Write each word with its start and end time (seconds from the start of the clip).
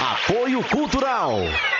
Apoio 0.00 0.62
Cultural. 0.64 1.79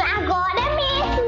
agora 0.00 0.76
mesmo! 0.76 1.20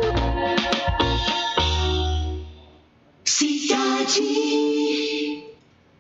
Cidade. 3.25 4.23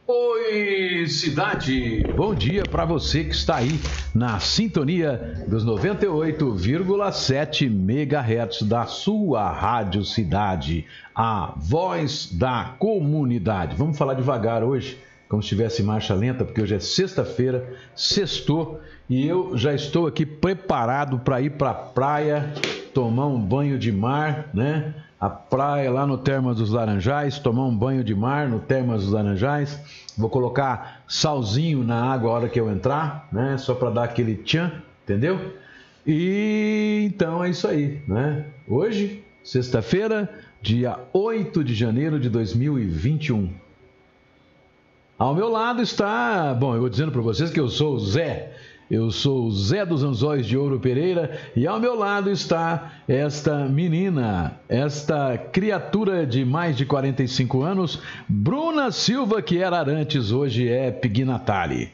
Oi, 0.07 1.07
cidade! 1.09 2.05
Bom 2.17 2.35
dia 2.35 2.63
para 2.65 2.85
você 2.85 3.25
que 3.25 3.35
está 3.35 3.57
aí 3.57 3.81
na 4.15 4.39
sintonia 4.41 5.45
dos 5.47 5.65
98,7 5.65 7.67
MHz 7.67 8.63
da 8.63 8.87
sua 8.87 9.51
Rádio 9.51 10.05
Cidade, 10.05 10.87
a 11.15 11.55
voz 11.57 12.29
da 12.33 12.75
comunidade. 12.79 13.77
Vamos 13.77 13.97
falar 13.99 14.15
devagar 14.15 14.65
hoje, 14.65 14.99
como 15.29 15.43
se 15.43 15.47
estivesse 15.47 15.83
em 15.83 15.85
marcha 15.85 16.15
lenta, 16.15 16.45
porque 16.45 16.61
hoje 16.61 16.75
é 16.75 16.81
sexta-feira, 16.81 17.77
sextou, 17.95 18.81
e 19.09 19.27
eu 19.27 19.57
já 19.57 19.75
estou 19.75 20.07
aqui 20.07 20.25
preparado 20.25 21.19
para 21.19 21.41
ir 21.41 21.51
para 21.51 21.71
a 21.71 21.75
praia, 21.75 22.53
tomar 22.95 23.27
um 23.27 23.41
banho 23.41 23.79
de 23.79 23.93
mar, 23.93 24.49
né? 24.55 24.95
a 25.23 25.31
praia 25.31 25.89
lá 25.89 26.05
no 26.05 26.19
Termas 26.19 26.57
dos 26.57 26.71
Laranjais, 26.71 27.39
tomar 27.39 27.65
um 27.65 27.77
banho 27.77 28.03
de 28.03 28.13
mar 28.13 28.49
no 28.49 28.59
Termas 28.59 29.05
dos 29.05 29.13
Laranjais. 29.13 29.79
Vou 30.19 30.29
colocar 30.29 31.05
salzinho 31.07 31.85
na 31.85 32.13
água 32.13 32.29
a 32.29 32.35
hora 32.35 32.49
que 32.49 32.59
eu 32.59 32.69
entrar, 32.69 33.29
né? 33.31 33.57
Só 33.57 33.73
para 33.73 33.91
dar 33.91 34.03
aquele 34.03 34.35
tchan, 34.35 34.83
entendeu? 35.05 35.55
E 36.05 37.05
então 37.07 37.45
é 37.45 37.51
isso 37.51 37.69
aí, 37.69 38.03
né? 38.09 38.47
Hoje, 38.67 39.23
sexta-feira, 39.45 40.29
dia 40.61 40.99
8 41.13 41.63
de 41.63 41.73
janeiro 41.73 42.19
de 42.19 42.29
2021. 42.29 43.49
Ao 45.17 45.37
meu 45.37 45.49
lado 45.49 45.81
está, 45.83 46.53
bom, 46.53 46.75
eu 46.75 46.81
vou 46.81 46.89
dizendo 46.89 47.13
para 47.13 47.21
vocês 47.21 47.49
que 47.49 47.61
eu 47.61 47.69
sou 47.69 47.95
o 47.95 48.01
Zé. 48.01 48.57
Eu 48.93 49.11
sou 49.11 49.47
o 49.47 49.51
Zé 49.51 49.87
dos 49.87 50.05
Anzóis 50.05 50.45
de 50.45 50.55
Ouro 50.55 50.79
Pereira 50.79 51.39
e 51.57 51.67
ao 51.67 51.81
meu 51.81 51.95
lado 51.95 52.31
está 52.31 52.93
esta 53.09 53.67
menina, 53.67 54.61
esta 54.69 55.39
criatura 55.39 56.27
de 56.27 56.45
mais 56.45 56.77
de 56.77 56.85
45 56.85 57.63
anos, 57.63 58.03
Bruna 58.29 58.91
Silva, 58.91 59.41
que 59.41 59.57
era 59.57 59.79
Arantes, 59.79 60.31
hoje 60.31 60.69
é 60.69 60.91
Pignatari. 60.91 61.91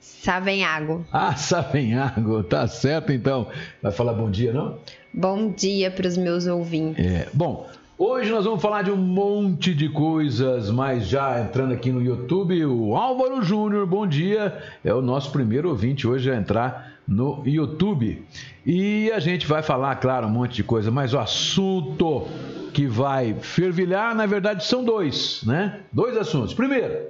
Savenhago. 0.00 1.04
Ah, 1.12 1.36
Savenhago, 1.36 2.42
tá 2.42 2.66
certo 2.66 3.12
então. 3.12 3.48
Vai 3.82 3.92
falar 3.92 4.14
bom 4.14 4.30
dia, 4.30 4.50
não? 4.50 4.78
Bom 5.12 5.50
dia 5.50 5.90
para 5.90 6.08
os 6.08 6.16
meus 6.16 6.46
ouvintes. 6.46 7.04
É, 7.04 7.28
bom, 7.34 7.68
Hoje 8.00 8.30
nós 8.30 8.44
vamos 8.44 8.62
falar 8.62 8.82
de 8.82 8.92
um 8.92 8.96
monte 8.96 9.74
de 9.74 9.88
coisas, 9.88 10.70
mas 10.70 11.08
já 11.08 11.40
entrando 11.40 11.74
aqui 11.74 11.90
no 11.90 12.00
YouTube, 12.00 12.64
o 12.64 12.94
Álvaro 12.94 13.42
Júnior, 13.42 13.84
bom 13.88 14.06
dia, 14.06 14.56
é 14.84 14.94
o 14.94 15.02
nosso 15.02 15.32
primeiro 15.32 15.68
ouvinte 15.68 16.06
hoje 16.06 16.30
a 16.30 16.36
entrar 16.36 16.92
no 17.08 17.42
YouTube. 17.44 18.24
E 18.64 19.10
a 19.10 19.18
gente 19.18 19.48
vai 19.48 19.64
falar, 19.64 19.96
claro, 19.96 20.28
um 20.28 20.30
monte 20.30 20.54
de 20.54 20.62
coisa, 20.62 20.92
mas 20.92 21.12
o 21.12 21.18
assunto 21.18 22.28
que 22.72 22.86
vai 22.86 23.34
fervilhar, 23.34 24.14
na 24.14 24.26
verdade, 24.26 24.64
são 24.64 24.84
dois, 24.84 25.42
né? 25.44 25.80
Dois 25.90 26.16
assuntos. 26.16 26.54
Primeiro, 26.54 27.00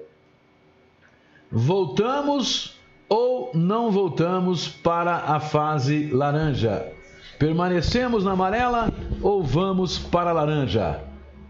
voltamos 1.52 2.78
ou 3.10 3.50
não 3.52 3.90
voltamos 3.90 4.68
para 4.68 5.16
a 5.16 5.38
fase 5.38 6.08
laranja? 6.10 6.90
Permanecemos 7.38 8.24
na 8.24 8.32
amarela 8.32 8.90
ou 9.22 9.42
vamos 9.42 9.98
para 9.98 10.30
a 10.30 10.32
laranja? 10.32 11.00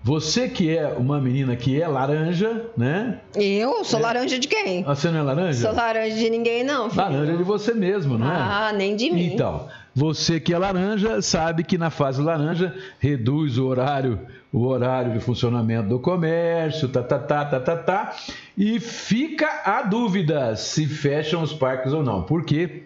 Você 0.02 0.48
que 0.48 0.74
é 0.74 0.86
uma 0.96 1.20
menina 1.20 1.54
que 1.56 1.80
é 1.80 1.86
laranja, 1.86 2.66
né? 2.76 3.20
Eu? 3.34 3.84
Sou 3.84 3.98
É. 3.98 4.02
laranja 4.02 4.38
de 4.38 4.46
quem? 4.48 4.84
Ah, 4.86 4.94
Você 4.94 5.10
não 5.10 5.18
é 5.18 5.22
laranja? 5.22 5.60
Sou 5.68 5.74
laranja 5.76 6.16
de 6.16 6.30
ninguém, 6.30 6.64
não. 6.64 6.88
filho. 6.88 7.02
Laranja 7.02 7.36
de 7.36 7.42
você 7.42 7.74
mesmo, 7.74 8.16
não 8.16 8.30
é? 8.30 8.36
Ah, 8.36 8.72
nem 8.74 8.94
de 8.96 9.10
mim. 9.10 9.26
Então, 9.34 9.66
você 9.94 10.38
que 10.40 10.54
é 10.54 10.58
laranja 10.58 11.20
sabe 11.20 11.64
que 11.64 11.76
na 11.76 11.90
fase 11.90 12.22
laranja 12.22 12.74
reduz 12.98 13.58
o 13.58 13.66
horário, 13.66 14.20
o 14.52 14.64
horário 14.66 15.12
de 15.12 15.20
funcionamento 15.20 15.88
do 15.88 15.98
comércio, 15.98 16.88
tá, 16.88 17.02
tá, 17.02 17.18
tá, 17.18 17.44
tá, 17.44 17.60
tá, 17.60 17.76
tá, 17.76 18.16
e 18.56 18.78
fica 18.80 19.62
a 19.64 19.82
dúvida 19.82 20.54
se 20.56 20.86
fecham 20.86 21.42
os 21.42 21.52
parques 21.52 21.92
ou 21.92 22.02
não. 22.02 22.22
Por 22.22 22.44
quê? 22.44 22.84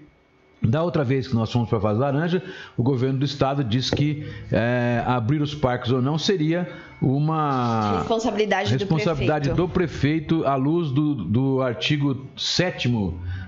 Da 0.65 0.83
outra 0.83 1.03
vez 1.03 1.27
que 1.27 1.35
nós 1.35 1.51
fomos 1.51 1.69
para 1.69 1.79
a 1.79 1.81
fase 1.81 1.99
laranja, 1.99 2.43
o 2.77 2.83
governo 2.83 3.19
do 3.19 3.25
estado 3.25 3.65
disse 3.65 3.95
que 3.95 4.27
é, 4.51 5.03
abrir 5.05 5.43
os 5.43 5.55
parques 5.55 5.91
ou 5.91 6.01
não 6.01 6.17
seria 6.17 6.69
uma 7.01 7.99
Responsabilidade, 7.99 8.73
responsabilidade 8.73 9.51
do 9.51 9.69
prefeito. 9.69 10.37
do 10.37 10.43
prefeito 10.43 10.47
à 10.47 10.55
luz 10.55 10.93
do, 10.93 11.15
do 11.17 11.61
artigo 11.61 12.27
7 12.37 12.89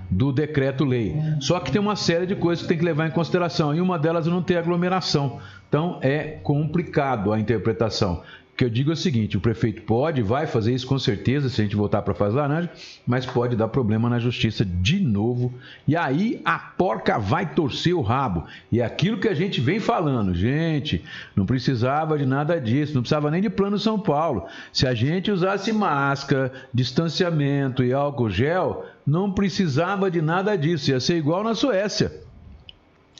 do 0.09 0.31
decreto-lei. 0.31 1.15
Só 1.39 1.59
que 1.59 1.71
tem 1.71 1.79
uma 1.79 1.95
série 1.95 2.25
de 2.25 2.35
coisas 2.35 2.63
que 2.63 2.67
tem 2.67 2.77
que 2.77 2.83
levar 2.83 3.07
em 3.07 3.11
consideração, 3.11 3.73
e 3.73 3.79
uma 3.79 3.97
delas 3.97 4.27
é 4.27 4.29
não 4.29 4.41
ter 4.43 4.57
aglomeração. 4.57 5.39
Então 5.69 5.99
é 6.01 6.37
complicado 6.43 7.31
a 7.31 7.39
interpretação. 7.39 8.21
Que 8.55 8.63
eu 8.63 8.69
digo 8.69 8.91
é 8.91 8.93
o 8.93 8.97
seguinte: 8.97 9.37
o 9.37 9.41
prefeito 9.41 9.81
pode, 9.81 10.21
vai 10.21 10.47
fazer 10.47 10.73
isso 10.73 10.87
com 10.87 10.97
certeza, 10.97 11.49
se 11.49 11.59
a 11.59 11.63
gente 11.63 11.75
voltar 11.75 12.01
para 12.01 12.13
a 12.13 12.15
fase 12.15 12.35
laranja, 12.35 12.69
mas 13.05 13.25
pode 13.25 13.55
dar 13.55 13.67
problema 13.67 14.09
na 14.09 14.19
justiça 14.19 14.63
de 14.63 14.99
novo. 14.99 15.53
E 15.87 15.95
aí 15.95 16.41
a 16.45 16.57
porca 16.57 17.19
vai 17.19 17.53
torcer 17.53 17.93
o 17.93 18.01
rabo. 18.01 18.45
E 18.71 18.79
é 18.79 18.85
aquilo 18.85 19.19
que 19.19 19.27
a 19.27 19.33
gente 19.33 19.59
vem 19.59 19.79
falando, 19.79 20.33
gente, 20.33 21.03
não 21.35 21.45
precisava 21.45 22.17
de 22.17 22.25
nada 22.25 22.59
disso, 22.59 22.93
não 22.93 23.01
precisava 23.01 23.29
nem 23.29 23.41
de 23.41 23.49
plano 23.49 23.77
São 23.77 23.99
Paulo. 23.99 24.45
Se 24.71 24.87
a 24.87 24.93
gente 24.93 25.31
usasse 25.31 25.73
máscara, 25.73 26.51
distanciamento 26.73 27.83
e 27.83 27.93
álcool 27.93 28.29
gel, 28.29 28.85
não 29.05 29.31
precisava 29.31 30.09
de 30.09 30.21
nada 30.21 30.55
disso, 30.55 30.91
ia 30.91 30.99
ser 30.99 31.17
igual 31.17 31.43
na 31.43 31.53
Suécia 31.53 32.25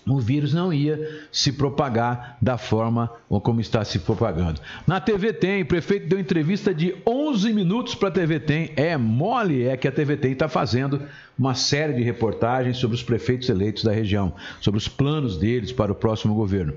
o 0.08 0.20
vírus 0.20 0.54
não 0.54 0.72
ia 0.72 1.26
se 1.32 1.52
propagar 1.52 2.38
da 2.42 2.58
forma 2.58 3.12
como 3.44 3.60
está 3.60 3.84
se 3.84 4.00
propagando. 4.00 4.62
Na 4.86 5.00
TV 5.00 5.34
Tem, 5.34 5.64
o 5.64 5.66
prefeito 5.66 6.08
deu 6.08 6.20
entrevista 6.20 6.74
de 6.74 6.96
11 7.06 7.54
minutos 7.54 7.96
para 7.96 8.10
a 8.10 8.12
TV 8.12 8.40
Tem. 8.40 8.72
É 8.76 8.96
mole, 8.98 9.64
é 9.64 9.76
que 9.76 9.88
a 9.88 9.92
TV 9.92 10.16
Tem 10.18 10.32
está 10.32 10.48
fazendo 10.48 11.02
uma 11.38 11.56
série 11.56 11.94
de 11.94 12.04
reportagens 12.04 12.78
sobre 12.78 12.96
os 12.96 13.04
prefeitos 13.04 13.50
eleitos 13.50 13.84
da 13.84 13.92
região, 13.92 14.34
sobre 14.62 14.78
os 14.78 14.88
planos 14.88 15.38
deles 15.38 15.72
para 15.72 15.92
o 15.92 15.96
próximo 15.96 16.36
governo. 16.36 16.74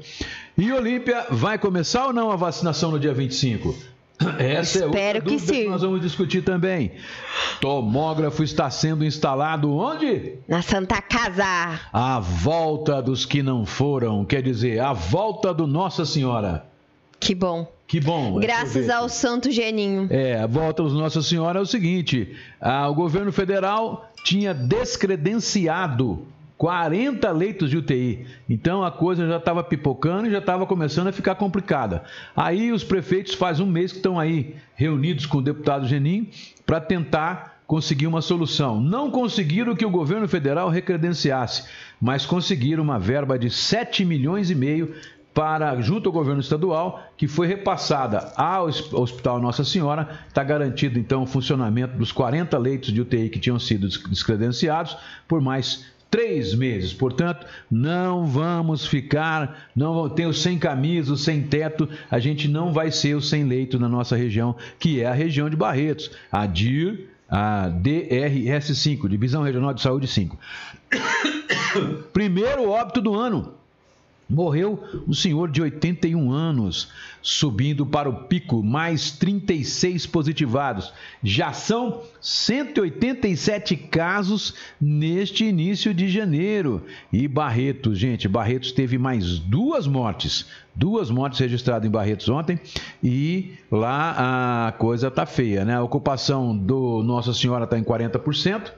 E 0.57 0.73
Olímpia, 0.73 1.27
vai 1.31 1.59
começar 1.59 2.07
ou 2.07 2.13
não 2.13 2.31
a 2.31 2.37
vacinação 2.37 2.91
no 2.91 2.99
dia 2.99 3.13
25? 3.13 3.98
Essa 4.39 4.87
Espero 4.87 5.19
é 5.19 5.21
outra 5.21 5.21
que 5.23 5.39
sim. 5.39 5.63
que 5.63 5.69
nós 5.69 5.83
vamos 5.83 6.01
discutir 6.01 6.43
também. 6.43 6.93
Tomógrafo 7.61 8.43
está 8.43 8.69
sendo 8.69 9.05
instalado 9.05 9.73
onde? 9.73 10.35
Na 10.49 10.61
Santa 10.61 11.01
Casa. 11.01 11.81
A 11.93 12.19
volta 12.19 13.01
dos 13.01 13.25
que 13.25 13.43
não 13.43 13.65
foram, 13.65 14.25
quer 14.25 14.43
dizer, 14.43 14.81
a 14.81 14.93
volta 14.93 15.55
do 15.55 15.67
Nossa 15.67 16.05
Senhora. 16.05 16.67
Que 17.21 17.35
bom. 17.35 17.71
Que 17.87 18.01
bom. 18.01 18.39
Graças 18.39 18.91
ao 18.91 19.09
Santo 19.09 19.51
Geninho. 19.51 20.09
É, 20.11 20.39
a 20.41 20.47
volta 20.47 20.83
dos 20.83 20.93
Nossa 20.93 21.23
Senhora 21.23 21.59
é 21.59 21.63
o 21.63 21.67
seguinte: 21.67 22.37
o 22.61 22.95
governo 22.95 23.33
federal 23.33 24.11
tinha 24.25 24.53
descredenciado 24.53 26.27
40 26.59 27.31
leitos 27.31 27.71
de 27.71 27.79
UTI. 27.79 28.27
Então 28.51 28.83
a 28.83 28.91
coisa 28.91 29.27
já 29.29 29.37
estava 29.37 29.63
pipocando 29.63 30.27
e 30.27 30.31
já 30.33 30.39
estava 30.39 30.67
começando 30.67 31.07
a 31.07 31.13
ficar 31.13 31.37
complicada. 31.37 32.03
Aí 32.37 32.73
os 32.73 32.83
prefeitos 32.83 33.35
faz 33.35 33.61
um 33.61 33.67
mês 33.67 33.93
que 33.93 33.99
estão 33.99 34.19
aí 34.19 34.57
reunidos 34.75 35.25
com 35.25 35.39
o 35.39 35.43
deputado 35.43 35.87
Genin 35.87 36.29
para 36.67 36.81
tentar 36.81 37.63
conseguir 37.65 38.09
uma 38.09 38.21
solução. 38.21 38.81
Não 38.81 39.11
conseguiram 39.11 39.77
que 39.77 39.87
o 39.87 39.91
governo 39.91 40.27
federal 40.27 40.69
recredenciasse, 40.69 41.69
mas 42.01 42.27
conseguiram 42.27 42.83
uma 42.83 42.99
verba 42.99 43.39
de 43.39 43.51
7 43.51 44.05
milhões 44.05 44.51
e 44.51 44.55
meio 44.55 44.95
para 45.33 45.81
junto 45.81 46.09
ao 46.09 46.13
governo 46.13 46.41
estadual, 46.41 47.01
que 47.17 47.29
foi 47.29 47.47
repassada 47.47 48.33
ao 48.35 48.67
Hospital 48.67 49.41
Nossa 49.41 49.63
Senhora. 49.63 50.09
Está 50.27 50.43
garantido 50.43 50.99
então 50.99 51.23
o 51.23 51.27
funcionamento 51.27 51.97
dos 51.97 52.11
40 52.11 52.59
leitos 52.59 52.93
de 52.93 53.01
UTI 53.01 53.29
que 53.29 53.39
tinham 53.39 53.61
sido 53.61 53.87
descredenciados 53.87 54.97
por 55.29 55.41
mais 55.41 55.87
três 56.11 56.55
meses. 56.55 56.93
Portanto, 56.93 57.47
não 57.71 58.27
vamos 58.27 58.87
ficar, 58.87 59.69
não 59.75 60.09
tem 60.09 60.27
os 60.27 60.41
sem 60.41 60.59
camisa, 60.59 61.13
os 61.13 61.25
sem 61.25 61.43
teto, 61.43 61.89
a 62.11 62.19
gente 62.19 62.49
não 62.49 62.73
vai 62.73 62.91
ser 62.91 63.15
o 63.15 63.21
sem 63.21 63.45
leito 63.45 63.79
na 63.79 63.89
nossa 63.89 64.17
região, 64.17 64.57
que 64.79 65.01
é 65.01 65.07
a 65.07 65.13
região 65.13 65.49
de 65.49 65.57
Barretos, 65.57 66.11
a 66.31 66.47
DIR, 66.47 67.09
a 67.29 67.71
DRS5, 67.71 69.09
Divisão 69.09 69.43
Regional 69.43 69.75
de 69.75 69.83
Saúde 69.83 70.07
5. 70.07 70.39
Primeiro 72.13 72.71
óbito 72.71 73.01
do 73.01 73.15
ano. 73.15 73.55
Morreu 74.29 74.85
um 75.09 75.15
senhor 75.15 75.51
de 75.51 75.63
81 75.63 76.31
anos, 76.31 76.93
subindo 77.23 77.87
para 77.87 78.11
o 78.11 78.25
pico, 78.25 78.63
mais 78.63 79.11
36 79.11 80.05
positivados. 80.07 80.93
Já 81.23 81.55
são 81.55 82.03
187 82.21 83.75
casos 83.75 84.55
neste 84.79 85.47
início 85.47 85.95
de 85.95 86.11
janeiro. 86.11 86.85
E 87.11 87.27
Barretos, 87.27 87.99
gente, 87.99 88.29
Barretos 88.29 88.71
teve 88.71 88.99
mais 88.99 89.39
duas 89.39 89.87
mortes. 89.87 90.47
Duas 90.75 91.11
mortes 91.11 91.41
registradas 91.41 91.89
em 91.89 91.91
Barretos 91.91 92.29
ontem 92.29 92.61
e 93.03 93.55
lá 93.71 94.67
a 94.69 94.73
coisa 94.73 95.11
tá 95.11 95.25
feia, 95.25 95.65
né? 95.65 95.75
A 95.75 95.83
ocupação 95.83 96.55
do 96.55 97.03
Nossa 97.03 97.33
Senhora 97.33 97.65
está 97.65 97.79
em 97.79 97.83
40%, 97.83 98.73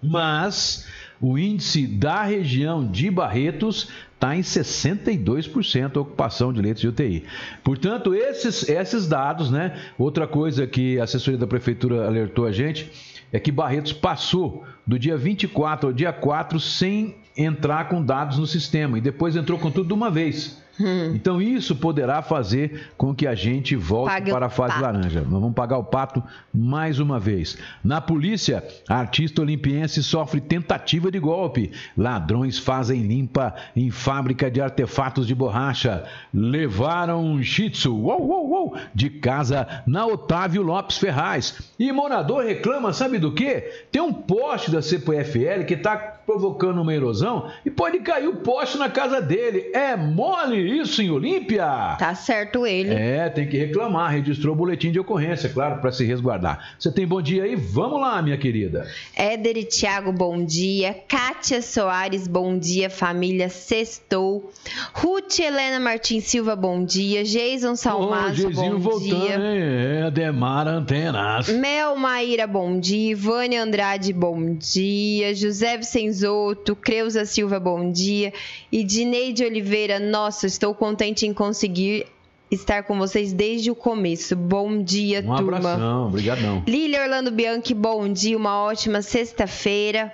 mas 0.00 0.86
o 1.20 1.38
índice 1.38 1.86
da 1.86 2.22
região 2.22 2.86
de 2.86 3.10
Barretos 3.10 3.88
está 4.24 4.36
em 4.36 4.40
62% 4.40 5.96
a 5.96 6.00
ocupação 6.00 6.52
de 6.52 6.62
leitos 6.62 6.80
de 6.80 6.88
UTI. 6.88 7.24
Portanto, 7.62 8.14
esses, 8.14 8.66
esses 8.68 9.06
dados, 9.06 9.50
né? 9.50 9.78
Outra 9.98 10.26
coisa 10.26 10.66
que 10.66 10.98
a 10.98 11.04
assessoria 11.04 11.38
da 11.38 11.46
prefeitura 11.46 12.06
alertou 12.06 12.46
a 12.46 12.52
gente 12.52 12.90
é 13.30 13.38
que 13.38 13.52
Barretos 13.52 13.92
passou 13.92 14.64
do 14.86 14.98
dia 14.98 15.16
24 15.16 15.88
ao 15.88 15.92
dia 15.92 16.12
4 16.12 16.58
sem 16.58 17.16
entrar 17.36 17.88
com 17.88 18.02
dados 18.02 18.38
no 18.38 18.46
sistema 18.46 18.96
e 18.96 19.00
depois 19.00 19.36
entrou 19.36 19.58
com 19.58 19.70
tudo 19.70 19.88
de 19.88 19.94
uma 19.94 20.10
vez. 20.10 20.62
Hum. 20.80 21.12
Então 21.14 21.40
isso 21.40 21.76
poderá 21.76 22.20
fazer 22.22 22.90
com 22.96 23.14
que 23.14 23.26
a 23.26 23.34
gente 23.34 23.76
volte 23.76 24.12
Pague 24.12 24.30
para 24.30 24.46
a 24.46 24.50
fase 24.50 24.80
laranja. 24.80 25.20
Nós 25.20 25.40
vamos 25.40 25.54
pagar 25.54 25.78
o 25.78 25.84
pato 25.84 26.22
mais 26.52 26.98
uma 26.98 27.20
vez. 27.20 27.56
Na 27.82 28.00
polícia, 28.00 28.64
a 28.88 28.96
artista 28.96 29.40
olimpiense 29.40 30.02
sofre 30.02 30.40
tentativa 30.40 31.10
de 31.10 31.18
golpe. 31.18 31.70
Ladrões 31.96 32.58
fazem 32.58 33.02
limpa 33.02 33.54
em 33.76 33.90
fábrica 33.90 34.50
de 34.50 34.60
artefatos 34.60 35.26
de 35.26 35.34
borracha. 35.34 36.04
Levaram 36.32 37.24
um 37.24 37.42
shih 37.42 37.70
tzu 37.70 37.94
uou, 37.94 38.22
uou, 38.22 38.50
uou, 38.50 38.76
de 38.94 39.10
casa 39.10 39.82
na 39.86 40.06
Otávio 40.06 40.62
Lopes 40.62 40.98
Ferraz. 40.98 41.72
E 41.78 41.92
morador 41.92 42.44
reclama, 42.44 42.92
sabe 42.92 43.18
do 43.18 43.32
quê? 43.32 43.86
Tem 43.92 44.02
um 44.02 44.12
poste 44.12 44.70
da 44.70 44.82
CPFL 44.82 45.64
que 45.66 45.74
está 45.74 45.96
provocando 45.96 46.80
uma 46.80 46.94
erosão 46.94 47.50
e 47.64 47.70
pode 47.70 48.00
cair 48.00 48.28
o 48.28 48.36
poste 48.36 48.78
na 48.78 48.88
casa 48.88 49.20
dele. 49.20 49.70
É 49.74 49.96
mole 49.96 50.63
isso 50.64 51.02
em 51.02 51.10
Olímpia? 51.10 51.96
Tá 51.98 52.14
certo 52.14 52.66
ele. 52.66 52.94
É, 52.94 53.28
tem 53.28 53.48
que 53.48 53.56
reclamar. 53.56 54.12
Registrou 54.12 54.54
o 54.54 54.56
boletim 54.56 54.90
de 54.90 54.98
ocorrência, 54.98 55.48
claro, 55.48 55.80
para 55.80 55.92
se 55.92 56.04
resguardar. 56.04 56.74
Você 56.78 56.90
tem 56.90 57.06
bom 57.06 57.20
dia 57.20 57.44
aí? 57.44 57.54
Vamos 57.54 58.00
lá, 58.00 58.20
minha 58.22 58.36
querida. 58.36 58.86
Éder 59.16 59.56
e 59.56 59.64
Thiago, 59.64 60.12
bom 60.12 60.44
dia. 60.44 60.94
Kátia 61.08 61.62
Soares, 61.62 62.26
bom 62.26 62.58
dia. 62.58 62.88
Família 62.88 63.48
Sextou. 63.48 64.50
Ruth 64.94 65.38
Helena 65.38 65.78
Martins 65.80 66.24
Silva, 66.24 66.56
bom 66.56 66.84
dia. 66.84 67.24
Jason 67.24 67.76
Salmazo, 67.76 68.48
oh, 68.48 68.50
bom 68.50 68.78
voltando, 68.78 69.26
dia. 69.26 69.36
Hein? 69.36 70.06
É, 70.06 70.10
Demar 70.10 70.66
Antenas. 70.66 71.48
Mel 71.48 71.96
Maíra, 71.96 72.46
bom 72.46 72.78
dia. 72.78 73.16
Vânia 73.16 73.62
Andrade, 73.62 74.12
bom 74.12 74.54
dia. 74.54 75.34
José 75.34 75.76
Vicenzoto, 75.76 76.76
Creuza 76.76 77.24
Silva, 77.24 77.58
bom 77.58 77.90
dia. 77.90 78.32
E 78.70 78.82
Dineide 78.84 79.44
Oliveira, 79.44 79.98
nossa, 79.98 80.46
estou 80.54 80.74
contente 80.74 81.26
em 81.26 81.34
conseguir 81.34 82.06
estar 82.50 82.84
com 82.84 82.96
vocês 82.96 83.32
desde 83.32 83.70
o 83.70 83.74
começo. 83.74 84.36
Bom 84.36 84.82
dia, 84.82 85.20
um 85.20 85.36
turma. 85.36 85.52
Um 85.52 85.56
abração, 85.56 86.06
obrigadão. 86.06 86.62
Lília 86.66 87.02
Orlando 87.02 87.30
Bianchi, 87.30 87.74
bom 87.74 88.08
dia, 88.08 88.36
uma 88.36 88.62
ótima 88.62 89.02
sexta-feira. 89.02 90.12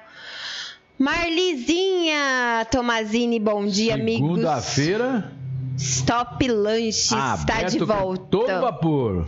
Marlizinha 0.99 2.67
Tomazini, 2.71 3.39
bom 3.39 3.67
dia, 3.67 3.95
amigos. 3.95 4.29
Segunda-feira. 4.29 5.33
Stop 5.77 6.47
Lanche 6.47 7.15
está 7.15 7.63
de 7.63 7.79
volta. 7.79 8.27
Todo 8.31 8.61
vapor. 8.61 9.25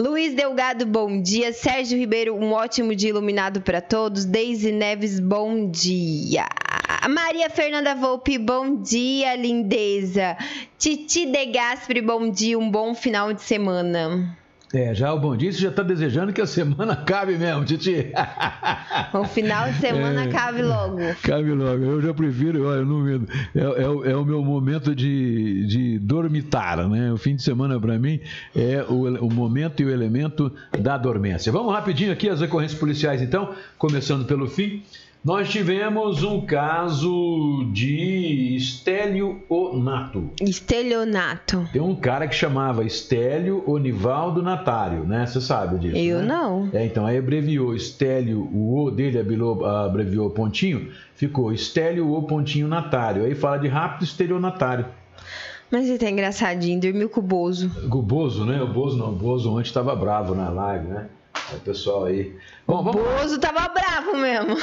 Luiz 0.00 0.32
Delgado, 0.32 0.86
bom 0.86 1.20
dia. 1.20 1.52
Sérgio 1.52 1.98
Ribeiro, 1.98 2.34
um 2.34 2.54
ótimo 2.54 2.96
dia 2.96 3.10
iluminado 3.10 3.60
para 3.60 3.82
todos. 3.82 4.24
Deise 4.24 4.72
Neves, 4.72 5.20
bom 5.20 5.68
dia. 5.68 6.46
Maria 7.06 7.50
Fernanda 7.50 7.94
Volpe, 7.94 8.38
bom 8.38 8.80
dia, 8.80 9.36
lindeza. 9.36 10.38
Titi 10.78 11.26
De 11.26 11.44
Gaspri, 11.44 12.00
bom 12.00 12.30
dia, 12.30 12.58
um 12.58 12.70
bom 12.70 12.94
final 12.94 13.34
de 13.34 13.42
semana. 13.42 14.39
É, 14.72 14.94
já 14.94 15.12
o 15.12 15.18
bom 15.18 15.36
dia, 15.36 15.52
você 15.52 15.58
já 15.58 15.68
está 15.68 15.82
desejando 15.82 16.32
que 16.32 16.40
a 16.40 16.46
semana 16.46 16.92
acabe 17.02 17.36
mesmo, 17.36 17.64
Titi. 17.64 18.12
O 19.12 19.24
final 19.24 19.68
de 19.72 19.78
semana 19.80 20.24
é, 20.24 20.28
acabe 20.28 20.62
logo. 20.62 20.98
Cabe 21.22 21.52
logo. 21.52 21.82
Eu 21.82 22.00
já 22.00 22.14
prefiro, 22.14 22.66
olha, 22.66 22.84
não 22.84 23.00
medo. 23.00 23.26
É, 23.52 23.60
é, 23.60 24.12
é, 24.12 24.16
o 24.16 24.24
meu 24.24 24.44
momento 24.44 24.94
de, 24.94 25.66
de 25.66 25.98
dormitar, 25.98 26.88
né? 26.88 27.12
O 27.12 27.16
fim 27.16 27.34
de 27.34 27.42
semana, 27.42 27.80
para 27.80 27.98
mim, 27.98 28.20
é 28.54 28.84
o, 28.88 29.26
o 29.26 29.32
momento 29.32 29.82
e 29.82 29.86
o 29.86 29.90
elemento 29.90 30.52
da 30.78 30.96
dormência. 30.96 31.50
Vamos 31.50 31.72
rapidinho 31.72 32.12
aqui 32.12 32.28
as 32.28 32.40
ocorrências 32.40 32.78
policiais, 32.78 33.20
então, 33.20 33.52
começando 33.76 34.24
pelo 34.24 34.46
fim. 34.46 34.84
Nós 35.22 35.50
tivemos 35.50 36.22
um 36.22 36.40
caso 36.46 37.68
de 37.74 38.56
estelionato. 38.56 40.30
Estelionato. 40.40 41.68
Tem 41.70 41.82
um 41.82 41.94
cara 41.94 42.26
que 42.26 42.34
chamava 42.34 42.82
Estélio 42.86 43.62
Onivaldo 43.66 44.42
Natário, 44.42 45.04
né? 45.04 45.26
Você 45.26 45.38
sabe 45.42 45.78
disso? 45.78 45.96
Eu 45.98 46.20
né? 46.20 46.24
não. 46.24 46.70
É, 46.72 46.86
então 46.86 47.04
aí 47.04 47.18
abreviou 47.18 47.74
Estélio, 47.74 48.40
o 48.50 48.86
O 48.86 48.90
dele 48.90 49.18
abreviou, 49.18 49.66
abreviou 49.66 50.30
pontinho, 50.30 50.90
ficou 51.14 51.52
Estélio 51.52 52.10
O 52.10 52.22
pontinho 52.22 52.66
Natário. 52.66 53.24
Aí 53.24 53.34
fala 53.34 53.58
de 53.58 53.68
rápido 53.68 54.04
estelionatário. 54.04 54.86
Mas 55.70 55.86
ele 55.86 55.98
tá 55.98 56.08
engraçadinho, 56.08 56.80
dormiu 56.80 57.10
com 57.10 57.20
o 57.20 57.22
Bozo. 57.22 57.70
Com 57.90 57.98
o 57.98 58.02
Bozo, 58.02 58.46
né? 58.46 58.60
O 58.62 58.66
Bozo 58.66 58.96
não, 58.96 59.10
o 59.10 59.16
Bozo 59.16 59.54
ontem 59.54 59.70
tava 59.70 59.94
bravo 59.94 60.34
na 60.34 60.48
live, 60.48 60.88
né? 60.88 61.08
O 61.54 61.60
pessoal 61.60 62.06
aí. 62.06 62.34
Bom, 62.70 62.88
o. 62.88 62.92
Bozo 62.92 63.40
tava 63.40 63.68
bravo 63.68 64.16
mesmo. 64.16 64.56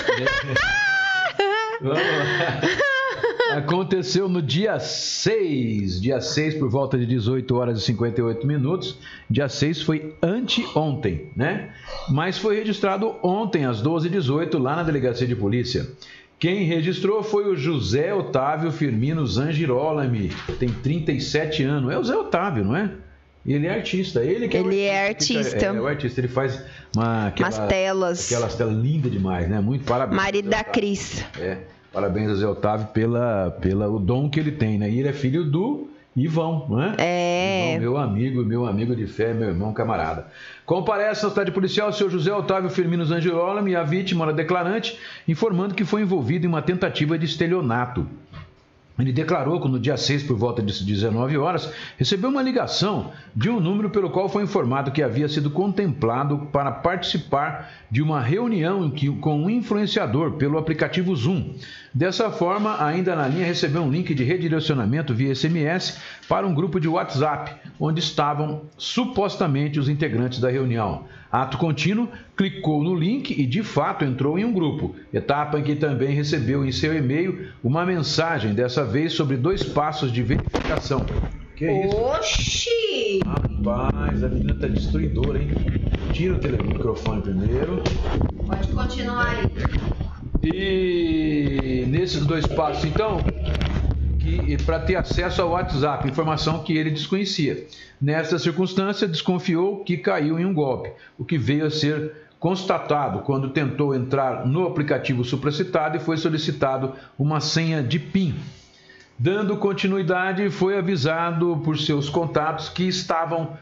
Aconteceu 3.51 4.29
no 4.29 4.41
dia 4.41 4.79
6, 4.79 6.01
dia 6.01 6.21
6 6.21 6.55
por 6.55 6.69
volta 6.69 6.97
de 6.97 7.05
18 7.05 7.53
horas 7.53 7.79
e 7.79 7.81
58 7.81 8.47
minutos. 8.47 8.97
Dia 9.29 9.49
6 9.49 9.81
foi 9.81 10.15
anteontem, 10.23 11.31
né? 11.35 11.71
Mas 12.09 12.37
foi 12.37 12.55
registrado 12.55 13.13
ontem 13.21 13.65
às 13.65 13.83
12h18 13.83 14.57
lá 14.57 14.77
na 14.77 14.83
delegacia 14.83 15.27
de 15.27 15.35
polícia. 15.35 15.85
Quem 16.39 16.63
registrou 16.63 17.21
foi 17.23 17.51
o 17.51 17.57
José 17.57 18.13
Otávio 18.13 18.71
Firmino 18.71 19.25
Zangirolami, 19.27 20.31
tem 20.59 20.69
37 20.69 21.63
anos. 21.63 21.91
É 21.91 21.97
o 21.97 22.03
Zé 22.03 22.15
Otávio, 22.15 22.63
não 22.63 22.75
é? 22.75 22.89
Ele 23.47 23.65
é 23.65 23.73
artista. 23.73 24.23
Ele, 24.23 24.49
que 24.49 24.57
ele 24.57 24.81
é, 24.81 24.87
é 24.87 25.07
artista. 25.07 25.65
É, 25.65 25.69
é, 25.69 25.71
o 25.71 25.87
artista. 25.87 26.19
Ele 26.19 26.27
faz 26.27 26.61
uma, 26.97 27.27
aquela, 27.27 27.49
umas 27.49 27.67
telas. 27.67 28.25
Aquelas 28.31 28.55
telas 28.55 28.75
lindas 28.75 29.11
demais, 29.11 29.47
né? 29.47 29.61
Muito 29.61 29.85
parabéns. 29.85 30.21
Marido 30.21 30.49
da 30.49 30.63
Cris. 30.63 31.23
É. 31.39 31.57
Parabéns 31.93 32.37
Zé 32.37 32.47
Otávio 32.47 32.87
pela, 32.87 33.51
pela 33.61 33.87
o 33.87 33.99
dom 33.99 34.29
que 34.29 34.39
ele 34.39 34.51
tem, 34.51 34.77
né? 34.77 34.89
E 34.89 34.99
ele 34.99 35.07
é 35.07 35.13
filho 35.13 35.43
do 35.43 35.87
Ivão, 36.15 36.65
não 36.69 36.81
é? 36.81 37.75
Ivão, 37.75 37.81
meu 37.81 37.97
amigo, 37.97 38.43
meu 38.43 38.65
amigo 38.65 38.95
de 38.95 39.05
fé, 39.05 39.33
meu 39.33 39.49
irmão 39.49 39.71
camarada. 39.71 40.27
Comparece 40.65 41.23
na 41.23 41.29
cidade 41.29 41.51
policial 41.51 41.89
o 41.89 41.93
senhor 41.93 42.09
José 42.09 42.33
Otávio 42.33 42.69
Firmino 42.69 43.05
Zangirola 43.05 43.67
e 43.69 43.75
a 43.75 43.83
vítima, 43.83 44.27
a 44.27 44.31
declarante, 44.31 44.99
informando 45.27 45.75
que 45.75 45.85
foi 45.85 46.01
envolvido 46.01 46.45
em 46.45 46.49
uma 46.49 46.61
tentativa 46.61 47.17
de 47.17 47.25
estelionato. 47.25 48.07
Ele 48.99 49.11
declarou 49.11 49.61
que 49.61 49.67
no 49.67 49.79
dia 49.79 49.95
6, 49.95 50.23
por 50.23 50.35
volta 50.35 50.61
de 50.61 50.83
19 50.83 51.37
horas, 51.37 51.71
recebeu 51.97 52.29
uma 52.29 52.41
ligação 52.41 53.11
de 53.35 53.49
um 53.49 53.59
número 53.59 53.89
pelo 53.91 54.09
qual 54.09 54.27
foi 54.27 54.43
informado 54.43 54.91
que 54.91 55.03
havia 55.03 55.29
sido 55.29 55.51
contemplado 55.51 56.47
para 56.51 56.71
participar 56.71 57.71
de 57.91 58.01
uma 58.01 58.19
reunião 58.19 58.91
com 59.21 59.43
um 59.43 59.49
influenciador 59.49 60.33
pelo 60.33 60.57
aplicativo 60.57 61.15
Zoom. 61.15 61.53
Dessa 61.97 62.29
forma, 62.29 62.79
ainda 62.79 63.15
na 63.15 63.27
linha 63.27 63.43
recebeu 63.43 63.81
um 63.81 63.89
link 63.89 64.13
de 64.13 64.23
redirecionamento 64.23 65.15
via 65.15 65.33
SMS 65.33 65.99
para 66.29 66.45
um 66.45 66.53
grupo 66.53 66.79
de 66.79 66.87
WhatsApp, 66.87 67.55
onde 67.79 67.99
estavam 67.99 68.65
supostamente 68.77 69.79
os 69.79 69.89
integrantes 69.89 70.37
da 70.39 70.47
reunião. 70.47 71.05
Ato 71.31 71.57
contínuo, 71.57 72.07
clicou 72.35 72.83
no 72.83 72.93
link 72.93 73.31
e 73.31 73.47
de 73.47 73.63
fato 73.63 74.05
entrou 74.05 74.37
em 74.37 74.45
um 74.45 74.53
grupo, 74.53 74.95
etapa 75.11 75.57
em 75.57 75.63
que 75.63 75.75
também 75.75 76.13
recebeu 76.13 76.63
em 76.63 76.71
seu 76.71 76.95
e-mail 76.95 77.47
uma 77.63 77.83
mensagem, 77.83 78.53
dessa 78.53 78.85
vez 78.85 79.13
sobre 79.13 79.35
dois 79.35 79.63
passos 79.63 80.11
de 80.11 80.21
verificação. 80.21 81.03
Que 81.55 81.65
é 81.65 81.87
isso? 81.87 81.97
Oxi! 81.97 83.19
Rapaz, 83.25 84.23
a 84.23 84.27
menina 84.29 84.53
tá 84.53 84.67
destruidora, 84.67 85.41
hein? 85.41 85.49
Tira 86.13 86.35
o 86.35 86.67
microfone 86.67 87.23
primeiro. 87.23 87.81
Pode 88.45 88.67
continuar 88.67 89.29
aí. 89.29 90.06
E 90.41 91.85
nesses 91.87 92.25
dois 92.25 92.45
passos, 92.45 92.85
então, 92.85 93.17
para 94.65 94.79
ter 94.79 94.95
acesso 94.95 95.41
ao 95.41 95.51
WhatsApp, 95.51 96.07
informação 96.07 96.63
que 96.63 96.77
ele 96.77 96.91
desconhecia. 96.91 97.65
Nesta 97.99 98.37
circunstância, 98.37 99.07
desconfiou 99.07 99.83
que 99.83 99.97
caiu 99.97 100.39
em 100.39 100.45
um 100.45 100.53
golpe, 100.53 100.91
o 101.17 101.25
que 101.25 101.37
veio 101.37 101.65
a 101.65 101.71
ser 101.71 102.11
constatado 102.39 103.21
quando 103.21 103.49
tentou 103.49 103.95
entrar 103.95 104.45
no 104.45 104.67
aplicativo 104.67 105.23
supracitado 105.23 105.97
e 105.97 105.99
foi 105.99 106.17
solicitado 106.17 106.93
uma 107.17 107.39
senha 107.39 107.81
de 107.81 107.97
PIN. 107.97 108.35
Dando 109.17 109.57
continuidade, 109.57 110.47
foi 110.51 110.77
avisado 110.77 111.59
por 111.65 111.79
seus 111.79 112.07
contatos 112.07 112.69
que 112.69 112.83
estavam 112.83 113.57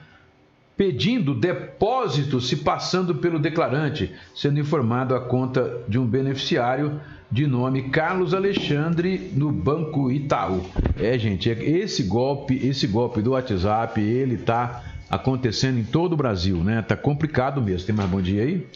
pedindo 0.78 1.34
depósito 1.34 2.42
se 2.42 2.58
passando 2.58 3.16
pelo 3.16 3.40
declarante, 3.40 4.12
sendo 4.36 4.60
informado 4.60 5.16
a 5.16 5.22
conta 5.22 5.82
de 5.88 5.98
um 5.98 6.06
beneficiário 6.06 7.00
de 7.32 7.48
nome 7.48 7.90
Carlos 7.90 8.34
Alexandre 8.34 9.32
no 9.34 9.52
Banco 9.52 10.12
Itaú. 10.12 10.62
É, 11.00 11.18
gente, 11.18 11.50
esse 11.50 12.04
golpe, 12.04 12.56
esse 12.66 12.88
golpe 12.88 13.22
do 13.22 13.32
WhatsApp, 13.32 14.00
ele 14.00 14.38
tá 14.38 14.84
acontecendo 15.10 15.80
em 15.80 15.84
todo 15.84 16.14
o 16.14 16.18
Brasil, 16.18 16.58
né? 16.58 16.82
Tá 16.82 16.96
complicado 16.96 17.62
mesmo. 17.62 17.88
Tem 17.88 17.96
mais 17.96 18.10
bom 18.10 18.22
dia 18.22 18.44
aí? 18.44 18.68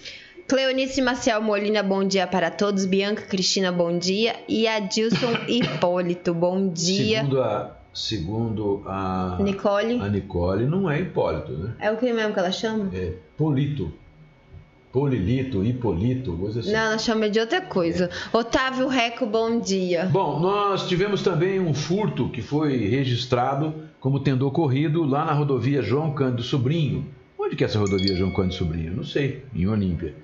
Cleonice 0.47 0.99
Maciel 1.01 1.41
Molina, 1.43 1.83
bom 1.83 2.03
dia 2.03 2.25
para 2.25 2.49
todos. 2.49 2.85
Bianca 2.85 3.21
Cristina, 3.21 3.71
bom 3.71 3.97
dia. 3.97 4.35
E 4.47 4.67
Adilson 4.67 5.33
Hipólito, 5.47 6.33
bom 6.33 6.69
dia. 6.69 7.19
Segundo 7.19 7.41
a, 7.41 7.78
segundo 7.99 8.81
a 8.85 9.37
Nicole. 9.41 9.99
A 9.99 10.07
Nicole, 10.07 10.65
não 10.65 10.89
é 10.89 11.01
Hipólito, 11.01 11.51
né? 11.51 11.73
É 11.79 11.91
o 11.91 11.97
que 11.97 12.11
mesmo 12.11 12.33
que 12.33 12.39
ela 12.39 12.51
chama? 12.51 12.89
É 12.93 13.13
Polito. 13.37 13.91
Polilito, 14.91 15.63
Hipolito, 15.63 16.33
coisa 16.33 16.61
assim. 16.61 16.71
Não, 16.71 16.79
ela 16.79 16.97
chama 16.97 17.29
de 17.29 17.39
outra 17.39 17.61
coisa. 17.61 18.09
É. 18.33 18.37
Otávio 18.37 18.87
Reco, 18.87 19.25
bom 19.25 19.59
dia. 19.59 20.05
Bom, 20.05 20.39
nós 20.39 20.87
tivemos 20.87 21.21
também 21.21 21.59
um 21.59 21.75
furto 21.75 22.27
que 22.29 22.41
foi 22.41 22.75
registrado 22.87 23.75
como 23.99 24.19
tendo 24.19 24.47
ocorrido 24.47 25.03
lá 25.03 25.25
na 25.25 25.33
rodovia 25.33 25.81
João 25.83 26.11
Cândido 26.13 26.41
Sobrinho. 26.41 27.05
Onde 27.37 27.55
que 27.55 27.63
é 27.63 27.67
essa 27.67 27.77
rodovia 27.77 28.15
João 28.15 28.31
Cândido 28.31 28.55
Sobrinho? 28.55 28.95
Não 28.95 29.03
sei, 29.03 29.43
em 29.53 29.67
Olímpia. 29.67 30.15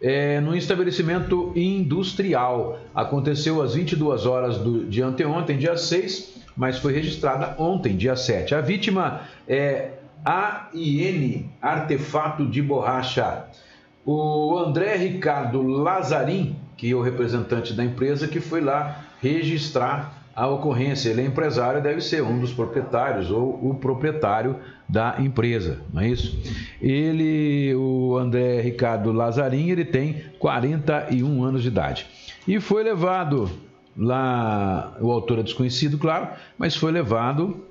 É, 0.00 0.40
no 0.40 0.56
estabelecimento 0.56 1.52
industrial. 1.54 2.80
Aconteceu 2.94 3.60
às 3.60 3.74
22 3.74 4.24
horas 4.24 4.56
do, 4.56 4.86
de 4.86 5.02
anteontem, 5.02 5.58
dia 5.58 5.76
6, 5.76 6.43
mas 6.56 6.78
foi 6.78 6.92
registrada 6.92 7.54
ontem, 7.58 7.96
dia 7.96 8.16
7. 8.16 8.54
A 8.54 8.60
vítima 8.60 9.22
é 9.48 9.90
AIN 10.24 11.50
Artefato 11.60 12.46
de 12.46 12.62
Borracha. 12.62 13.44
O 14.06 14.58
André 14.58 14.96
Ricardo 14.96 15.62
Lazarim, 15.62 16.56
que 16.76 16.90
é 16.90 16.94
o 16.94 17.02
representante 17.02 17.72
da 17.72 17.84
empresa, 17.84 18.28
que 18.28 18.40
foi 18.40 18.60
lá 18.60 19.04
registrar 19.20 20.24
a 20.34 20.46
ocorrência. 20.48 21.10
Ele 21.10 21.22
é 21.22 21.24
empresário, 21.24 21.82
deve 21.82 22.00
ser 22.00 22.22
um 22.22 22.38
dos 22.38 22.52
proprietários 22.52 23.30
ou 23.30 23.70
o 23.70 23.74
proprietário 23.74 24.56
da 24.88 25.16
empresa, 25.18 25.80
não 25.92 26.02
é 26.02 26.08
isso? 26.08 26.38
Ele, 26.80 27.74
o 27.74 28.16
André 28.16 28.60
Ricardo 28.60 29.12
Lazarim, 29.12 29.70
ele 29.70 29.84
tem 29.84 30.24
41 30.38 31.42
anos 31.42 31.62
de 31.62 31.68
idade. 31.68 32.06
E 32.46 32.60
foi 32.60 32.82
levado 32.82 33.50
lá, 33.96 34.96
o 35.00 35.10
autor 35.10 35.38
é 35.38 35.42
desconhecido, 35.42 35.98
claro, 35.98 36.28
mas 36.58 36.74
foi 36.74 36.92
levado 36.92 37.64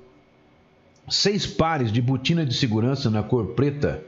seis 1.08 1.46
pares 1.46 1.92
de 1.92 2.00
botina 2.00 2.44
de 2.46 2.54
segurança 2.54 3.10
na 3.10 3.22
cor 3.22 3.48
preta. 3.48 4.02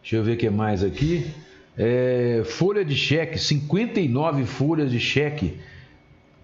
Deixa 0.00 0.16
eu 0.16 0.24
ver 0.24 0.34
o 0.34 0.36
que 0.36 0.48
mais 0.48 0.82
aqui. 0.82 1.30
É, 1.76 2.42
folha 2.44 2.84
de 2.84 2.96
cheque, 2.96 3.38
59 3.38 4.44
folhas 4.44 4.90
de 4.90 4.98
cheque, 4.98 5.58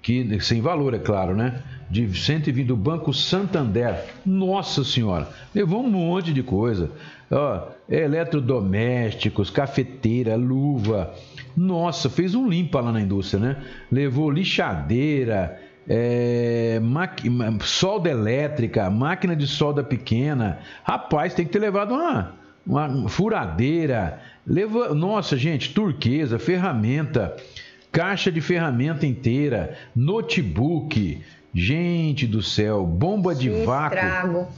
que 0.07 0.39
sem 0.41 0.61
valor, 0.61 0.95
é 0.95 1.01
claro, 1.01 1.35
né? 1.35 1.65
De 1.91 2.17
120 2.17 2.65
do 2.69 2.77
Banco 2.77 3.13
Santander. 3.13 4.05
Nossa 4.25 4.85
Senhora, 4.85 5.29
levou 5.53 5.83
um 5.83 5.91
monte 5.91 6.33
de 6.33 6.45
coisa. 6.45 6.93
Ó, 7.29 7.67
eletrodomésticos, 7.89 9.51
cafeteira, 9.51 10.37
luva. 10.37 11.13
Nossa, 11.57 12.09
fez 12.09 12.37
um 12.37 12.49
limpa 12.49 12.81
lá 12.81 12.93
na 12.93 13.01
indústria, 13.01 13.41
né? 13.41 13.57
Levou 13.91 14.31
lixadeira, 14.31 15.61
é, 15.89 16.81
solda 17.63 18.09
elétrica, 18.09 18.89
máquina 18.89 19.35
de 19.35 19.49
solda 19.49 19.83
pequena. 19.83 20.61
Rapaz, 20.85 21.35
tem 21.35 21.45
que 21.45 21.51
ter 21.51 21.59
levado 21.59 21.95
uma, 21.95 22.33
uma 22.65 23.09
furadeira, 23.09 24.21
Leva, 24.47 24.95
nossa, 24.95 25.37
gente, 25.37 25.75
turquesa, 25.75 26.39
ferramenta, 26.39 27.37
caixa 27.97 28.31
de 28.31 28.43
ferramenta 28.43 29.07
inteira, 29.07 29.75
notebook, 29.97 31.19
gente 31.55 32.27
do 32.27 32.43
céu, 32.43 32.85
bomba 32.85 33.35
de 33.35 33.49
que 33.49 33.65
vácuo. 33.65 33.97
Estrago. 33.97 34.49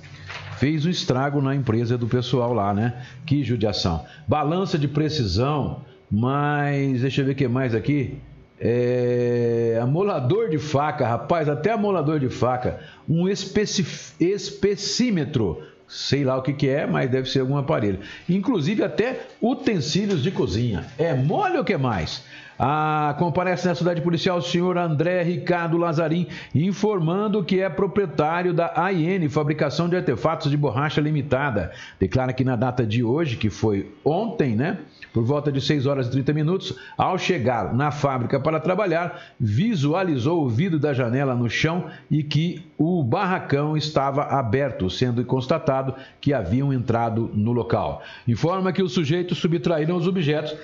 Fez 0.56 0.84
um 0.84 0.90
estrago 0.90 1.40
na 1.40 1.54
empresa 1.54 1.96
do 1.96 2.08
pessoal 2.08 2.52
lá, 2.52 2.74
né? 2.74 3.00
Que 3.24 3.44
judiação. 3.44 4.04
Balança 4.26 4.76
de 4.76 4.88
precisão, 4.88 5.82
mas 6.10 7.02
deixa 7.02 7.20
eu 7.20 7.26
ver 7.26 7.32
o 7.32 7.34
que 7.36 7.46
mais 7.46 7.76
aqui. 7.76 8.18
É, 8.58 9.78
amolador 9.80 10.48
de 10.48 10.58
faca, 10.58 11.06
rapaz, 11.06 11.48
até 11.48 11.70
amolador 11.70 12.18
de 12.18 12.28
faca. 12.28 12.80
Um 13.08 13.28
especi, 13.28 13.86
especímetro 14.18 15.62
sei 15.86 16.22
lá 16.22 16.36
o 16.36 16.42
que, 16.42 16.52
que 16.52 16.68
é, 16.68 16.86
mas 16.86 17.08
deve 17.08 17.30
ser 17.30 17.40
algum 17.40 17.56
aparelho. 17.56 18.00
Inclusive 18.28 18.82
até 18.82 19.20
utensílios 19.40 20.24
de 20.24 20.32
cozinha. 20.32 20.84
É 20.98 21.14
mole 21.14 21.56
ou 21.56 21.64
que 21.64 21.76
mais? 21.76 22.22
A, 22.58 23.14
comparece 23.18 23.68
na 23.68 23.74
cidade 23.74 24.00
policial 24.00 24.38
o 24.38 24.42
senhor 24.42 24.76
André 24.76 25.22
Ricardo 25.22 25.76
Lazarim, 25.76 26.26
informando 26.52 27.44
que 27.44 27.60
é 27.60 27.68
proprietário 27.68 28.52
da 28.52 28.72
AIN, 28.74 29.28
Fabricação 29.28 29.88
de 29.88 29.96
Artefatos 29.96 30.50
de 30.50 30.56
Borracha 30.56 31.00
Limitada. 31.00 31.70
Declara 32.00 32.32
que 32.32 32.44
na 32.44 32.56
data 32.56 32.84
de 32.84 33.04
hoje, 33.04 33.36
que 33.36 33.48
foi 33.48 33.94
ontem, 34.04 34.56
né? 34.56 34.78
Por 35.12 35.24
volta 35.24 35.50
de 35.50 35.60
6 35.60 35.86
horas 35.86 36.08
e 36.08 36.10
30 36.10 36.32
minutos, 36.32 36.76
ao 36.96 37.16
chegar 37.16 37.74
na 37.74 37.90
fábrica 37.90 38.38
para 38.38 38.60
trabalhar, 38.60 39.20
visualizou 39.38 40.44
o 40.44 40.48
vidro 40.48 40.78
da 40.78 40.92
janela 40.92 41.34
no 41.34 41.48
chão 41.48 41.86
e 42.10 42.22
que 42.22 42.66
o 42.76 43.02
barracão 43.02 43.76
estava 43.76 44.22
aberto, 44.22 44.90
sendo 44.90 45.24
constatado 45.24 45.94
que 46.20 46.34
haviam 46.34 46.72
entrado 46.72 47.30
no 47.32 47.52
local. 47.52 48.02
Informa 48.26 48.72
que 48.72 48.82
os 48.82 48.92
sujeitos 48.92 49.38
subtraíram 49.38 49.96
os 49.96 50.06
objetos 50.06 50.56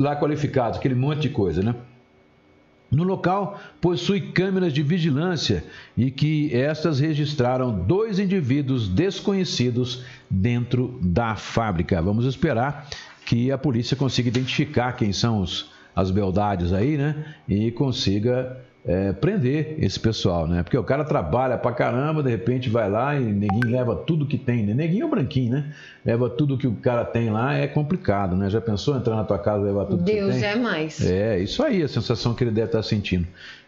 lá 0.00 0.16
qualificados, 0.16 0.78
aquele 0.78 0.94
monte 0.94 1.20
de 1.20 1.28
coisa, 1.28 1.62
né? 1.62 1.74
No 2.90 3.04
local 3.04 3.60
possui 3.80 4.32
câmeras 4.32 4.72
de 4.72 4.82
vigilância 4.82 5.62
e 5.96 6.10
que 6.10 6.52
estas 6.56 6.98
registraram 6.98 7.70
dois 7.70 8.18
indivíduos 8.18 8.88
desconhecidos 8.88 10.02
dentro 10.28 10.98
da 11.00 11.36
fábrica. 11.36 12.02
Vamos 12.02 12.24
esperar 12.24 12.88
que 13.24 13.52
a 13.52 13.58
polícia 13.58 13.96
consiga 13.96 14.28
identificar 14.28 14.94
quem 14.94 15.12
são 15.12 15.40
os, 15.40 15.70
as 15.94 16.10
beldades 16.10 16.72
aí, 16.72 16.96
né? 16.96 17.36
E 17.46 17.70
consiga 17.70 18.58
é, 18.84 19.12
prender 19.12 19.76
esse 19.78 20.00
pessoal, 20.00 20.46
né? 20.46 20.62
Porque 20.62 20.76
o 20.76 20.82
cara 20.82 21.04
trabalha 21.04 21.58
pra 21.58 21.72
caramba, 21.72 22.22
de 22.22 22.30
repente 22.30 22.68
vai 22.70 22.88
lá 22.88 23.14
e 23.14 23.20
neguinho 23.20 23.70
leva 23.70 23.94
tudo 23.94 24.26
que 24.26 24.38
tem, 24.38 24.64
né? 24.64 24.72
Neguinho 24.72 25.02
é 25.02 25.06
um 25.06 25.10
branquinho, 25.10 25.52
né? 25.52 25.72
Leva 26.04 26.30
tudo 26.30 26.56
que 26.56 26.66
o 26.66 26.72
cara 26.76 27.04
tem 27.04 27.30
lá, 27.30 27.54
é 27.54 27.66
complicado, 27.66 28.34
né? 28.36 28.48
Já 28.48 28.60
pensou 28.60 28.96
entrar 28.96 29.16
na 29.16 29.24
tua 29.24 29.38
casa 29.38 29.62
e 29.62 29.66
levar 29.66 29.84
tudo 29.84 30.02
Deus 30.02 30.34
que 30.34 30.40
tem? 30.40 30.48
é 30.48 30.56
mais. 30.56 31.00
É, 31.04 31.38
isso 31.38 31.62
aí, 31.62 31.82
a 31.82 31.88
sensação 31.88 32.34
que 32.34 32.42
ele 32.42 32.50
deve 32.50 32.68
estar 32.68 32.82
sentindo. 32.82 33.26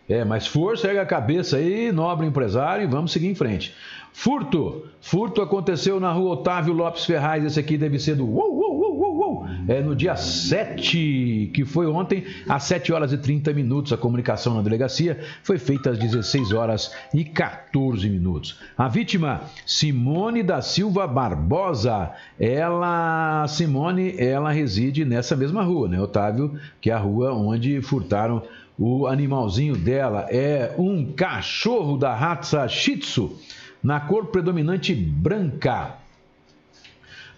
É, 0.09 0.25
mas 0.25 0.47
força, 0.47 0.89
erga 0.89 1.03
a 1.03 1.07
cabeça 1.07 1.57
aí, 1.59 1.93
nobre 1.93 2.27
empresário, 2.27 2.85
e 2.85 2.87
vamos 2.87 3.13
seguir 3.13 3.29
em 3.29 3.35
frente. 3.35 3.75
Furto. 4.13 4.85
Furto 5.01 5.43
aconteceu 5.43 5.99
na 5.99 6.13
rua 6.13 6.35
Otávio 6.35 6.73
Lopes 6.73 7.05
Ferraz. 7.05 7.45
Esse 7.45 7.59
aqui 7.59 7.77
deve 7.77 7.99
ser 7.99 8.15
do 8.15 8.25
uou, 8.25 8.55
uou, 8.55 8.79
uou, 8.79 9.17
uou. 9.17 9.47
É 9.67 9.81
no 9.81 9.97
dia 9.97 10.15
7, 10.15 11.51
que 11.53 11.65
foi 11.65 11.87
ontem, 11.87 12.25
às 12.49 12.65
7 12.65 12.93
horas 12.93 13.13
e 13.13 13.19
30 13.19 13.53
minutos. 13.53 13.93
A 13.93 13.97
comunicação 13.97 14.55
na 14.55 14.63
delegacia 14.63 15.19
foi 15.43 15.59
feita 15.59 15.91
às 15.91 15.99
16 15.99 16.53
horas 16.53 16.95
e 17.13 17.25
14 17.25 18.09
minutos. 18.09 18.61
A 18.77 18.87
vítima, 18.87 19.41
Simone 19.67 20.43
da 20.43 20.61
Silva 20.61 21.07
Barbosa. 21.07 22.13
Ela, 22.39 23.47
Simone, 23.49 24.15
ela 24.19 24.53
reside 24.53 25.05
nessa 25.05 25.35
mesma 25.35 25.63
rua, 25.63 25.89
né, 25.89 26.01
Otávio? 26.01 26.55
Que 26.81 26.91
é 26.91 26.93
a 26.93 26.99
rua 26.99 27.33
onde 27.33 27.81
furtaram 27.81 28.43
o 28.79 29.07
animalzinho 29.07 29.77
dela. 29.77 30.27
É 30.31 30.75
um 30.79 31.13
cachorro 31.13 31.97
da 31.97 32.15
raça 32.15 32.69
Shih 32.69 32.99
Tzu 32.99 33.37
na 33.83 34.01
cor 34.01 34.31
predominante 34.31 34.95
branca. 34.95 36.02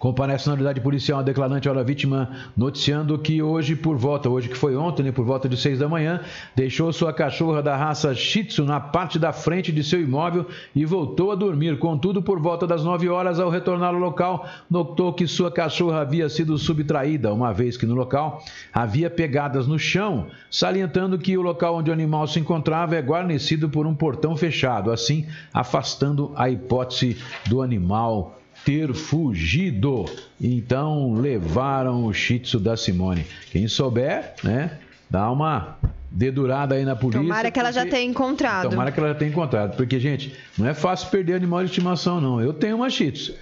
Comparece 0.05 0.47
na 0.49 0.53
unidade 0.53 0.83
policial 0.83 1.21
a 1.21 1.23
declarante 1.23 1.67
hora 1.67 1.83
vítima, 1.83 2.31
noticiando 2.55 3.19
que 3.19 3.43
hoje, 3.43 3.75
por 3.75 3.97
volta, 3.97 4.29
hoje 4.29 4.51
que 4.51 4.55
foi 4.55 4.77
ontem, 4.77 5.03
né, 5.03 5.11
por 5.11 5.25
volta 5.25 5.49
de 5.49 5.57
seis 5.57 5.79
da 5.79 5.89
manhã, 5.89 6.21
deixou 6.55 6.93
sua 6.93 7.11
cachorra 7.11 7.63
da 7.63 7.75
raça 7.75 8.15
Shih 8.15 8.45
Tzu 8.45 8.67
na 8.67 8.79
parte 8.79 9.19
da 9.19 9.33
frente 9.33 9.73
de 9.73 9.83
seu 9.83 9.99
imóvel 9.99 10.47
e 10.77 10.85
voltou 10.85 11.33
a 11.33 11.35
dormir. 11.35 11.79
Contudo, 11.79 12.21
por 12.21 12.39
volta 12.39 12.67
das 12.67 12.85
nove 12.85 13.09
horas, 13.09 13.41
ao 13.41 13.49
retornar 13.49 13.95
ao 13.95 13.99
local, 13.99 14.47
notou 14.71 15.11
que 15.11 15.27
sua 15.27 15.51
cachorra 15.51 16.03
havia 16.03 16.29
sido 16.29 16.59
subtraída, 16.59 17.33
uma 17.33 17.55
vez 17.55 17.79
que 17.79 17.87
no 17.87 17.95
local 17.95 18.45
havia 18.75 19.09
pegadas 19.09 19.67
no 19.67 19.79
chão, 19.79 20.27
salientando 20.51 21.17
que 21.17 21.39
o 21.39 21.41
local 21.41 21.77
onde 21.77 21.89
o 21.89 21.95
animal 21.95 22.27
se 22.27 22.39
encontrava 22.39 22.95
é 22.95 23.01
guarnecido 23.01 23.71
por 23.71 23.87
um 23.87 23.95
portão 23.95 24.37
fechado, 24.37 24.93
assim 24.93 25.27
afastando 25.55 26.31
a 26.37 26.51
hipótese 26.51 27.17
do 27.47 27.63
animal 27.63 28.39
ter 28.65 28.93
fugido. 28.95 30.05
Então 30.41 31.15
levaram 31.15 32.05
o 32.07 32.13
Shih 32.13 32.39
Tzu 32.41 32.59
da 32.59 32.77
Simone. 32.77 33.27
Quem 33.51 33.69
souber, 33.69 34.35
né, 34.43 34.79
dá 35.11 35.31
uma 35.31 35.77
dedurada 36.11 36.77
aí 36.77 36.85
na 36.85 36.95
polícia. 36.95 37.21
Tomara 37.23 37.51
que 37.51 37.59
ela 37.59 37.73
já 37.73 37.81
porque- 37.83 37.97
tenha 37.97 38.09
encontrado. 38.11 38.71
Tomara 38.71 38.93
que 38.93 39.01
ela 39.01 39.09
já 39.11 39.15
tenha 39.17 39.31
encontrado. 39.31 39.77
Porque, 39.77 39.99
gente, 39.99 40.33
não 40.57 40.67
é 40.69 40.73
fácil 40.75 41.09
perder 41.11 41.35
animal 41.35 41.61
de 41.61 41.67
estimação, 41.71 42.21
não. 42.21 42.41
Eu 42.41 42.53
tenho 42.53 42.77
uma 42.77 42.89
Shih 42.89 43.11
Tzu. 43.13 43.35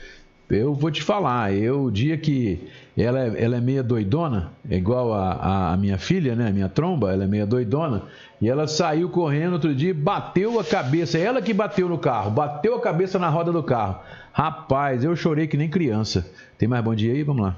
Eu 0.54 0.74
vou 0.74 0.90
te 0.90 1.02
falar, 1.02 1.52
eu, 1.54 1.84
o 1.84 1.90
dia 1.90 2.16
que 2.18 2.58
ela 2.96 3.18
é, 3.26 3.42
ela 3.44 3.56
é 3.56 3.60
meia 3.60 3.82
doidona, 3.82 4.52
é 4.68 4.76
igual 4.76 5.12
a, 5.14 5.72
a- 5.72 5.76
minha 5.76 5.96
filha, 5.96 6.34
né? 6.36 6.48
A 6.48 6.52
minha 6.52 6.68
tromba, 6.68 7.10
ela 7.12 7.24
é 7.24 7.26
meia 7.26 7.46
doidona, 7.46 8.02
e 8.40 8.48
ela 8.48 8.66
saiu 8.68 9.08
correndo 9.08 9.54
outro 9.54 9.74
dia 9.74 9.90
e 9.90 9.94
bateu 9.94 10.60
a 10.60 10.64
cabeça, 10.64 11.16
ela 11.18 11.40
que 11.40 11.54
bateu 11.54 11.88
no 11.88 11.96
carro, 11.96 12.30
bateu 12.30 12.74
a 12.74 12.80
cabeça 12.80 13.18
na 13.18 13.28
roda 13.30 13.50
do 13.50 13.62
carro. 13.62 13.98
Rapaz, 14.32 15.02
eu 15.04 15.14
chorei 15.16 15.46
que 15.46 15.56
nem 15.56 15.68
criança. 15.70 16.26
Tem 16.58 16.68
mais 16.68 16.84
bom 16.84 16.94
dia 16.94 17.12
aí? 17.12 17.22
Vamos 17.22 17.42
lá. 17.42 17.56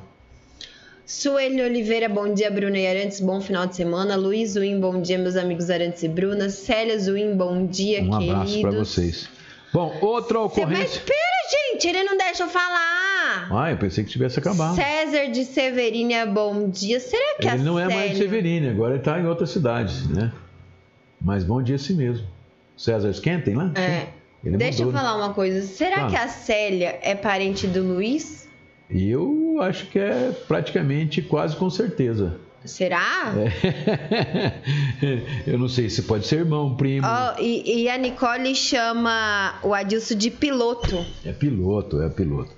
Sueli 1.06 1.60
Oliveira, 1.60 2.08
bom 2.08 2.32
dia, 2.32 2.50
Bruna 2.50 2.78
e 2.78 2.86
Arantes, 2.86 3.20
bom 3.20 3.40
final 3.40 3.66
de 3.66 3.76
semana. 3.76 4.16
Luiz 4.16 4.52
Zuim, 4.52 4.80
bom 4.80 5.02
dia, 5.02 5.18
meus 5.18 5.36
amigos 5.36 5.68
Arantes 5.68 6.02
e 6.02 6.08
Bruna. 6.08 6.48
Célia 6.48 6.98
Zuim, 6.98 7.36
bom 7.36 7.66
dia, 7.66 8.02
Um 8.02 8.10
queridos. 8.10 8.30
abraço 8.34 8.60
para 8.62 8.70
vocês. 8.70 9.28
Bom, 9.72 9.94
outra 10.00 10.38
Cê- 10.38 10.44
Mas 10.44 10.46
ocorrência. 10.56 10.84
espera, 10.98 11.33
gente, 11.50 11.88
ele 11.88 12.04
não 12.04 12.16
deixa 12.16 12.44
eu 12.44 12.48
falar. 12.48 13.48
Ah, 13.50 13.70
eu 13.70 13.76
pensei 13.76 14.04
que 14.04 14.10
tivesse 14.10 14.38
acabado. 14.38 14.74
César 14.74 15.26
de 15.26 15.44
Severínia, 15.44 16.26
bom 16.26 16.68
dia. 16.68 17.00
Será 17.00 17.36
que 17.40 17.48
a 17.48 17.54
Ele 17.54 17.62
não 17.62 17.78
é 17.78 17.88
mais 17.88 18.12
de 18.12 18.18
Severine, 18.18 18.68
agora 18.68 18.92
ele 18.92 19.00
está 19.00 19.18
em 19.18 19.26
outra 19.26 19.46
cidade, 19.46 20.08
né? 20.12 20.32
Mas 21.20 21.44
bom 21.44 21.62
dia 21.62 21.76
assim 21.76 21.94
mesmo. 21.94 22.26
César 22.76 23.10
Skenten 23.10 23.54
lá? 23.54 23.72
É. 23.74 24.08
Ele 24.44 24.56
Deixa 24.56 24.82
eu 24.82 24.86
mudou, 24.86 25.00
né? 25.00 25.06
falar 25.06 25.16
uma 25.16 25.32
coisa. 25.32 25.62
Será 25.62 26.06
que 26.08 26.16
a 26.16 26.28
Célia 26.28 26.98
é 27.02 27.14
parente 27.14 27.66
do 27.66 27.82
Luiz? 27.82 28.46
Eu 28.90 29.56
acho 29.60 29.86
que 29.86 29.98
é 29.98 30.32
praticamente 30.46 31.22
quase 31.22 31.56
com 31.56 31.70
certeza. 31.70 32.38
Será? 32.64 33.34
É. 35.02 35.22
eu 35.52 35.58
não 35.58 35.68
sei 35.68 35.90
se 35.90 36.02
pode 36.02 36.26
ser 36.26 36.40
irmão, 36.40 36.74
primo. 36.74 37.06
Ó, 37.06 37.34
e, 37.38 37.82
e 37.82 37.88
a 37.88 37.98
Nicole 37.98 38.54
chama 38.54 39.54
o 39.62 39.74
Adilson 39.74 40.14
de 40.14 40.30
piloto. 40.30 41.04
É 41.24 41.32
piloto, 41.32 42.00
é 42.00 42.08
piloto. 42.08 42.52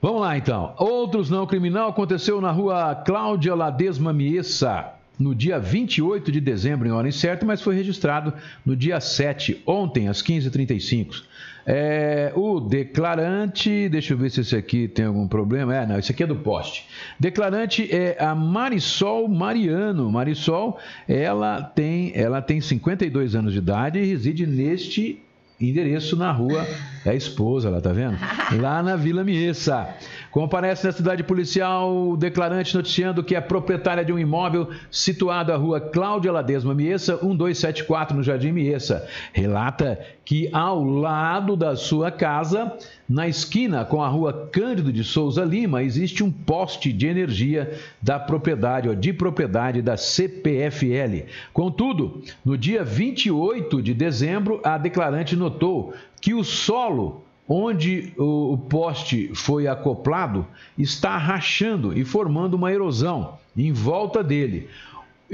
Vamos 0.00 0.20
lá 0.20 0.36
então. 0.36 0.74
Outros 0.78 1.30
não 1.30 1.46
criminal 1.46 1.88
aconteceu 1.88 2.38
na 2.38 2.50
rua 2.50 2.94
Cláudia 2.94 3.54
Ladesma 3.54 4.12
Miessa, 4.12 4.92
no 5.18 5.34
dia 5.34 5.58
28 5.58 6.30
de 6.30 6.40
dezembro, 6.42 6.86
em 6.86 6.90
hora 6.90 7.08
incerta, 7.08 7.46
mas 7.46 7.62
foi 7.62 7.74
registrado 7.74 8.34
no 8.66 8.76
dia 8.76 9.00
7, 9.00 9.62
ontem, 9.66 10.08
às 10.08 10.22
15h35. 10.22 11.22
É, 11.66 12.32
o 12.34 12.60
declarante, 12.60 13.88
deixa 13.88 14.12
eu 14.12 14.18
ver 14.18 14.30
se 14.30 14.40
esse 14.40 14.54
aqui 14.54 14.86
tem 14.86 15.06
algum 15.06 15.26
problema. 15.26 15.74
É, 15.74 15.86
não, 15.86 15.98
esse 15.98 16.12
aqui 16.12 16.22
é 16.22 16.26
do 16.26 16.36
poste. 16.36 16.86
Declarante 17.18 17.88
é 17.94 18.16
a 18.22 18.34
Marisol 18.34 19.28
Mariano. 19.28 20.10
Marisol, 20.10 20.78
ela 21.08 21.62
tem, 21.62 22.12
ela 22.14 22.42
tem 22.42 22.60
52 22.60 23.34
anos 23.34 23.52
de 23.52 23.58
idade 23.58 23.98
e 23.98 24.04
reside 24.04 24.46
neste 24.46 25.22
endereço 25.60 26.16
na 26.16 26.32
rua, 26.32 26.66
é 27.04 27.10
a 27.10 27.14
esposa, 27.14 27.70
lá 27.70 27.80
tá 27.80 27.92
vendo? 27.92 28.18
Lá 28.60 28.82
na 28.82 28.96
Vila 28.96 29.24
Miessa. 29.24 29.88
Comparece 30.34 30.84
na 30.84 30.92
cidade 30.92 31.22
policial 31.22 32.08
o 32.08 32.16
declarante 32.16 32.74
noticiando 32.74 33.22
que 33.22 33.36
é 33.36 33.40
proprietária 33.40 34.04
de 34.04 34.12
um 34.12 34.18
imóvel 34.18 34.68
situado 34.90 35.52
à 35.52 35.56
rua 35.56 35.80
Cláudia 35.80 36.32
Ladesma 36.32 36.74
Miessa, 36.74 37.12
1274, 37.12 38.16
no 38.16 38.22
Jardim 38.24 38.50
Miessa. 38.50 39.06
Relata 39.32 39.96
que 40.24 40.50
ao 40.52 40.82
lado 40.82 41.54
da 41.54 41.76
sua 41.76 42.10
casa, 42.10 42.76
na 43.08 43.28
esquina 43.28 43.84
com 43.84 44.02
a 44.02 44.08
rua 44.08 44.48
Cândido 44.50 44.92
de 44.92 45.04
Souza 45.04 45.44
Lima, 45.44 45.84
existe 45.84 46.24
um 46.24 46.32
poste 46.32 46.92
de 46.92 47.06
energia 47.06 47.78
da 48.02 48.18
propriedade, 48.18 48.88
ó, 48.88 48.92
de 48.92 49.12
propriedade 49.12 49.80
da 49.80 49.96
CPFL. 49.96 51.28
Contudo, 51.52 52.24
no 52.44 52.58
dia 52.58 52.82
28 52.82 53.80
de 53.80 53.94
dezembro, 53.94 54.60
a 54.64 54.76
declarante 54.78 55.36
notou 55.36 55.94
que 56.20 56.34
o 56.34 56.42
solo 56.42 57.23
onde 57.48 58.12
o 58.16 58.56
poste 58.56 59.30
foi 59.34 59.66
acoplado 59.66 60.46
está 60.78 61.16
rachando 61.18 61.96
e 61.96 62.04
formando 62.04 62.54
uma 62.54 62.72
erosão 62.72 63.38
em 63.56 63.72
volta 63.72 64.22
dele. 64.22 64.68